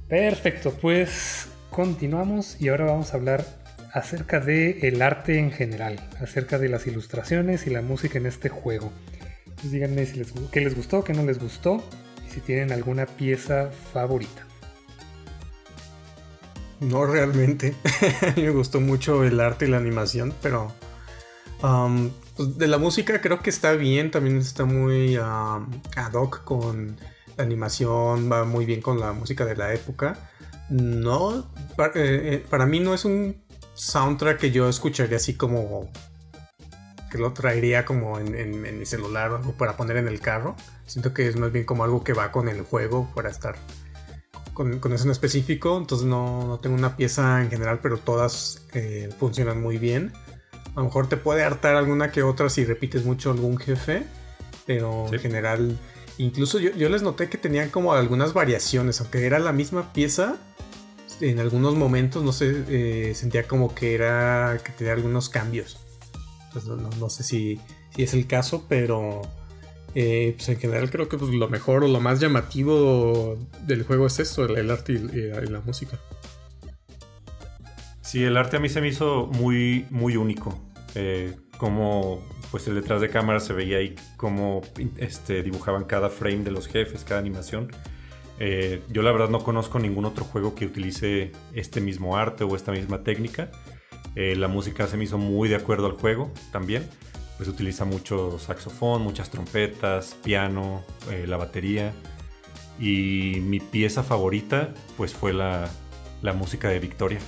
perfecto. 0.08 0.72
Pues 0.80 1.46
continuamos 1.70 2.56
y 2.60 2.68
ahora 2.68 2.86
vamos 2.86 3.12
a 3.14 3.16
hablar 3.16 3.44
acerca 3.92 4.40
de 4.40 4.80
el 4.88 5.00
arte 5.02 5.38
en 5.38 5.52
general, 5.52 6.00
acerca 6.20 6.58
de 6.58 6.68
las 6.68 6.86
ilustraciones 6.86 7.66
y 7.66 7.70
la 7.70 7.82
música 7.82 8.18
en 8.18 8.26
este 8.26 8.48
juego. 8.48 8.92
Entonces 9.44 9.72
díganme 9.72 10.04
si 10.06 10.18
les, 10.18 10.32
qué 10.50 10.60
les 10.60 10.74
gustó, 10.74 11.04
qué 11.04 11.12
no 11.12 11.24
les 11.24 11.38
gustó 11.38 11.84
si 12.32 12.40
tienen 12.40 12.72
alguna 12.72 13.06
pieza 13.06 13.70
favorita. 13.92 14.46
No 16.80 17.04
realmente. 17.04 17.74
Me 18.36 18.50
gustó 18.50 18.80
mucho 18.80 19.22
el 19.24 19.38
arte 19.40 19.66
y 19.66 19.68
la 19.68 19.76
animación, 19.76 20.32
pero. 20.42 20.72
um, 21.62 22.10
pues, 22.36 22.56
de 22.56 22.66
la 22.68 22.78
música 22.78 23.20
creo 23.20 23.40
que 23.40 23.50
está 23.50 23.72
bien. 23.72 24.10
También 24.10 24.38
está 24.38 24.64
muy 24.64 25.18
um, 25.18 25.66
ad 25.96 26.12
hoc 26.14 26.42
con 26.44 26.96
la 27.36 27.44
animación. 27.44 28.30
Va 28.32 28.44
muy 28.44 28.64
bien 28.64 28.80
con 28.80 28.98
la 28.98 29.12
música 29.12 29.44
de 29.44 29.56
la 29.56 29.74
época. 29.74 30.30
No. 30.70 31.50
pa- 31.76 31.88
eh, 31.94 32.34
eh, 32.34 32.46
para 32.48 32.64
mí 32.64 32.80
no 32.80 32.94
es 32.94 33.04
un 33.04 33.36
soundtrack 33.74 34.38
que 34.38 34.50
yo 34.50 34.68
escucharía 34.68 35.18
así 35.18 35.34
como. 35.34 35.90
Que 37.10 37.18
lo 37.18 37.32
traería 37.32 37.84
como 37.84 38.18
en, 38.18 38.34
en- 38.34 38.64
en 38.64 38.78
mi 38.78 38.86
celular 38.86 39.32
o 39.32 39.36
algo 39.36 39.52
para 39.52 39.76
poner 39.76 39.96
en 39.96 40.06
el 40.08 40.20
carro. 40.20 40.54
Siento 40.86 41.12
que 41.12 41.26
es 41.26 41.36
más 41.36 41.50
bien 41.52 41.64
como 41.64 41.82
algo 41.84 42.04
que 42.04 42.12
va 42.12 42.30
con 42.32 42.48
el 42.48 42.62
juego 42.62 43.10
para 43.14 43.28
estar 43.30 43.56
con, 44.54 44.78
con 44.78 44.92
eso 44.92 45.04
en 45.04 45.10
específico, 45.10 45.78
entonces 45.78 46.06
no, 46.06 46.46
no 46.46 46.58
tengo 46.60 46.76
una 46.76 46.96
pieza 46.96 47.40
en 47.42 47.50
general, 47.50 47.78
pero 47.82 47.96
todas 47.98 48.66
eh, 48.74 49.08
funcionan 49.18 49.60
muy 49.60 49.78
bien. 49.78 50.12
A 50.74 50.80
lo 50.80 50.84
mejor 50.84 51.08
te 51.08 51.16
puede 51.16 51.42
hartar 51.42 51.76
alguna 51.76 52.12
que 52.12 52.22
otra 52.22 52.48
si 52.50 52.64
repites 52.64 53.04
mucho 53.04 53.30
algún 53.30 53.56
jefe, 53.58 54.04
pero 54.66 55.06
Sí. 55.08 55.14
en 55.16 55.20
general, 55.20 55.78
incluso 56.18 56.58
yo, 56.58 56.70
yo 56.72 56.88
les 56.90 57.02
noté 57.02 57.28
que 57.28 57.38
tenían 57.38 57.70
como 57.70 57.92
algunas 57.94 58.34
variaciones, 58.34 59.00
aunque 59.00 59.24
era 59.26 59.38
la 59.38 59.52
misma 59.52 59.92
pieza, 59.92 60.36
en 61.20 61.38
algunos 61.40 61.74
momentos, 61.74 62.22
no 62.22 62.32
sé, 62.32 62.64
eh, 62.68 63.14
sentía 63.14 63.48
como 63.48 63.74
que 63.74 63.94
era 63.94 64.58
que 64.64 64.72
tenía 64.72 64.92
algunos 64.92 65.28
cambios. 65.28 65.79
Pues 66.52 66.66
no, 66.66 67.10
sé 67.10 67.22
si, 67.22 67.60
es 67.96 68.14
el 68.14 68.26
caso, 68.26 68.66
pero 68.68 69.22
eh, 69.94 70.34
pues 70.36 70.48
en 70.48 70.58
general 70.58 70.90
creo 70.90 71.08
que 71.08 71.16
pues, 71.16 71.32
lo 71.32 71.48
mejor 71.48 71.84
o 71.84 71.88
lo 71.88 72.00
más 72.00 72.20
llamativo 72.20 73.38
del 73.66 73.84
juego 73.84 74.06
es 74.06 74.18
esto, 74.18 74.44
el, 74.44 74.70
arte 74.70 74.94
y, 74.94 74.98
la 75.48 75.60
música. 75.60 75.98
Sí, 78.02 78.24
el 78.24 78.36
arte 78.36 78.56
a 78.56 78.60
mí 78.60 78.68
se 78.68 78.80
me 78.80 78.88
hizo 78.88 79.26
muy, 79.26 79.86
muy 79.90 80.16
único. 80.16 80.58
Eh, 80.96 81.36
como 81.56 82.22
pues 82.50 82.66
el 82.66 82.74
detrás 82.74 83.00
de 83.00 83.10
cámara 83.10 83.38
se 83.38 83.52
veía 83.52 83.78
ahí 83.78 83.94
cómo 84.16 84.62
este, 84.96 85.42
dibujaban 85.42 85.84
cada 85.84 86.08
frame 86.08 86.38
de 86.38 86.50
los 86.50 86.66
jefes, 86.66 87.04
cada 87.04 87.20
animación. 87.20 87.70
Eh, 88.38 88.82
yo 88.88 89.02
la 89.02 89.12
verdad 89.12 89.28
no 89.28 89.44
conozco 89.44 89.78
ningún 89.78 90.06
otro 90.06 90.24
juego 90.24 90.54
que 90.54 90.64
utilice 90.64 91.32
este 91.52 91.80
mismo 91.82 92.16
arte 92.16 92.42
o 92.42 92.56
esta 92.56 92.72
misma 92.72 93.02
técnica. 93.02 93.50
Eh, 94.16 94.34
la 94.36 94.48
música 94.48 94.86
se 94.86 94.96
me 94.96 95.04
hizo 95.04 95.18
muy 95.18 95.48
de 95.48 95.56
acuerdo 95.56 95.86
al 95.86 95.92
juego 95.92 96.32
también. 96.52 96.88
Pues 97.36 97.48
utiliza 97.48 97.84
mucho 97.84 98.38
saxofón, 98.38 99.02
muchas 99.02 99.30
trompetas, 99.30 100.16
piano, 100.22 100.84
eh, 101.10 101.26
la 101.26 101.36
batería. 101.36 101.92
Y 102.78 103.38
mi 103.42 103.60
pieza 103.60 104.02
favorita 104.02 104.74
pues 104.96 105.14
fue 105.14 105.32
la, 105.32 105.68
la 106.22 106.32
música 106.32 106.68
de 106.68 106.78
Victoria. 106.80 107.18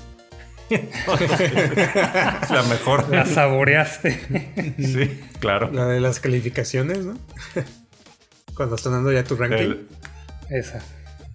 la 2.51 2.63
mejor. 2.69 3.09
La 3.11 3.27
saboreaste. 3.27 4.75
sí, 4.79 5.21
claro. 5.39 5.71
La 5.73 5.87
de 5.87 6.01
las 6.01 6.21
calificaciones, 6.21 7.05
¿no? 7.05 7.19
Cuando 8.55 8.77
están 8.77 8.93
dando 8.93 9.13
ya 9.13 9.25
tu 9.25 9.37
ranking. 9.37 9.77
Esa. 10.49 10.83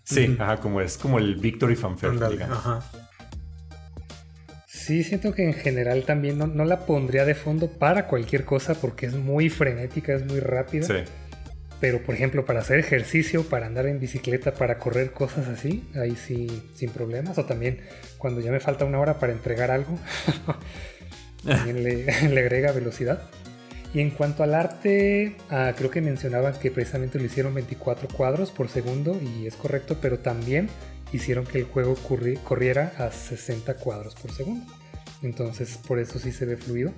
Sí, 0.04 0.38
ajá, 0.40 0.58
como 0.58 0.82
es 0.82 0.98
como 0.98 1.20
el 1.20 1.36
Victory 1.36 1.76
Fanfare. 1.76 2.44
Ajá. 2.44 2.80
Sí, 4.88 5.04
siento 5.04 5.34
que 5.34 5.44
en 5.44 5.54
general 5.54 6.04
también 6.06 6.38
no, 6.38 6.64
la 6.64 6.86
pondría 6.86 7.26
de 7.26 7.36
fondo 7.36 7.68
para 7.70 8.08
cualquier 8.08 8.46
cosa 8.46 8.74
porque 8.74 9.06
es 9.06 9.16
muy 9.16 9.50
frenética, 9.50 10.14
es 10.14 10.26
muy 10.26 10.40
rápida. 10.40 10.88
Sí. 10.88 11.12
Pero 11.82 12.02
por 12.04 12.16
ejemplo, 12.16 12.46
para 12.46 12.62
hacer 12.62 12.80
ejercicio, 12.80 13.44
para 13.44 13.66
andar 13.66 13.86
en 13.88 14.00
bicicleta, 14.00 14.54
para 14.54 14.78
correr 14.78 15.12
cosas 15.12 15.50
así, 15.50 15.84
ahí 15.94 16.16
sí, 16.16 16.64
sin 16.74 16.92
problemas. 16.92 17.38
O 17.38 17.44
también 17.44 17.82
cuando 18.18 18.40
ya 18.40 18.50
me 18.50 18.62
falta 18.62 18.86
una 18.86 18.98
hora 19.02 19.20
para 19.20 19.34
entregar 19.34 19.72
algo, 19.72 20.00
también 21.46 21.84
le, 21.84 22.06
le 22.30 22.40
agrega 22.40 22.72
velocidad. 22.72 23.24
Y 23.94 24.00
en 24.00 24.12
cuanto 24.12 24.44
al 24.44 24.56
arte, 24.56 25.36
ah, 25.50 25.74
creo 25.76 25.92
que 25.92 26.00
mencionaban 26.00 26.54
que 26.54 26.72
precisamente 26.72 27.20
lo 27.20 27.26
hicieron 27.26 27.54
24 27.54 28.08
cuadros 28.08 28.52
por 28.52 28.70
segundo 28.70 29.20
y 29.22 29.48
es 29.48 29.58
correcto, 29.58 29.98
pero 30.02 30.20
también 30.20 30.70
hicieron 31.12 31.46
que 31.46 31.58
el 31.58 31.66
juego 31.66 31.96
corriera 32.46 32.94
a 32.98 33.12
60 33.12 33.74
cuadros 33.74 34.16
por 34.16 34.32
segundo. 34.32 34.77
Entonces 35.22 35.80
por 35.88 36.00
eso 36.00 36.20
sí 36.20 36.32
se 36.32 36.46
ve 36.46 36.58
fluido. 36.58 36.94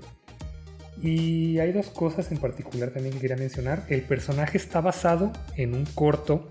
Y 1.02 1.60
hay 1.60 1.72
dos 1.72 1.88
cosas 1.88 2.32
en 2.32 2.40
particular 2.40 2.92
también 2.92 3.14
que 3.14 3.22
quería 3.22 3.38
mencionar. 3.38 3.86
El 3.90 4.02
personaje 4.02 4.58
está 4.58 4.82
basado 4.82 5.32
en 5.56 5.74
un 5.74 5.86
corto 5.86 6.50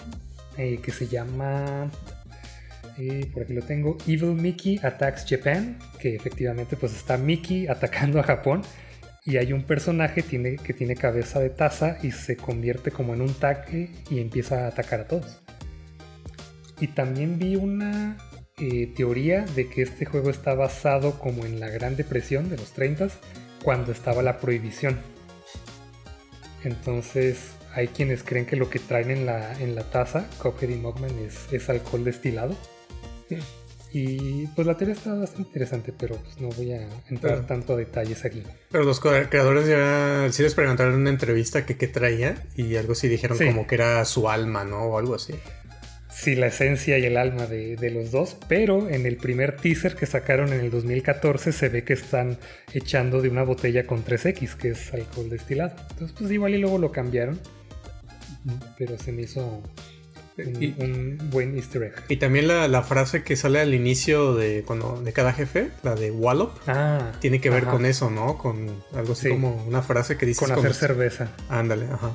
eh, 0.56 0.80
que 0.82 0.90
se 0.90 1.06
llama 1.06 1.90
eh, 2.98 3.30
por 3.32 3.44
aquí 3.44 3.52
lo 3.52 3.62
tengo, 3.62 3.96
Evil 4.08 4.34
Mickey 4.34 4.80
Attacks 4.82 5.24
Japan, 5.28 5.78
que 6.00 6.16
efectivamente 6.16 6.76
pues 6.76 6.96
está 6.96 7.16
Mickey 7.16 7.68
atacando 7.68 8.18
a 8.18 8.24
Japón 8.24 8.62
y 9.24 9.36
hay 9.36 9.52
un 9.52 9.62
personaje 9.62 10.22
tiene, 10.22 10.56
que 10.56 10.72
tiene 10.72 10.96
cabeza 10.96 11.38
de 11.38 11.50
taza 11.50 11.98
y 12.02 12.10
se 12.10 12.36
convierte 12.36 12.90
como 12.90 13.14
en 13.14 13.20
un 13.20 13.34
taque 13.34 13.92
y 14.10 14.20
empieza 14.20 14.64
a 14.64 14.68
atacar 14.68 15.00
a 15.00 15.06
todos. 15.06 15.40
Y 16.80 16.88
también 16.88 17.38
vi 17.38 17.54
una 17.54 18.16
eh, 18.60 18.92
teoría 18.94 19.44
de 19.44 19.68
que 19.68 19.82
este 19.82 20.04
juego 20.04 20.30
está 20.30 20.54
basado 20.54 21.18
como 21.18 21.44
en 21.44 21.60
la 21.60 21.68
Gran 21.68 21.96
Depresión 21.96 22.48
de 22.48 22.56
los 22.56 22.72
30 22.72 23.08
cuando 23.62 23.92
estaba 23.92 24.22
la 24.22 24.38
prohibición. 24.38 24.98
Entonces 26.64 27.52
hay 27.74 27.88
quienes 27.88 28.22
creen 28.22 28.46
que 28.46 28.56
lo 28.56 28.70
que 28.70 28.78
traen 28.78 29.10
en 29.10 29.26
la, 29.26 29.58
en 29.60 29.74
la 29.74 29.84
taza, 29.90 30.26
Cophead 30.38 30.70
y 30.70 30.76
Mogman, 30.76 31.16
es, 31.20 31.52
es 31.52 31.68
alcohol 31.68 32.04
destilado. 32.04 32.56
Y 33.90 34.46
pues 34.48 34.66
la 34.66 34.76
teoría 34.76 34.94
está 34.94 35.14
bastante 35.14 35.48
interesante, 35.48 35.94
pero 35.96 36.16
pues 36.16 36.38
no 36.40 36.48
voy 36.50 36.72
a 36.72 36.86
entrar 37.08 37.46
tanto 37.46 37.72
a 37.72 37.76
detalles 37.76 38.24
aquí. 38.24 38.42
Pero 38.70 38.84
los 38.84 39.00
creadores 39.00 39.66
ya 39.66 40.28
sí 40.30 40.42
les 40.42 40.54
preguntaron 40.54 40.94
en 40.94 41.00
una 41.00 41.10
entrevista 41.10 41.64
que 41.64 41.76
qué 41.76 41.88
traía 41.88 42.44
y 42.54 42.76
algo 42.76 42.94
sí 42.94 43.08
dijeron 43.08 43.38
como 43.38 43.66
que 43.66 43.76
era 43.76 44.04
su 44.04 44.28
alma, 44.28 44.64
¿no? 44.64 44.82
O 44.84 44.98
algo 44.98 45.14
así. 45.14 45.34
Sí, 46.20 46.34
la 46.34 46.48
esencia 46.48 46.98
y 46.98 47.04
el 47.04 47.16
alma 47.16 47.46
de, 47.46 47.76
de, 47.76 47.90
los 47.92 48.10
dos, 48.10 48.36
pero 48.48 48.88
en 48.88 49.06
el 49.06 49.18
primer 49.18 49.54
teaser 49.54 49.94
que 49.94 50.04
sacaron 50.04 50.52
en 50.52 50.58
el 50.58 50.68
2014 50.68 51.52
se 51.52 51.68
ve 51.68 51.84
que 51.84 51.92
están 51.92 52.38
echando 52.72 53.22
de 53.22 53.28
una 53.28 53.44
botella 53.44 53.86
con 53.86 54.04
3X, 54.04 54.56
que 54.56 54.70
es 54.70 54.92
alcohol 54.92 55.30
destilado. 55.30 55.76
Entonces 55.90 56.16
pues 56.18 56.28
igual 56.32 56.56
y 56.56 56.58
luego 56.58 56.78
lo 56.78 56.90
cambiaron, 56.90 57.38
pero 58.76 58.98
se 58.98 59.12
me 59.12 59.22
hizo 59.22 59.62
un, 60.38 61.18
buen 61.30 61.54
easter 61.54 61.84
egg. 61.84 61.94
Y 62.08 62.16
también 62.16 62.48
la, 62.48 62.82
frase 62.82 63.22
que 63.22 63.36
sale 63.36 63.60
al 63.60 63.72
inicio 63.72 64.34
de, 64.34 64.64
cuando, 64.66 65.00
de 65.00 65.12
cada 65.12 65.32
jefe, 65.32 65.70
la 65.84 65.94
de 65.94 66.10
Wallop, 66.10 66.50
ah, 66.66 67.12
tiene 67.20 67.40
que 67.40 67.48
ver 67.48 67.62
con 67.66 67.86
eso, 67.86 68.10
¿no? 68.10 68.38
Con 68.38 68.82
algo 68.92 69.12
así 69.12 69.28
como 69.28 69.64
una 69.68 69.82
frase 69.82 70.16
que 70.16 70.26
dice... 70.26 70.40
Con 70.40 70.50
hacer 70.50 70.74
cerveza. 70.74 71.28
Ándale, 71.48 71.86
ajá. 71.86 72.12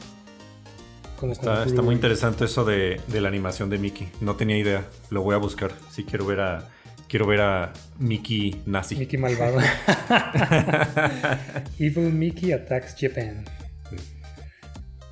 Está, 1.31 1.81
muy 1.81 1.95
interesante 1.95 2.45
eso 2.45 2.65
de, 2.65 2.99
la 3.11 3.27
animación 3.27 3.69
de 3.69 3.77
Mickey. 3.77 4.09
No 4.21 4.35
tenía 4.35 4.57
idea. 4.57 4.85
Lo 5.09 5.21
voy 5.21 5.35
a 5.35 5.37
buscar. 5.37 5.71
Si 5.91 6.03
quiero 6.03 6.25
ver 6.25 6.41
a. 6.41 6.69
Quiero 7.07 7.27
ver 7.27 7.41
a 7.41 7.73
Mickey 7.99 8.61
nazi. 8.65 8.95
Mickey 8.95 9.19
malvado. 9.19 9.59
Evil 11.79 12.11
Mickey 12.11 12.51
Attacks 12.51 12.95
Japan. 12.99 13.45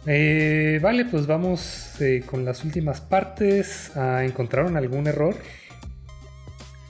Eh, 0.07 0.79
vale, 0.81 1.05
pues 1.05 1.27
vamos 1.27 2.01
eh, 2.01 2.23
con 2.25 2.43
las 2.43 2.63
últimas 2.63 3.01
partes. 3.01 3.95
Ah, 3.95 4.23
¿Encontraron 4.23 4.77
algún 4.77 5.07
error? 5.07 5.35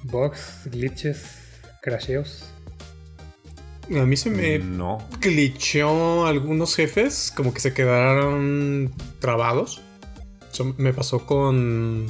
Bugs, 0.04 0.70
glitches, 0.72 1.60
crasheos. 1.82 2.51
A 4.00 4.06
mí 4.06 4.16
se 4.16 4.30
me 4.30 4.60
no. 4.60 5.00
glitchó 5.20 6.26
algunos 6.26 6.76
jefes, 6.76 7.34
como 7.36 7.54
que 7.54 7.60
se 7.60 7.74
quedaron 7.74 8.92
trabados. 9.20 9.82
Eso 10.52 10.74
me 10.78 10.94
pasó 10.94 11.26
con 11.26 12.08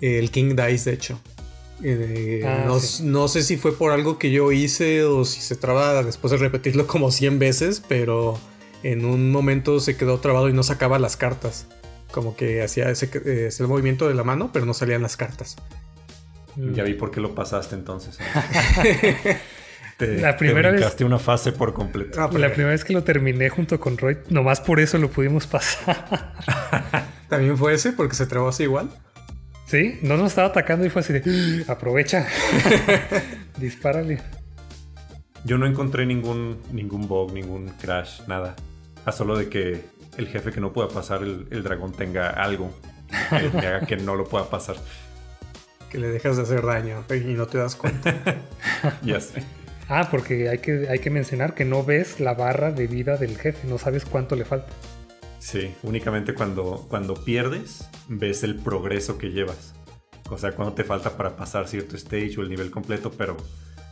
el 0.00 0.30
King 0.30 0.54
Dice, 0.56 0.90
de 0.90 0.96
hecho. 0.96 1.20
Eh, 1.82 2.42
ah, 2.44 2.64
no, 2.66 2.78
no, 3.02 3.28
sé 3.28 3.42
si 3.42 3.56
fue 3.56 3.72
por 3.72 3.92
algo 3.92 4.18
que 4.18 4.32
yo 4.32 4.50
hice 4.50 5.04
o 5.04 5.24
si 5.24 5.40
se 5.40 5.54
traba 5.54 6.02
después 6.02 6.32
de 6.32 6.36
repetirlo 6.36 6.86
como 6.86 7.12
100 7.12 7.38
veces, 7.38 7.82
pero 7.86 8.38
en 8.82 9.04
un 9.04 9.30
momento 9.30 9.78
se 9.80 9.96
quedó 9.96 10.18
trabado 10.18 10.48
y 10.48 10.52
no 10.52 10.62
sacaba 10.62 10.98
las 10.98 11.16
cartas. 11.16 11.66
Como 12.10 12.34
que 12.34 12.62
hacía 12.62 12.90
ese, 12.90 13.10
ese 13.46 13.66
movimiento 13.66 14.08
de 14.08 14.14
la 14.14 14.24
mano, 14.24 14.50
pero 14.52 14.64
no 14.64 14.74
salían 14.74 15.02
las 15.02 15.16
cartas. 15.16 15.56
Ya 16.56 16.82
vi 16.82 16.94
por 16.94 17.10
qué 17.10 17.20
lo 17.20 17.34
pasaste 17.34 17.76
entonces. 17.76 18.18
te, 19.98 20.20
la 20.20 20.36
primera 20.36 20.90
te 20.90 21.04
una 21.04 21.18
fase 21.18 21.50
por 21.50 21.74
completo. 21.74 22.20
Ah, 22.22 22.30
la 22.32 22.50
primera 22.50 22.70
vez 22.70 22.84
que 22.84 22.92
lo 22.92 23.02
terminé 23.02 23.50
junto 23.50 23.80
con 23.80 23.98
Roy, 23.98 24.18
nomás 24.30 24.60
por 24.60 24.78
eso 24.78 24.96
lo 24.96 25.10
pudimos 25.10 25.48
pasar. 25.48 26.34
¿También 27.28 27.58
fue 27.58 27.74
ese? 27.74 27.92
Porque 27.92 28.14
se 28.14 28.26
trabó 28.26 28.48
así 28.48 28.62
igual. 28.62 28.90
Sí, 29.66 29.98
no 30.02 30.16
nos 30.16 30.28
estaba 30.28 30.48
atacando 30.48 30.86
y 30.86 30.88
fue 30.88 31.00
así 31.00 31.12
de 31.12 31.64
aprovecha. 31.66 32.28
Dispárale. 33.56 34.22
Yo 35.44 35.58
no 35.58 35.66
encontré 35.66 36.06
ningún, 36.06 36.58
ningún 36.70 37.08
bug, 37.08 37.32
ningún 37.32 37.68
crash, 37.80 38.20
nada. 38.28 38.54
A 39.04 39.10
solo 39.10 39.36
de 39.36 39.48
que 39.48 39.84
el 40.16 40.28
jefe 40.28 40.52
que 40.52 40.60
no 40.60 40.72
pueda 40.72 40.88
pasar 40.88 41.24
el, 41.24 41.62
dragón 41.64 41.90
tenga 41.90 42.30
algo 42.30 42.72
que 43.30 43.66
haga 43.66 43.80
que 43.84 43.96
no 43.96 44.14
lo 44.14 44.24
pueda 44.28 44.48
pasar. 44.48 44.76
Que 45.90 45.98
le 45.98 46.06
dejas 46.06 46.36
de 46.36 46.44
hacer 46.44 46.64
daño 46.64 47.04
y 47.10 47.34
no 47.34 47.46
te 47.46 47.58
das 47.58 47.74
cuenta. 47.74 48.14
ya 49.02 49.20
sé. 49.20 49.42
Ah, 49.88 50.08
porque 50.10 50.48
hay 50.48 50.58
que, 50.58 50.88
hay 50.88 50.98
que 50.98 51.10
mencionar 51.10 51.54
que 51.54 51.64
no 51.64 51.82
ves 51.82 52.20
la 52.20 52.34
barra 52.34 52.72
de 52.72 52.86
vida 52.86 53.16
del 53.16 53.38
jefe, 53.38 53.66
no 53.66 53.78
sabes 53.78 54.04
cuánto 54.04 54.36
le 54.36 54.44
falta. 54.44 54.68
Sí, 55.38 55.74
únicamente 55.82 56.34
cuando, 56.34 56.86
cuando 56.90 57.14
pierdes 57.24 57.88
ves 58.08 58.42
el 58.42 58.56
progreso 58.56 59.18
que 59.18 59.30
llevas. 59.30 59.74
O 60.30 60.36
sea, 60.36 60.52
cuando 60.52 60.74
te 60.74 60.84
falta 60.84 61.16
para 61.16 61.36
pasar 61.36 61.68
cierto 61.68 61.96
stage 61.96 62.34
o 62.38 62.42
el 62.42 62.50
nivel 62.50 62.70
completo, 62.70 63.10
pero 63.16 63.36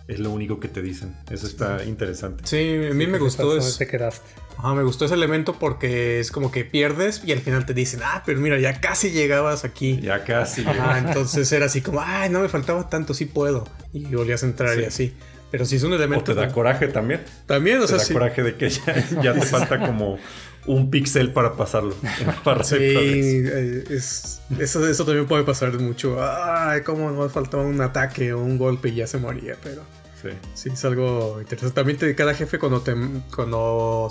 es 0.06 0.18
lo 0.20 0.30
único 0.30 0.60
que 0.60 0.68
te 0.68 0.82
dicen. 0.82 1.16
Eso 1.30 1.46
está 1.46 1.82
interesante. 1.84 2.44
Sí, 2.46 2.88
a 2.90 2.94
mí 2.94 3.06
me 3.06 3.18
gustó 3.18 3.56
eso. 3.56 3.78
Te 3.78 3.86
quedaste. 3.86 4.28
Ajá, 4.58 4.74
me 4.74 4.82
gustó 4.82 5.06
ese 5.06 5.14
elemento 5.14 5.54
porque 5.58 6.20
es 6.20 6.30
como 6.30 6.50
que 6.50 6.64
pierdes 6.64 7.22
y 7.24 7.32
al 7.32 7.40
final 7.40 7.66
te 7.66 7.74
dicen, 7.74 8.00
ah, 8.04 8.22
pero 8.24 8.40
mira, 8.40 8.58
ya 8.58 8.80
casi 8.80 9.10
llegabas 9.10 9.64
aquí. 9.64 10.00
Ya 10.00 10.24
casi. 10.24 10.62
Ajá, 10.66 10.98
entonces 10.98 11.50
era 11.52 11.66
así 11.66 11.80
como, 11.80 12.00
ay, 12.00 12.30
no 12.30 12.40
me 12.40 12.48
faltaba 12.48 12.88
tanto, 12.88 13.14
sí 13.14 13.24
puedo. 13.24 13.66
Y 13.92 14.04
volvías 14.14 14.42
a 14.42 14.46
entrar 14.46 14.78
y 14.78 14.84
así. 14.84 15.14
Pero 15.50 15.64
sí 15.64 15.76
es 15.76 15.82
un 15.82 15.92
elemento. 15.92 16.32
O 16.32 16.34
te 16.34 16.40
da 16.40 16.52
coraje 16.52 16.88
también. 16.88 17.22
También, 17.46 17.80
o 17.80 17.86
sea. 17.86 17.98
Te 17.98 18.04
da 18.04 18.12
coraje 18.12 18.42
de 18.42 18.54
que 18.56 18.68
ya, 19.22 19.32
te 19.32 19.42
falta 19.42 19.78
como 19.78 20.18
un 20.66 20.90
píxel 20.90 21.32
para 21.32 21.54
pasarlo. 21.54 21.94
Para 22.44 22.64
sí, 22.64 22.76
eh, 22.80 23.84
es, 23.88 24.40
eso, 24.58 24.86
eso 24.86 25.04
también 25.04 25.26
puede 25.26 25.44
pasar 25.44 25.72
mucho. 25.78 26.18
Ay, 26.20 26.82
cómo 26.82 27.10
nos 27.10 27.32
faltaba 27.32 27.62
un 27.62 27.80
ataque 27.80 28.32
o 28.32 28.40
un 28.40 28.58
golpe 28.58 28.88
y 28.88 28.96
ya 28.96 29.06
se 29.06 29.18
moría, 29.18 29.56
pero. 29.62 29.82
Sí. 30.20 30.30
Sí, 30.54 30.70
es 30.72 30.84
algo 30.84 31.40
interesante. 31.40 31.74
También 31.74 31.98
te, 31.98 32.14
cada 32.14 32.34
jefe 32.34 32.58
cuando 32.58 32.80
te, 32.80 32.94
cuando 33.34 34.08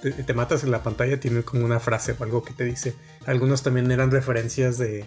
te, 0.00 0.32
matas 0.32 0.62
en 0.64 0.70
la 0.70 0.82
pantalla 0.82 1.20
tiene 1.20 1.42
como 1.42 1.64
una 1.64 1.80
frase 1.80 2.14
o 2.18 2.24
algo 2.24 2.42
que 2.42 2.54
te 2.54 2.64
dice. 2.64 2.94
Algunos 3.26 3.62
también 3.62 3.90
eran 3.90 4.10
referencias 4.10 4.78
de, 4.78 5.04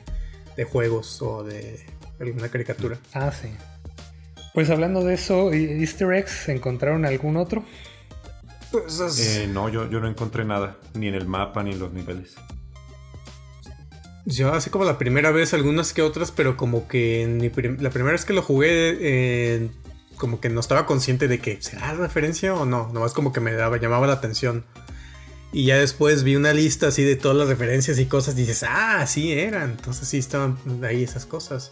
de 0.55 0.63
juegos 0.65 1.21
o 1.21 1.43
de 1.43 1.83
alguna 2.19 2.49
caricatura. 2.49 2.97
Ah, 3.13 3.31
sí. 3.31 3.49
Pues 4.53 4.69
hablando 4.69 5.03
de 5.03 5.13
eso, 5.13 5.53
¿Easter 5.53 6.11
eggs 6.11 6.49
encontraron 6.49 7.05
algún 7.05 7.37
otro? 7.37 7.63
Pues 8.71 9.19
eh, 9.19 9.47
no, 9.47 9.69
yo, 9.69 9.89
yo 9.89 9.99
no 9.99 10.07
encontré 10.07 10.45
nada, 10.45 10.77
ni 10.93 11.07
en 11.07 11.15
el 11.15 11.27
mapa 11.27 11.63
ni 11.63 11.71
en 11.71 11.79
los 11.79 11.93
niveles. 11.93 12.35
Yo 14.25 14.53
así 14.53 14.69
como 14.69 14.85
la 14.85 14.97
primera 14.97 15.31
vez, 15.31 15.53
algunas 15.53 15.93
que 15.93 16.01
otras, 16.01 16.31
pero 16.31 16.55
como 16.55 16.87
que 16.87 17.51
la 17.79 17.89
primera 17.89 18.11
vez 18.11 18.23
que 18.23 18.33
lo 18.33 18.41
jugué, 18.41 18.97
eh, 19.01 19.69
como 20.15 20.39
que 20.39 20.49
no 20.49 20.59
estaba 20.59 20.85
consciente 20.85 21.27
de 21.27 21.39
que 21.39 21.61
será 21.61 21.93
referencia 21.95 22.53
o 22.53 22.65
no, 22.65 22.89
nomás 22.93 23.13
como 23.13 23.33
que 23.33 23.39
me 23.39 23.53
daba, 23.53 23.77
llamaba 23.77 24.07
la 24.07 24.13
atención. 24.13 24.63
Y 25.51 25.65
ya 25.65 25.77
después 25.77 26.23
vi 26.23 26.35
una 26.37 26.53
lista 26.53 26.87
así 26.87 27.03
de 27.03 27.15
todas 27.17 27.35
las 27.35 27.49
referencias 27.49 27.99
y 27.99 28.05
cosas, 28.05 28.35
y 28.35 28.41
dices, 28.41 28.63
ah, 28.67 29.05
sí 29.07 29.33
eran, 29.33 29.71
entonces 29.71 30.07
sí 30.07 30.17
estaban 30.17 30.57
ahí 30.83 31.03
esas 31.03 31.25
cosas. 31.25 31.71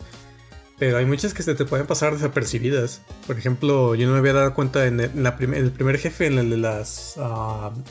Pero 0.79 0.97
hay 0.97 1.05
muchas 1.05 1.33
que 1.33 1.43
se 1.43 1.55
te 1.55 1.65
pueden 1.65 1.85
pasar 1.85 2.13
desapercibidas. 2.13 3.01
Por 3.27 3.37
ejemplo, 3.37 3.95
yo 3.95 4.07
no 4.07 4.13
me 4.13 4.19
había 4.19 4.33
dado 4.33 4.53
cuenta 4.53 4.87
en, 4.87 5.01
el, 5.01 5.27
el 5.53 5.71
primer 5.71 5.99
jefe, 5.99 6.27
en 6.27 6.39
el 6.39 6.49
de 6.49 6.57
las. 6.57 7.15
Uh, 7.17 7.21
¿Cómo 7.21 7.83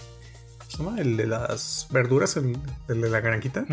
se 0.68 0.78
llama? 0.78 1.00
El 1.00 1.16
de 1.18 1.26
las 1.26 1.86
verduras, 1.90 2.36
el, 2.36 2.56
de 2.86 3.10
la 3.10 3.20
granquita. 3.20 3.66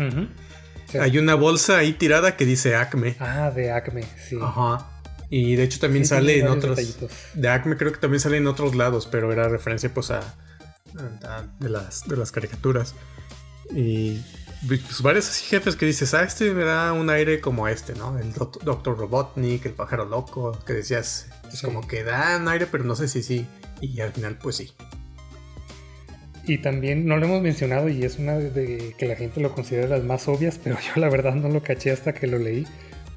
Hay 1.00 1.18
una 1.18 1.34
bolsa 1.34 1.78
ahí 1.78 1.94
tirada 1.94 2.36
que 2.36 2.44
dice 2.44 2.76
Acme. 2.76 3.16
Ah, 3.18 3.50
de 3.50 3.72
Acme, 3.72 4.04
sí. 4.28 4.36
Ajá. 4.40 4.90
Y 5.30 5.56
de 5.56 5.64
hecho 5.64 5.80
también 5.80 6.04
sale 6.04 6.38
en 6.38 6.48
otros. 6.48 6.78
De 7.34 7.48
Acme 7.48 7.76
creo 7.76 7.92
que 7.92 7.98
también 7.98 8.20
sale 8.20 8.36
en 8.36 8.46
otros 8.46 8.74
lados, 8.74 9.08
pero 9.10 9.32
era 9.32 9.48
referencia 9.48 9.92
pues 9.92 10.10
a. 10.10 10.20
de, 11.58 11.68
las, 11.68 12.06
de 12.06 12.16
las 12.16 12.32
caricaturas. 12.32 12.94
Y 13.74 14.22
pues, 14.66 15.02
varios 15.02 15.28
jefes 15.38 15.76
que 15.76 15.86
dices, 15.86 16.14
ah, 16.14 16.22
este 16.22 16.52
me 16.52 16.64
da 16.64 16.92
un 16.92 17.10
aire 17.10 17.40
como 17.40 17.68
este, 17.68 17.94
¿no? 17.94 18.18
El 18.18 18.32
Doctor 18.32 18.98
Robotnik, 18.98 19.66
el 19.66 19.72
pájaro 19.72 20.04
loco, 20.04 20.58
que 20.66 20.72
decías, 20.72 21.28
es 21.52 21.62
como 21.62 21.86
que 21.86 22.04
dan 22.04 22.48
aire, 22.48 22.66
pero 22.66 22.84
no 22.84 22.94
sé 22.94 23.08
si 23.08 23.22
sí. 23.22 23.46
Y 23.80 24.00
al 24.00 24.12
final, 24.12 24.38
pues 24.38 24.56
sí. 24.56 24.72
Y 26.44 26.58
también 26.58 27.06
no 27.06 27.16
lo 27.16 27.26
hemos 27.26 27.42
mencionado 27.42 27.88
y 27.88 28.04
es 28.04 28.18
una 28.18 28.34
de 28.34 28.94
que 28.96 29.06
la 29.06 29.16
gente 29.16 29.40
lo 29.40 29.52
considera 29.52 29.88
las 29.88 30.04
más 30.04 30.28
obvias, 30.28 30.58
pero 30.62 30.76
yo 30.94 31.00
la 31.00 31.08
verdad 31.08 31.34
no 31.34 31.48
lo 31.48 31.62
caché 31.62 31.90
hasta 31.90 32.14
que 32.14 32.26
lo 32.26 32.38
leí. 32.38 32.66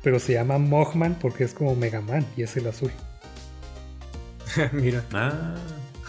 Pero 0.01 0.19
se 0.19 0.33
llama 0.33 0.57
Mogman 0.57 1.15
porque 1.19 1.43
es 1.43 1.53
como 1.53 1.75
Mega 1.75 2.01
Man 2.01 2.25
y 2.37 2.43
es 2.43 2.55
el 2.55 2.67
azul. 2.67 2.91
Mira. 4.71 5.03
Ah. 5.13 5.55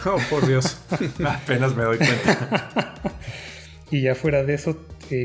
Oh, 0.05 0.17
por 0.29 0.47
Dios. 0.47 0.77
Apenas 1.25 1.75
me 1.75 1.83
doy 1.83 1.97
cuenta. 1.97 2.93
y 3.91 4.01
ya 4.01 4.15
fuera 4.15 4.43
de 4.43 4.55
eso, 4.55 4.77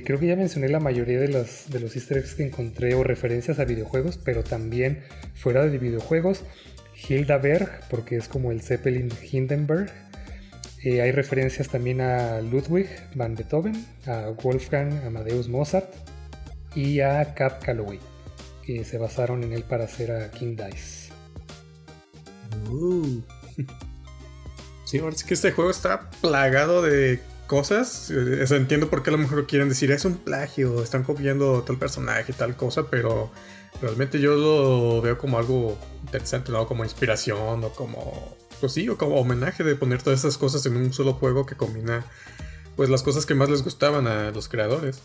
creo 0.04 0.18
que 0.18 0.26
ya 0.26 0.36
mencioné 0.36 0.68
la 0.68 0.80
mayoría 0.80 1.20
de 1.20 1.28
los, 1.28 1.70
de 1.70 1.78
los 1.78 1.94
easter 1.94 2.18
eggs 2.18 2.34
que 2.34 2.44
encontré 2.44 2.94
o 2.94 3.04
referencias 3.04 3.60
a 3.60 3.64
videojuegos, 3.64 4.18
pero 4.18 4.42
también 4.42 5.04
fuera 5.34 5.64
de 5.64 5.78
videojuegos, 5.78 6.42
Hilda 7.08 7.38
Berg, 7.38 7.70
porque 7.88 8.16
es 8.16 8.26
como 8.26 8.50
el 8.50 8.62
Zeppelin 8.62 9.10
Hindenburg. 9.30 9.90
Eh, 10.82 11.02
hay 11.02 11.12
referencias 11.12 11.68
también 11.68 12.00
a 12.00 12.40
Ludwig 12.40 12.88
van 13.14 13.34
Beethoven, 13.34 13.86
a 14.06 14.30
Wolfgang 14.42 15.04
Amadeus 15.04 15.48
Mozart 15.48 15.92
y 16.74 17.00
a 17.00 17.34
Cap 17.34 17.62
Calloway, 17.64 18.00
que 18.64 18.84
se 18.84 18.98
basaron 18.98 19.44
en 19.44 19.52
él 19.52 19.62
para 19.62 19.84
hacer 19.84 20.10
a 20.10 20.30
King 20.30 20.56
Dice. 20.56 21.12
Uh. 22.70 23.22
Sí, 24.84 24.98
ahora 24.98 25.16
que 25.26 25.34
este 25.34 25.50
juego 25.50 25.72
está 25.72 26.10
plagado 26.20 26.80
de 26.80 27.18
cosas. 27.46 28.10
Eh, 28.10 28.44
entiendo 28.50 28.90
por 28.90 29.02
qué 29.02 29.10
a 29.10 29.12
lo 29.12 29.18
mejor 29.18 29.46
quieren 29.46 29.68
decir 29.68 29.90
es 29.90 30.04
un 30.04 30.16
plagio, 30.16 30.82
están 30.82 31.02
copiando 31.02 31.62
tal 31.62 31.78
personaje, 31.78 32.32
tal 32.32 32.56
cosa, 32.56 32.88
pero 32.90 33.30
realmente 33.80 34.20
yo 34.20 34.34
lo 34.34 35.00
veo 35.00 35.18
como 35.18 35.38
algo 35.38 35.78
interesante, 36.02 36.52
¿no? 36.52 36.66
Como 36.66 36.84
inspiración 36.84 37.64
o 37.64 37.70
como, 37.70 38.36
pues 38.60 38.72
sí, 38.72 38.88
o 38.88 38.96
como 38.98 39.16
homenaje 39.16 39.64
de 39.64 39.76
poner 39.76 40.02
todas 40.02 40.20
esas 40.20 40.38
cosas 40.38 40.64
en 40.66 40.76
un 40.76 40.92
solo 40.92 41.14
juego 41.14 41.46
que 41.46 41.56
combina, 41.56 42.04
pues 42.76 42.90
las 42.90 43.02
cosas 43.02 43.26
que 43.26 43.34
más 43.34 43.48
les 43.48 43.62
gustaban 43.62 44.06
a 44.06 44.30
los 44.30 44.48
creadores. 44.48 45.00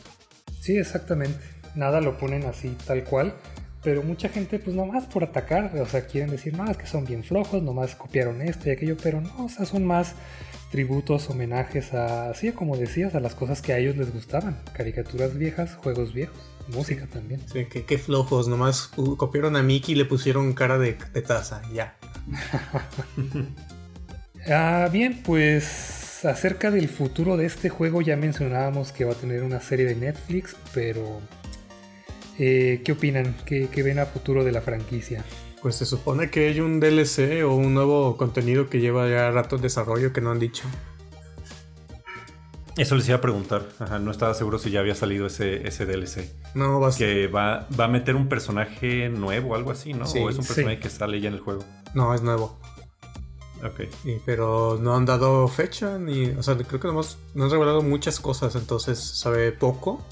Sí, 0.59 0.77
exactamente. 0.77 1.39
Nada 1.75 2.01
lo 2.01 2.17
ponen 2.17 2.45
así, 2.45 2.75
tal 2.85 3.03
cual. 3.03 3.33
Pero 3.83 4.03
mucha 4.03 4.29
gente, 4.29 4.59
pues 4.59 4.75
nomás 4.75 5.05
por 5.05 5.23
atacar, 5.23 5.75
o 5.75 5.87
sea, 5.87 6.05
quieren 6.05 6.29
decir, 6.29 6.55
no, 6.55 6.69
es 6.69 6.77
que 6.77 6.85
son 6.85 7.03
bien 7.03 7.23
flojos, 7.23 7.63
nomás 7.63 7.95
copiaron 7.95 8.41
esto 8.43 8.69
y 8.69 8.73
aquello, 8.73 8.95
pero 9.01 9.21
no, 9.21 9.45
o 9.45 9.49
sea, 9.49 9.65
son 9.65 9.85
más 9.85 10.13
tributos, 10.71 11.29
homenajes 11.29 11.93
a, 11.93 12.29
así 12.29 12.51
como 12.51 12.77
decías, 12.77 13.13
a 13.13 13.19
las 13.19 13.35
cosas 13.35 13.61
que 13.61 13.73
a 13.73 13.77
ellos 13.77 13.97
les 13.97 14.11
gustaban. 14.11 14.57
Caricaturas 14.73 15.37
viejas, 15.37 15.75
juegos 15.75 16.13
viejos, 16.13 16.37
música 16.73 17.07
también. 17.07 17.41
Sí, 17.51 17.65
qué, 17.65 17.97
flojos, 17.97 18.47
nomás 18.47 18.89
copiaron 19.17 19.57
a 19.57 19.63
Mickey 19.63 19.93
y 19.93 19.97
le 19.97 20.05
pusieron 20.05 20.53
cara 20.53 20.79
de, 20.79 20.93
taza, 20.93 21.61
ya. 21.73 21.97
ah, 24.49 24.89
bien, 24.91 25.21
pues 25.23 26.25
acerca 26.25 26.71
del 26.71 26.87
futuro 26.87 27.35
de 27.35 27.45
este 27.45 27.69
juego 27.69 28.01
ya 28.01 28.15
mencionábamos 28.15 28.91
que 28.91 29.05
va 29.05 29.13
a 29.13 29.15
tener 29.15 29.43
una 29.43 29.59
serie 29.59 29.85
de 29.85 29.95
Netflix, 29.95 30.55
pero 30.73 31.19
eh, 32.39 32.81
¿qué 32.85 32.91
opinan? 32.93 33.35
¿Qué, 33.45 33.67
¿Qué 33.71 33.83
ven 33.83 33.99
a 33.99 34.05
futuro 34.05 34.43
de 34.43 34.51
la 34.51 34.61
franquicia? 34.61 35.23
Pues 35.61 35.75
se 35.75 35.85
supone 35.85 36.31
que 36.31 36.47
hay 36.47 36.59
un 36.59 36.79
DLC 36.79 37.43
o 37.45 37.53
un 37.53 37.73
nuevo 37.73 38.17
contenido 38.17 38.67
que 38.69 38.79
lleva 38.79 39.07
ya 39.07 39.29
rato 39.29 39.57
en 39.57 39.61
desarrollo 39.61 40.11
que 40.11 40.21
no 40.21 40.31
han 40.31 40.39
dicho. 40.39 40.63
Eso 42.77 42.95
les 42.95 43.07
iba 43.07 43.17
a 43.17 43.21
preguntar. 43.21 43.67
Ajá, 43.79 43.99
no 43.99 44.11
estaba 44.11 44.33
seguro 44.33 44.57
si 44.57 44.71
ya 44.71 44.79
había 44.79 44.95
salido 44.95 45.27
ese, 45.27 45.67
ese 45.67 45.85
DLC. 45.85 46.31
No, 46.55 46.79
va 46.79 46.89
a 46.89 46.95
Que 46.95 47.27
va, 47.27 47.67
va 47.79 47.85
a 47.85 47.87
meter 47.87 48.15
un 48.15 48.27
personaje 48.27 49.09
nuevo, 49.09 49.55
algo 49.55 49.71
así, 49.71 49.93
¿no? 49.93 50.05
o 50.05 50.29
es 50.29 50.37
un 50.37 50.45
personaje 50.45 50.79
que 50.79 50.89
sale 50.89 51.19
ya 51.19 51.27
en 51.27 51.35
el 51.35 51.41
juego. 51.41 51.63
No, 51.93 52.13
es 52.13 52.21
nuevo. 52.21 52.59
Ok. 53.63 53.81
pero 54.25 54.79
no 54.81 54.95
han 54.95 55.05
dado 55.05 55.47
fecha 55.47 55.99
ni. 55.99 56.29
O 56.31 56.41
sea, 56.41 56.57
creo 56.57 56.79
que 56.79 56.87
no 56.87 57.43
han 57.43 57.51
revelado 57.51 57.83
muchas 57.83 58.19
cosas, 58.19 58.55
entonces 58.55 58.99
sabe 58.99 59.51
poco. 59.51 60.03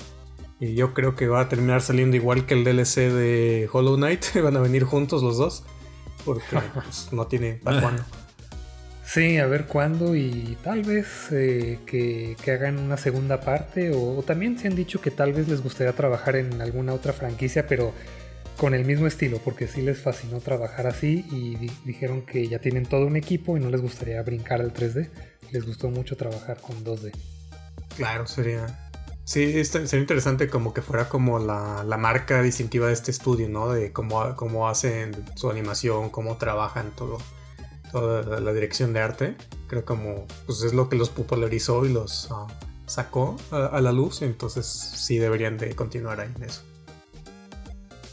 Y 0.60 0.76
yo 0.76 0.94
creo 0.94 1.16
que 1.16 1.28
va 1.28 1.42
a 1.42 1.50
terminar 1.50 1.82
saliendo 1.82 2.18
igual 2.18 2.46
que 2.46 2.54
el 2.54 2.64
DLC 2.64 3.12
de 3.12 3.70
Hollow 3.72 3.96
Knight. 3.96 4.26
Van 4.44 4.58
a 4.58 4.60
venir 4.60 4.84
juntos 4.84 5.24
los 5.24 5.38
dos. 5.38 5.64
Porque 6.26 6.44
pues, 6.74 7.10
no 7.12 7.28
tiene 7.28 7.54
para 7.64 7.82
cuándo. 7.82 8.04
Sí, 9.06 9.40
a 9.40 9.48
ver 9.48 9.66
cuándo 9.66 10.16
y 10.16 10.56
tal 10.64 10.84
vez 10.84 11.32
eh, 11.32 11.80
que, 11.88 12.36
hagan 12.48 12.78
una 12.78 12.96
segunda 12.96 13.42
parte 13.42 13.92
o, 13.92 14.22
también 14.22 14.60
se 14.60 14.68
han 14.68 14.76
dicho 14.76 15.02
que 15.02 15.10
tal 15.10 15.34
vez 15.34 15.48
les 15.48 15.64
gustaría 15.64 15.94
trabajar 15.94 16.36
en 16.36 16.62
alguna 16.62 16.94
otra 16.94 17.12
franquicia 17.12 17.66
pero 17.66 17.92
con 18.56 18.76
el 18.76 18.86
mismo 18.86 19.08
estilo 19.08 19.40
porque 19.44 19.66
sí 19.66 19.82
les 19.82 20.00
fascinó 20.00 20.42
trabajar 20.42 20.86
así 20.86 21.26
y 21.32 21.56
dijeron 21.86 22.22
que 22.22 22.48
ya 22.48 22.60
tienen 22.60 22.86
todo 22.86 23.08
un 23.08 23.16
equipo 23.16 23.58
y 23.58 23.60
no 23.60 23.72
les 23.72 23.82
gustaría 23.82 24.22
brincar 24.22 24.62
al 24.62 24.76
3D, 24.76 25.10
les 25.50 25.66
gustó 25.66 25.90
mucho 25.90 26.16
trabajar 26.16 26.62
con 26.62 26.86
2D. 26.86 27.12
Claro, 27.98 28.28
sería 28.28 28.89
Sí, 29.30 29.64
sería 29.64 30.00
interesante 30.00 30.50
como 30.50 30.74
que 30.74 30.82
fuera 30.82 31.08
como 31.08 31.38
la, 31.38 31.84
marca 32.00 32.42
distintiva 32.42 32.88
de 32.88 32.94
este 32.94 33.12
estudio, 33.12 33.48
¿no? 33.48 33.70
De 33.70 33.94
cómo, 33.94 34.36
cómo 34.36 34.68
hacen 34.68 35.12
su 35.36 35.52
animación, 35.52 36.10
cómo 36.10 36.38
trabajan 36.38 36.90
todo, 36.96 37.20
toda 37.92 38.40
la, 38.40 38.54
dirección 38.54 38.92
de 38.92 39.02
arte. 39.02 39.36
Creo 39.68 39.86
como 39.86 40.26
pues 40.48 40.64
es 40.64 40.74
lo 40.74 40.90
que 40.90 40.96
los 40.96 41.12
popularizó 41.12 41.86
y 41.86 41.94
los 41.94 42.28
ah, 42.32 42.48
sacó 42.88 43.36
a, 43.52 43.80
la 43.80 43.92
luz, 43.92 44.24
entonces 44.24 44.66
sí 44.66 45.20
deberían 45.20 45.60
de 45.60 45.76
continuar 45.76 46.22
ahí 46.22 46.32
en 46.36 46.46
eso. 46.46 46.64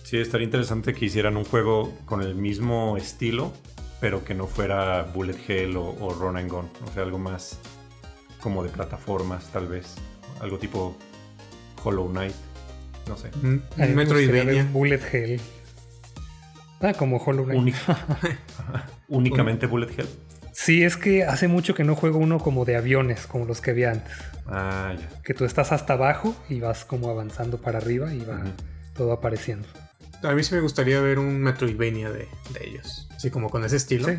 Sí, 0.03 0.19
estaría 0.19 0.45
interesante 0.45 0.93
que 0.93 1.07
hicieran 1.07 1.39
un 1.39 1.45
juego 1.45 1.95
con 2.05 2.21
el 2.21 2.35
mismo 2.35 2.99
estilo, 2.99 3.55
pero 4.03 4.23
que 4.23 4.35
no 4.35 4.47
fuera 4.47 5.05
Bullet 5.15 5.39
Hell 5.49 5.79
o, 5.79 5.97
o 5.99 6.13
Run 6.13 6.37
and 6.37 6.51
Gun, 6.51 6.69
o 6.87 6.93
sea, 6.93 7.05
algo 7.05 7.19
más 7.19 7.59
como 8.43 8.63
de 8.63 8.69
plataformas 8.69 9.47
tal 9.47 9.67
vez 9.67 9.97
algo 10.41 10.59
tipo 10.59 10.97
Hollow 11.83 12.09
Knight. 12.09 12.35
No 13.09 13.17
sé. 13.17 13.31
Mm, 13.43 13.95
Metroidvania. 13.95 14.65
Bullet 14.73 15.01
Hell. 15.13 15.41
Ah, 16.81 16.93
como 16.95 17.17
Hollow 17.19 17.45
Knight. 17.45 17.75
Únicamente 19.09 19.67
Bullet 19.67 19.89
Hell. 19.97 20.09
Sí, 20.53 20.83
es 20.83 20.97
que 20.97 21.25
hace 21.25 21.49
mucho 21.49 21.75
que 21.75 21.85
no 21.85 21.95
juego 21.95 22.19
uno 22.19 22.39
como 22.39 22.65
de 22.65 22.77
aviones, 22.77 23.27
como 23.27 23.45
los 23.45 23.61
que 23.61 23.73
había 23.73 23.91
antes. 23.93 24.13
Ah, 24.47 24.95
ya. 24.99 25.23
Que 25.23 25.35
tú 25.35 25.45
estás 25.45 25.71
hasta 25.73 25.93
abajo 25.95 26.35
y 26.49 26.61
vas 26.61 26.85
como 26.85 27.11
avanzando 27.11 27.59
para 27.61 27.79
arriba 27.79 28.13
y 28.15 28.21
va 28.25 28.43
todo 28.95 29.13
apareciendo. 29.13 29.69
A 30.23 30.33
mí 30.33 30.43
sí 30.43 30.55
me 30.55 30.61
gustaría 30.63 31.01
ver 31.01 31.19
un 31.19 31.41
Metroidvania 31.43 32.11
de, 32.11 32.27
de 32.55 32.69
ellos. 32.69 33.07
Así 33.15 33.31
como 33.31 33.51
con 33.51 33.65
ese 33.65 33.77
estilo. 33.77 34.09
Sí. 34.09 34.19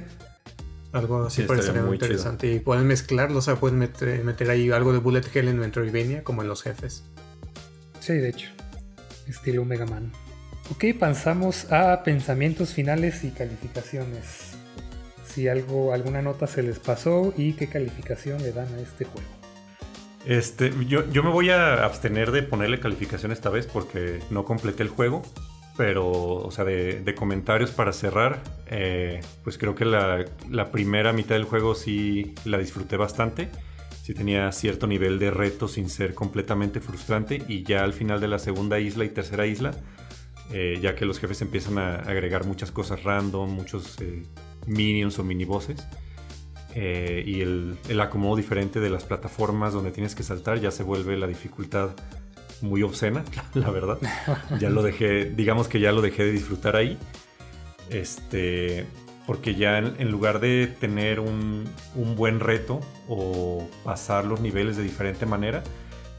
Algo 0.94 1.26
así 1.26 1.42
Sí, 1.42 1.48
parecería 1.48 1.72
estaría 1.72 1.88
muy 1.88 1.98
chido. 1.98 2.06
interesante. 2.08 2.54
Y 2.54 2.60
pueden 2.60 2.86
mezclarlo, 2.88 3.40
o 3.40 3.42
sea, 3.42 3.56
pueden 3.56 3.80
meter, 3.80 4.24
meter 4.24 4.50
ahí 4.52 4.70
algo 4.72 4.94
de 4.94 5.00
Bullet 5.00 5.24
Hell 5.34 5.48
en 5.48 5.60
Metroidvania, 5.60 6.24
como 6.24 6.44
en 6.44 6.48
los 6.48 6.62
jefes. 6.64 7.04
Sí, 8.08 8.14
de 8.14 8.30
hecho. 8.30 8.48
Estilo 9.28 9.66
Mega 9.66 9.86
Man. 9.86 10.14
Ok, 10.72 10.86
pasamos 10.98 11.70
a 11.74 12.04
pensamientos 12.06 12.74
finales 12.74 13.26
y 13.26 13.32
calificaciones. 13.32 14.54
Si 15.26 15.50
algo, 15.50 15.92
alguna 15.92 16.22
nota 16.22 16.48
se 16.48 16.64
les 16.64 16.80
pasó 16.80 17.34
y 17.36 17.52
qué 17.52 17.68
calificación 17.68 18.42
le 18.42 18.54
dan 18.54 18.74
a 18.74 18.80
este 18.80 19.04
juego. 19.04 19.28
Este, 20.26 20.72
yo, 20.88 21.12
yo 21.12 21.22
me 21.22 21.32
voy 21.32 21.50
a 21.50 21.84
abstener 21.84 22.32
de 22.32 22.44
ponerle 22.44 22.80
calificación 22.80 23.34
esta 23.34 23.50
vez 23.50 23.68
porque 23.68 24.22
no 24.30 24.46
completé 24.46 24.84
el 24.84 24.90
juego. 24.90 25.22
Pero, 25.76 26.10
o 26.10 26.50
sea, 26.50 26.64
de, 26.64 27.14
comentarios 27.14 27.72
para 27.72 27.92
cerrar, 27.92 28.42
eh, 28.68 29.20
pues 29.44 29.58
creo 29.58 29.76
que 29.76 29.84
la, 29.84 30.24
la 30.50 30.72
primera 30.72 31.12
mitad 31.12 31.36
del 31.36 31.44
juego 31.44 31.76
sí 31.76 32.36
la 32.46 32.58
disfruté 32.58 32.96
bastante. 32.96 33.50
Sí 34.08 34.14
tenía 34.14 34.50
cierto 34.54 34.88
nivel 34.88 35.20
de 35.20 35.32
reto 35.32 35.68
sin 35.68 35.90
ser 35.90 36.14
completamente 36.14 36.80
frustrante. 36.80 37.44
Y 37.50 37.64
ya 37.64 37.84
al 37.84 37.92
final 37.92 38.22
de 38.22 38.30
la 38.30 38.40
segunda 38.40 38.80
isla 38.80 39.04
y 39.04 39.10
tercera 39.10 39.46
isla, 39.46 39.72
eh, 40.54 40.80
ya 40.82 40.96
que 40.96 41.04
los 41.04 41.20
jefes 41.20 41.42
empiezan 41.42 41.78
a 41.78 41.96
agregar 41.96 42.46
muchas 42.46 42.72
cosas 42.72 43.04
random, 43.04 43.52
muchos 43.52 44.00
eh, 44.00 44.24
minions 44.66 45.20
o 45.20 45.26
minibosses. 45.26 45.86
eh, 46.74 47.22
y 47.28 47.42
el, 47.42 47.76
el 47.90 48.00
acomodo 48.00 48.38
diferente 48.38 48.80
de 48.80 48.90
las 48.90 49.04
plataformas 49.04 49.74
donde 49.74 49.92
tienes 49.92 50.16
que 50.16 50.24
saltar 50.24 50.62
ya 50.62 50.72
se 50.72 50.84
vuelve 50.84 51.18
la 51.18 51.28
dificultad 51.28 51.90
muy 52.62 52.84
obscena, 52.84 53.26
la 53.56 53.72
verdad. 53.72 53.98
Ya 54.58 54.70
lo 54.70 54.84
dejé, 54.84 55.26
digamos 55.26 55.68
que 55.68 55.82
ya 55.82 55.92
lo 55.92 56.02
dejé 56.02 56.24
de 56.24 56.32
disfrutar 56.32 56.78
ahí. 56.78 56.98
Este, 57.90 58.88
porque 59.28 59.56
ya 59.56 59.78
en, 59.78 60.10
lugar 60.10 60.40
de 60.40 60.68
tener 60.68 61.20
un, 61.20 61.66
buen 62.16 62.40
reto 62.40 62.80
o 63.10 63.68
pasar 63.84 64.24
los 64.24 64.40
niveles 64.40 64.78
de 64.78 64.84
diferente 64.84 65.26
manera, 65.26 65.64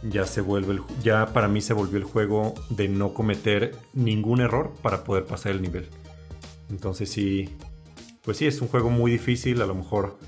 ya 0.02 0.26
se 0.26 0.42
vuelve 0.42 0.74
el 0.74 0.82
ya 1.02 1.32
para 1.32 1.48
mí 1.48 1.62
se 1.62 1.72
volvió 1.72 1.96
el 1.96 2.04
juego 2.04 2.54
de 2.68 2.86
no 2.86 3.14
cometer 3.14 3.74
ningún 3.94 4.42
error 4.42 4.74
para 4.82 5.04
poder 5.04 5.24
pasar 5.24 5.52
el 5.52 5.62
nivel. 5.62 5.88
Entonces 6.68 7.10
sí, 7.10 7.48
pues 8.22 8.36
sí, 8.36 8.46
es 8.46 8.60
un 8.60 8.68
juego 8.68 8.90
muy 8.90 9.10
difícil, 9.10 9.62
a 9.62 9.66
lo 9.66 9.74
mejor 9.74 10.18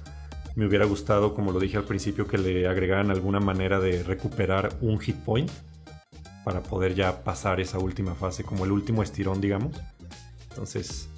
me 0.56 0.66
hubiera 0.66 0.86
gustado, 0.86 1.34
como 1.34 1.52
lo 1.52 1.60
dije 1.60 1.76
al 1.76 1.84
principio, 1.84 2.26
que 2.26 2.38
le 2.38 2.66
agregaran 2.66 3.10
alguna 3.10 3.40
manera 3.40 3.78
de 3.78 4.02
recuperar 4.02 4.70
un 4.80 4.98
hit 4.98 5.16
point 5.16 5.50
para 6.46 6.62
poder 6.62 6.94
ya 6.94 7.24
pasar 7.24 7.60
esa 7.60 7.78
última 7.78 8.14
fase, 8.14 8.42
como 8.42 8.64
el 8.64 8.72
último 8.72 9.02
estirón, 9.02 9.42
digamos. 9.42 9.76
Entonces, 10.48 11.10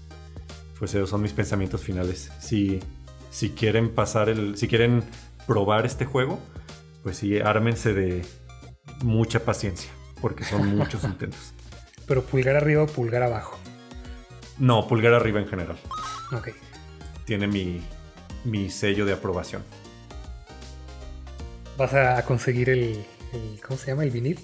pues 0.82 0.96
esos 0.96 1.10
son 1.10 1.22
mis 1.22 1.32
pensamientos 1.32 1.80
finales. 1.80 2.32
Si, 2.40 2.80
si 3.30 3.50
quieren 3.50 3.94
pasar 3.94 4.28
el, 4.28 4.56
si 4.56 4.66
quieren 4.66 5.04
probar 5.46 5.86
este 5.86 6.04
juego, 6.06 6.40
pues 7.04 7.18
sí, 7.18 7.38
ármense 7.38 7.94
de 7.94 8.26
mucha 9.04 9.44
paciencia, 9.44 9.92
porque 10.20 10.42
son 10.42 10.74
muchos 10.76 11.04
intentos. 11.04 11.52
Pero 12.08 12.24
pulgar 12.24 12.56
arriba 12.56 12.82
o 12.82 12.86
pulgar 12.88 13.22
abajo. 13.22 13.56
No, 14.58 14.88
pulgar 14.88 15.14
arriba 15.14 15.38
en 15.38 15.46
general. 15.46 15.76
Ok. 16.32 16.48
Tiene 17.26 17.46
mi, 17.46 17.80
mi 18.44 18.68
sello 18.68 19.06
de 19.06 19.12
aprobación. 19.12 19.62
¿Vas 21.78 21.94
a 21.94 22.24
conseguir 22.24 22.70
el, 22.70 23.04
el- 23.32 23.60
¿Cómo 23.64 23.78
se 23.78 23.86
llama? 23.86 24.02
El 24.02 24.10
vinil. 24.10 24.40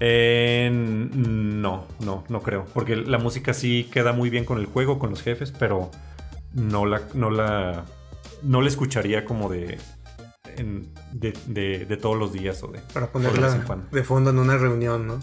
Eh, 0.00 0.70
no, 0.72 1.86
no, 2.00 2.24
no 2.28 2.40
creo. 2.42 2.64
Porque 2.72 2.96
la 2.96 3.18
música 3.18 3.52
sí 3.54 3.88
queda 3.92 4.12
muy 4.12 4.30
bien 4.30 4.44
con 4.44 4.58
el 4.58 4.66
juego, 4.66 4.98
con 4.98 5.10
los 5.10 5.22
jefes, 5.22 5.52
pero 5.58 5.90
no 6.54 6.86
la, 6.86 7.02
no 7.14 7.30
la, 7.30 7.84
no 8.42 8.62
la 8.62 8.68
escucharía 8.68 9.24
como 9.24 9.48
de, 9.48 9.78
en- 10.56 10.88
de, 11.12 11.32
de- 11.46 11.84
de 11.86 11.96
todos 11.96 12.16
los 12.16 12.32
días 12.32 12.62
o 12.62 12.68
de 12.68 12.78
Para 12.92 13.06
de 13.06 13.12
ponerla 13.12 13.80
de 13.90 14.04
fondo 14.04 14.30
en 14.30 14.38
una 14.38 14.56
reunión, 14.56 15.06
¿no? 15.06 15.20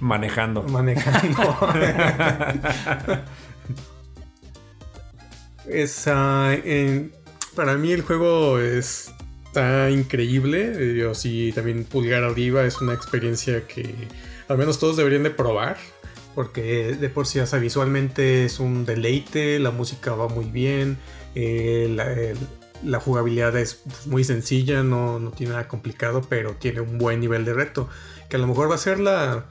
manejando. 0.00 0.62
Manejando. 0.68 1.58
es, 5.68 6.04
ah, 6.08 6.54
en- 6.64 7.12
para 7.54 7.74
mí 7.76 7.92
el 7.92 8.00
juego 8.02 8.58
está 9.52 9.90
increíble. 9.90 10.96
Yo 10.96 11.14
sí, 11.14 11.52
también 11.54 11.84
pulgar 11.84 12.24
arriba 12.24 12.64
es 12.64 12.80
una 12.80 12.94
experiencia 12.94 13.66
que 13.66 13.94
al 14.48 14.56
menos 14.56 14.78
todos 14.78 14.96
deberían 14.96 15.22
de 15.22 15.30
probar. 15.30 15.76
Porque 16.34 16.96
de 16.98 17.08
por 17.10 17.26
sí, 17.26 17.44
sea, 17.44 17.58
visualmente 17.58 18.46
es 18.46 18.58
un 18.58 18.86
deleite, 18.86 19.58
la 19.58 19.70
música 19.70 20.14
va 20.14 20.28
muy 20.28 20.46
bien, 20.46 20.96
eh, 21.34 22.34
la, 22.82 23.00
jugabilidad 23.00 23.54
es 23.58 23.82
muy 24.06 24.24
sencilla, 24.24 24.82
no, 24.82 25.18
no 25.18 25.30
tiene 25.30 25.52
nada 25.52 25.68
complicado, 25.68 26.22
pero 26.26 26.52
tiene 26.54 26.80
un 26.80 26.96
buen 26.96 27.20
nivel 27.20 27.44
de 27.44 27.52
reto. 27.52 27.86
Que 28.30 28.36
a 28.36 28.38
lo 28.38 28.46
mejor 28.46 28.70
va 28.70 28.76
a 28.76 28.78
ser 28.78 28.98
la, 28.98 29.44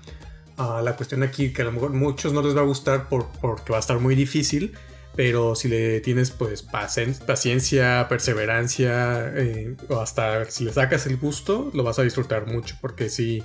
Ah, 0.64 0.82
la 0.84 0.96
cuestión 0.96 1.24
aquí 1.24 1.54
que 1.54 1.64
a 1.64 1.66
lo 1.66 1.72
mejor 1.72 1.92
muchos 1.92 2.34
no 2.34 2.42
les 2.44 2.56
va 2.56 2.62
a 2.62 2.66
gustar 2.66 3.10
por, 3.10 3.26
porque 3.42 3.72
va 3.72 3.78
a 3.78 3.80
estar 3.80 4.00
muy 4.00 4.14
difícil, 4.14 4.74
pero 5.16 5.56
si 5.56 5.68
le 5.68 6.00
tienes 6.02 6.32
pues 6.32 6.66
pacien- 6.66 7.18
paciencia, 7.26 8.08
perseverancia, 8.10 9.32
eh, 9.36 9.76
o 9.90 10.00
hasta 10.00 10.46
si 10.50 10.64
le 10.66 10.74
sacas 10.74 11.06
el 11.08 11.18
gusto, 11.18 11.70
lo 11.74 11.84
vas 11.84 12.00
a 12.00 12.04
disfrutar 12.04 12.48
mucho 12.48 12.76
porque 12.82 13.10
sí 13.10 13.44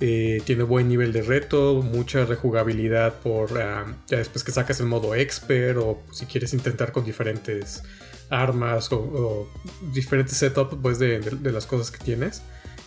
eh, 0.00 0.42
tiene 0.44 0.62
buen 0.64 0.88
nivel 0.88 1.12
de 1.12 1.22
reto, 1.22 1.80
mucha 1.82 2.24
rejugabilidad 2.24 3.14
por 3.20 3.60
ah, 3.60 3.86
ya 4.08 4.18
después 4.18 4.44
que 4.44 4.52
sacas 4.52 4.80
el 4.80 4.86
modo 4.86 5.14
expert 5.14 5.76
o 5.78 6.02
si 6.12 6.26
quieres 6.26 6.52
intentar 6.52 6.92
con 6.92 7.04
diferentes 7.04 7.82
armas 8.30 8.88
o, 8.92 9.48
diferentes 9.92 10.36
setups 10.36 10.76
pues 10.82 10.98
de, 10.98 11.20
de- 11.20 11.36
de 11.36 11.52
las 11.52 11.66
cosas 11.66 11.90
que 11.90 12.02
tienes 12.02 12.42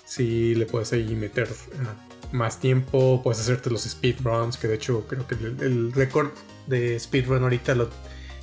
si 0.05 0.55
le 0.55 0.65
puedes 0.65 0.91
ahí 0.93 1.15
meter 1.15 1.47
ah, 1.83 1.93
más 2.31 2.59
tiempo, 2.59 3.21
puedes 3.23 3.39
hacerte 3.39 3.69
los 3.69 3.83
speedruns, 3.83 4.57
que 4.57 4.67
de 4.67 4.75
hecho 4.75 5.05
creo 5.07 5.27
que 5.27 5.35
el, 5.35 5.61
el 5.61 5.93
récord 5.93 6.29
de 6.67 6.99
speedrun 6.99 7.43
ahorita 7.43 7.75
lo, 7.75 7.89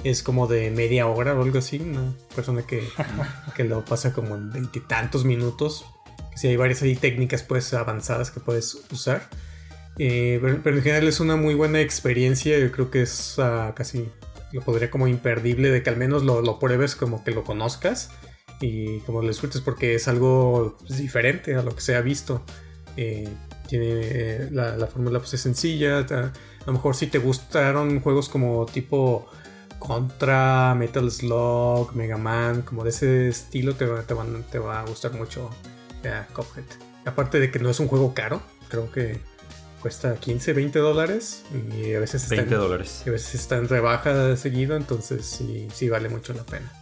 es 0.04 0.22
como 0.22 0.46
de 0.46 0.70
media 0.70 1.06
hora 1.06 1.34
o 1.34 1.42
algo 1.42 1.58
así, 1.58 1.78
una 1.78 2.12
persona 2.34 2.62
que, 2.62 2.86
que 3.56 3.64
lo 3.64 3.84
pasa 3.84 4.12
como 4.12 4.34
en 4.34 4.52
veintitantos 4.52 5.24
minutos. 5.24 5.86
Si 6.36 6.48
hay 6.48 6.56
varias 6.56 6.82
ahí 6.82 6.94
técnicas 6.94 7.42
pues 7.42 7.72
avanzadas 7.74 8.30
que 8.30 8.40
puedes 8.40 8.74
usar. 8.92 9.28
Eh, 9.98 10.38
pero, 10.42 10.60
pero 10.62 10.76
en 10.76 10.82
general 10.82 11.08
es 11.08 11.20
una 11.20 11.36
muy 11.36 11.54
buena 11.54 11.80
experiencia, 11.80 12.58
yo 12.58 12.72
creo 12.72 12.90
que 12.90 13.02
es 13.02 13.38
ah, 13.38 13.72
casi, 13.76 14.08
lo 14.52 14.60
podría 14.60 14.90
como 14.90 15.06
imperdible 15.06 15.70
de 15.70 15.82
que 15.82 15.90
al 15.90 15.96
menos 15.96 16.24
lo, 16.24 16.42
lo 16.42 16.58
pruebes 16.58 16.96
como 16.96 17.22
que 17.22 17.30
lo 17.30 17.44
conozcas 17.44 18.10
y 18.60 18.98
como 19.00 19.22
lo 19.22 19.28
disfrutes 19.28 19.60
porque 19.60 19.94
es 19.94 20.08
algo 20.08 20.76
pues, 20.80 20.98
diferente 20.98 21.54
a 21.54 21.62
lo 21.62 21.74
que 21.74 21.80
se 21.80 21.94
ha 21.94 22.00
visto. 22.00 22.42
Eh, 22.96 23.28
tiene 23.68 23.86
eh, 24.02 24.48
la, 24.50 24.76
la 24.76 24.86
fórmula 24.86 25.18
pues 25.18 25.34
es 25.34 25.40
sencilla. 25.40 25.98
A 26.00 26.32
lo 26.66 26.72
mejor 26.72 26.94
si 26.96 27.06
te 27.08 27.18
gustaron 27.18 28.00
juegos 28.00 28.28
como 28.28 28.66
tipo 28.66 29.26
Contra, 29.78 30.74
Metal 30.74 31.10
Slug, 31.10 31.94
Mega 31.94 32.16
Man, 32.16 32.62
como 32.62 32.84
de 32.84 32.90
ese 32.90 33.28
estilo, 33.28 33.74
te, 33.74 33.86
va- 33.86 34.02
te, 34.02 34.14
van- 34.14 34.42
te 34.50 34.58
va 34.58 34.80
a 34.80 34.86
gustar 34.86 35.12
mucho 35.12 35.50
eh, 36.02 36.22
Cuphead. 36.32 36.64
Aparte 37.04 37.38
de 37.40 37.50
que 37.50 37.58
no 37.58 37.68
es 37.68 37.80
un 37.80 37.88
juego 37.88 38.14
caro, 38.14 38.40
creo 38.68 38.90
que 38.90 39.18
cuesta 39.82 40.14
15, 40.16 40.54
20 40.54 40.78
dólares 40.78 41.42
y 41.78 41.92
a 41.92 42.00
veces 42.00 42.22
está, 42.22 42.36
20 42.36 42.54
en, 42.54 42.60
dólares. 42.60 43.02
y 43.04 43.10
a 43.10 43.12
veces 43.12 43.34
está 43.34 43.58
en 43.58 43.68
rebaja 43.68 44.34
seguido, 44.38 44.74
entonces 44.76 45.26
sí, 45.26 45.68
sí 45.74 45.90
vale 45.90 46.08
mucho 46.08 46.32
la 46.32 46.44
pena. 46.44 46.72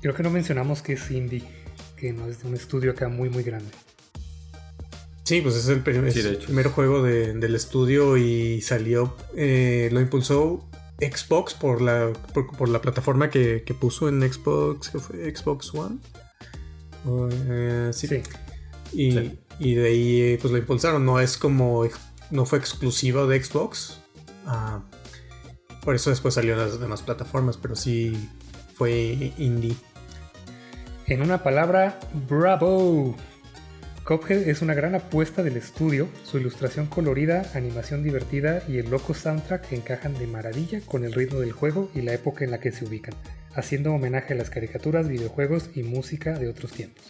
Creo 0.00 0.14
que 0.14 0.22
no 0.22 0.30
mencionamos 0.30 0.80
que 0.80 0.94
es 0.94 1.10
indie, 1.10 1.44
que 1.96 2.12
no 2.14 2.26
es 2.26 2.40
de 2.42 2.48
un 2.48 2.54
estudio 2.54 2.92
acá 2.92 3.08
muy, 3.08 3.28
muy 3.28 3.42
grande. 3.42 3.70
Sí, 5.28 5.40
pues 5.42 5.56
es 5.56 5.68
el, 5.68 5.82
Sí, 6.12 6.38
primer 6.46 6.68
juego 6.68 7.02
de- 7.02 7.34
del 7.34 7.54
estudio 7.54 8.16
y 8.16 8.62
salió, 8.62 9.14
eh, 9.36 9.90
lo 9.92 10.00
impulsó 10.00 10.66
Xbox 11.00 11.52
por 11.54 11.82
la, 11.82 12.10
por, 12.32 12.56
por 12.56 12.68
la 12.70 12.80
plataforma 12.80 13.28
que, 13.28 13.62
que 13.66 13.74
puso 13.74 14.08
en 14.08 14.22
Xbox, 14.22 14.88
¿qué 14.88 14.98
fue? 14.98 15.36
Xbox 15.36 15.74
One. 15.74 15.98
Eh, 17.50 17.90
sí. 17.92 18.06
Sí. 18.08 18.22
Y, 18.94 19.12
Sí. 19.12 19.38
y 19.58 19.74
de 19.74 19.86
ahí 19.88 20.20
eh, 20.22 20.38
pues 20.40 20.50
lo 20.50 20.58
impulsaron, 20.58 21.04
no 21.04 21.20
es 21.20 21.36
como, 21.36 21.84
no 22.30 22.46
fue 22.46 22.58
exclusivo 22.58 23.26
de 23.26 23.42
Xbox. 23.44 24.00
Ah, 24.46 24.80
por 25.84 25.94
eso 25.94 26.08
después 26.10 26.32
salió 26.34 26.54
en 26.54 26.58
las 26.60 26.80
demás 26.80 27.02
plataformas, 27.02 27.58
pero 27.58 27.76
sí 27.76 28.16
fue 28.74 29.32
indie. 29.36 29.74
En 31.06 31.20
una 31.22 31.42
palabra, 31.42 31.98
bravo. 32.28 33.14
Cuphead 34.08 34.48
es 34.48 34.62
una 34.62 34.72
gran 34.72 34.94
apuesta 34.94 35.42
del 35.42 35.58
estudio, 35.58 36.08
su 36.24 36.38
ilustración 36.38 36.86
colorida, 36.86 37.42
animación 37.52 38.02
divertida 38.02 38.62
y 38.66 38.78
el 38.78 38.88
loco 38.88 39.12
soundtrack 39.12 39.70
encajan 39.74 40.14
de 40.14 40.26
maravilla 40.26 40.80
con 40.80 41.04
el 41.04 41.12
ritmo 41.12 41.40
del 41.40 41.52
juego 41.52 41.90
y 41.94 42.00
la 42.00 42.14
época 42.14 42.42
en 42.42 42.50
la 42.50 42.58
que 42.58 42.72
se 42.72 42.86
ubican, 42.86 43.12
haciendo 43.52 43.92
homenaje 43.92 44.32
a 44.32 44.36
las 44.38 44.48
caricaturas, 44.48 45.08
videojuegos 45.08 45.68
y 45.74 45.82
música 45.82 46.38
de 46.38 46.48
otros 46.48 46.72
tiempos. 46.72 47.04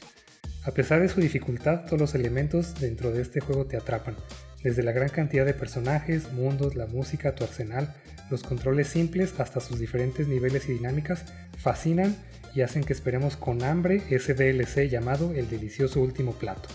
A 0.65 0.73
pesar 0.73 1.01
de 1.01 1.09
su 1.09 1.21
dificultad, 1.21 1.85
todos 1.85 2.01
los 2.01 2.17
elementos 2.17 2.75
dentro 2.81 3.13
de 3.13 3.23
este 3.23 3.39
juego 3.39 3.67
te 3.67 3.77
atrapan. 3.77 4.17
Desde 4.65 4.83
la 4.83 4.91
gran 4.91 5.09
cantidad 5.09 5.47
de 5.47 5.55
personajes, 5.55 6.33
mundos, 6.33 6.75
la 6.75 6.87
música, 6.87 7.37
tu 7.37 7.45
arsenal, 7.45 7.95
los 8.29 8.43
controles 8.43 8.89
simples 8.89 9.39
hasta 9.39 9.61
sus 9.61 9.79
diferentes 9.79 10.27
niveles 10.27 10.69
y 10.69 10.73
dinámicas 10.73 11.27
fascinan 11.59 12.17
y 12.57 12.63
hacen 12.63 12.83
que 12.83 12.93
esperemos 12.93 13.37
con 13.37 13.63
hambre 13.63 14.03
ese 14.11 14.35
DLC 14.35 14.89
llamado 14.89 15.33
El 15.33 15.49
Delicioso 15.49 16.01
Último 16.01 16.33
Plato. 16.33 16.69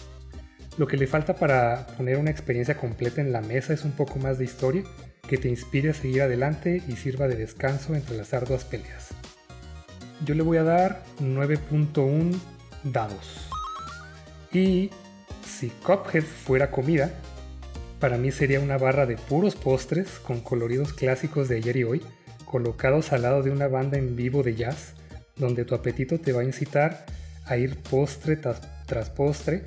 Lo 0.77 0.87
que 0.87 0.97
le 0.97 1.07
falta 1.07 1.35
para 1.35 1.87
poner 1.97 2.17
una 2.17 2.31
experiencia 2.31 2.75
completa 2.75 3.21
en 3.21 3.31
la 3.31 3.41
mesa 3.41 3.73
es 3.73 3.85
un 3.85 3.91
poco 3.91 4.17
más 4.19 4.37
de 4.37 4.45
historia 4.45 4.83
que 5.27 5.37
te 5.37 5.47
inspire 5.47 5.91
a 5.91 5.93
seguir 5.93 6.23
adelante 6.23 6.81
y 6.87 6.93
sirva 6.93 7.27
de 7.27 7.35
descanso 7.35 7.95
entre 7.95 8.17
las 8.17 8.33
arduas 8.33 8.65
peleas. 8.65 9.09
Yo 10.25 10.35
le 10.35 10.43
voy 10.43 10.57
a 10.57 10.63
dar 10.63 11.03
9.1 11.19 12.35
dados. 12.83 13.49
Y 14.51 14.89
si 15.45 15.69
Cuphead 15.69 16.23
fuera 16.23 16.71
comida, 16.71 17.11
para 17.99 18.17
mí 18.17 18.31
sería 18.31 18.59
una 18.59 18.77
barra 18.77 19.05
de 19.05 19.15
puros 19.15 19.55
postres 19.55 20.19
con 20.19 20.41
coloridos 20.41 20.93
clásicos 20.93 21.47
de 21.49 21.57
ayer 21.57 21.77
y 21.77 21.83
hoy, 21.83 22.01
colocados 22.45 23.13
al 23.13 23.21
lado 23.21 23.43
de 23.43 23.51
una 23.51 23.67
banda 23.67 23.97
en 23.97 24.15
vivo 24.15 24.43
de 24.43 24.55
jazz, 24.55 24.93
donde 25.35 25.65
tu 25.65 25.73
apetito 25.73 26.19
te 26.19 26.33
va 26.33 26.41
a 26.41 26.45
incitar 26.45 27.05
a 27.45 27.57
ir 27.57 27.77
postre 27.77 28.35
tras, 28.35 29.09
postre 29.09 29.63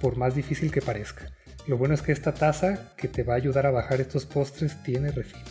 por 0.00 0.16
más 0.16 0.34
difícil 0.34 0.72
que 0.72 0.82
parezca. 0.82 1.30
Lo 1.66 1.76
bueno 1.76 1.94
es 1.94 2.02
que 2.02 2.12
esta 2.12 2.34
taza 2.34 2.92
que 2.96 3.08
te 3.08 3.22
va 3.22 3.34
a 3.34 3.36
ayudar 3.36 3.66
a 3.66 3.70
bajar 3.70 4.00
estos 4.00 4.26
postres 4.26 4.82
tiene 4.82 5.12
refil. 5.12 5.42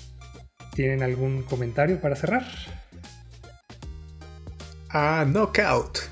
¿Tienen 0.73 1.03
algún 1.03 1.43
comentario 1.43 2.01
para 2.01 2.15
cerrar? 2.15 2.45
Ah, 4.89 5.25
knockout. 5.27 5.99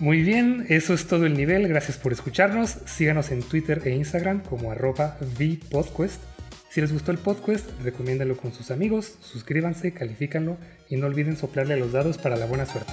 Muy 0.00 0.22
bien, 0.22 0.66
eso 0.68 0.94
es 0.94 1.06
todo 1.06 1.26
el 1.26 1.34
nivel. 1.34 1.68
Gracias 1.68 1.96
por 1.96 2.12
escucharnos. 2.12 2.78
Síganos 2.86 3.30
en 3.30 3.42
Twitter 3.42 3.82
e 3.84 3.90
Instagram 3.90 4.40
como 4.40 4.72
arroba 4.72 5.16
VPodquest. 5.38 6.20
Si 6.70 6.80
les 6.80 6.92
gustó 6.92 7.12
el 7.12 7.18
podcast, 7.18 7.68
recomiéndalo 7.84 8.36
con 8.36 8.52
sus 8.52 8.70
amigos, 8.70 9.16
suscríbanse, 9.20 9.92
califícanlo 9.92 10.56
y 10.88 10.96
no 10.96 11.06
olviden 11.06 11.36
soplarle 11.36 11.74
a 11.74 11.76
los 11.76 11.92
dados 11.92 12.18
para 12.18 12.36
la 12.36 12.46
buena 12.46 12.66
suerte. 12.66 12.92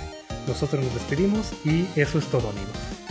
Nosotros 0.50 0.84
nos 0.84 0.93
despedimos 0.95 1.52
y 1.64 1.86
eso 1.95 2.18
es 2.18 2.26
todo 2.26 2.50
amigos. 2.50 3.09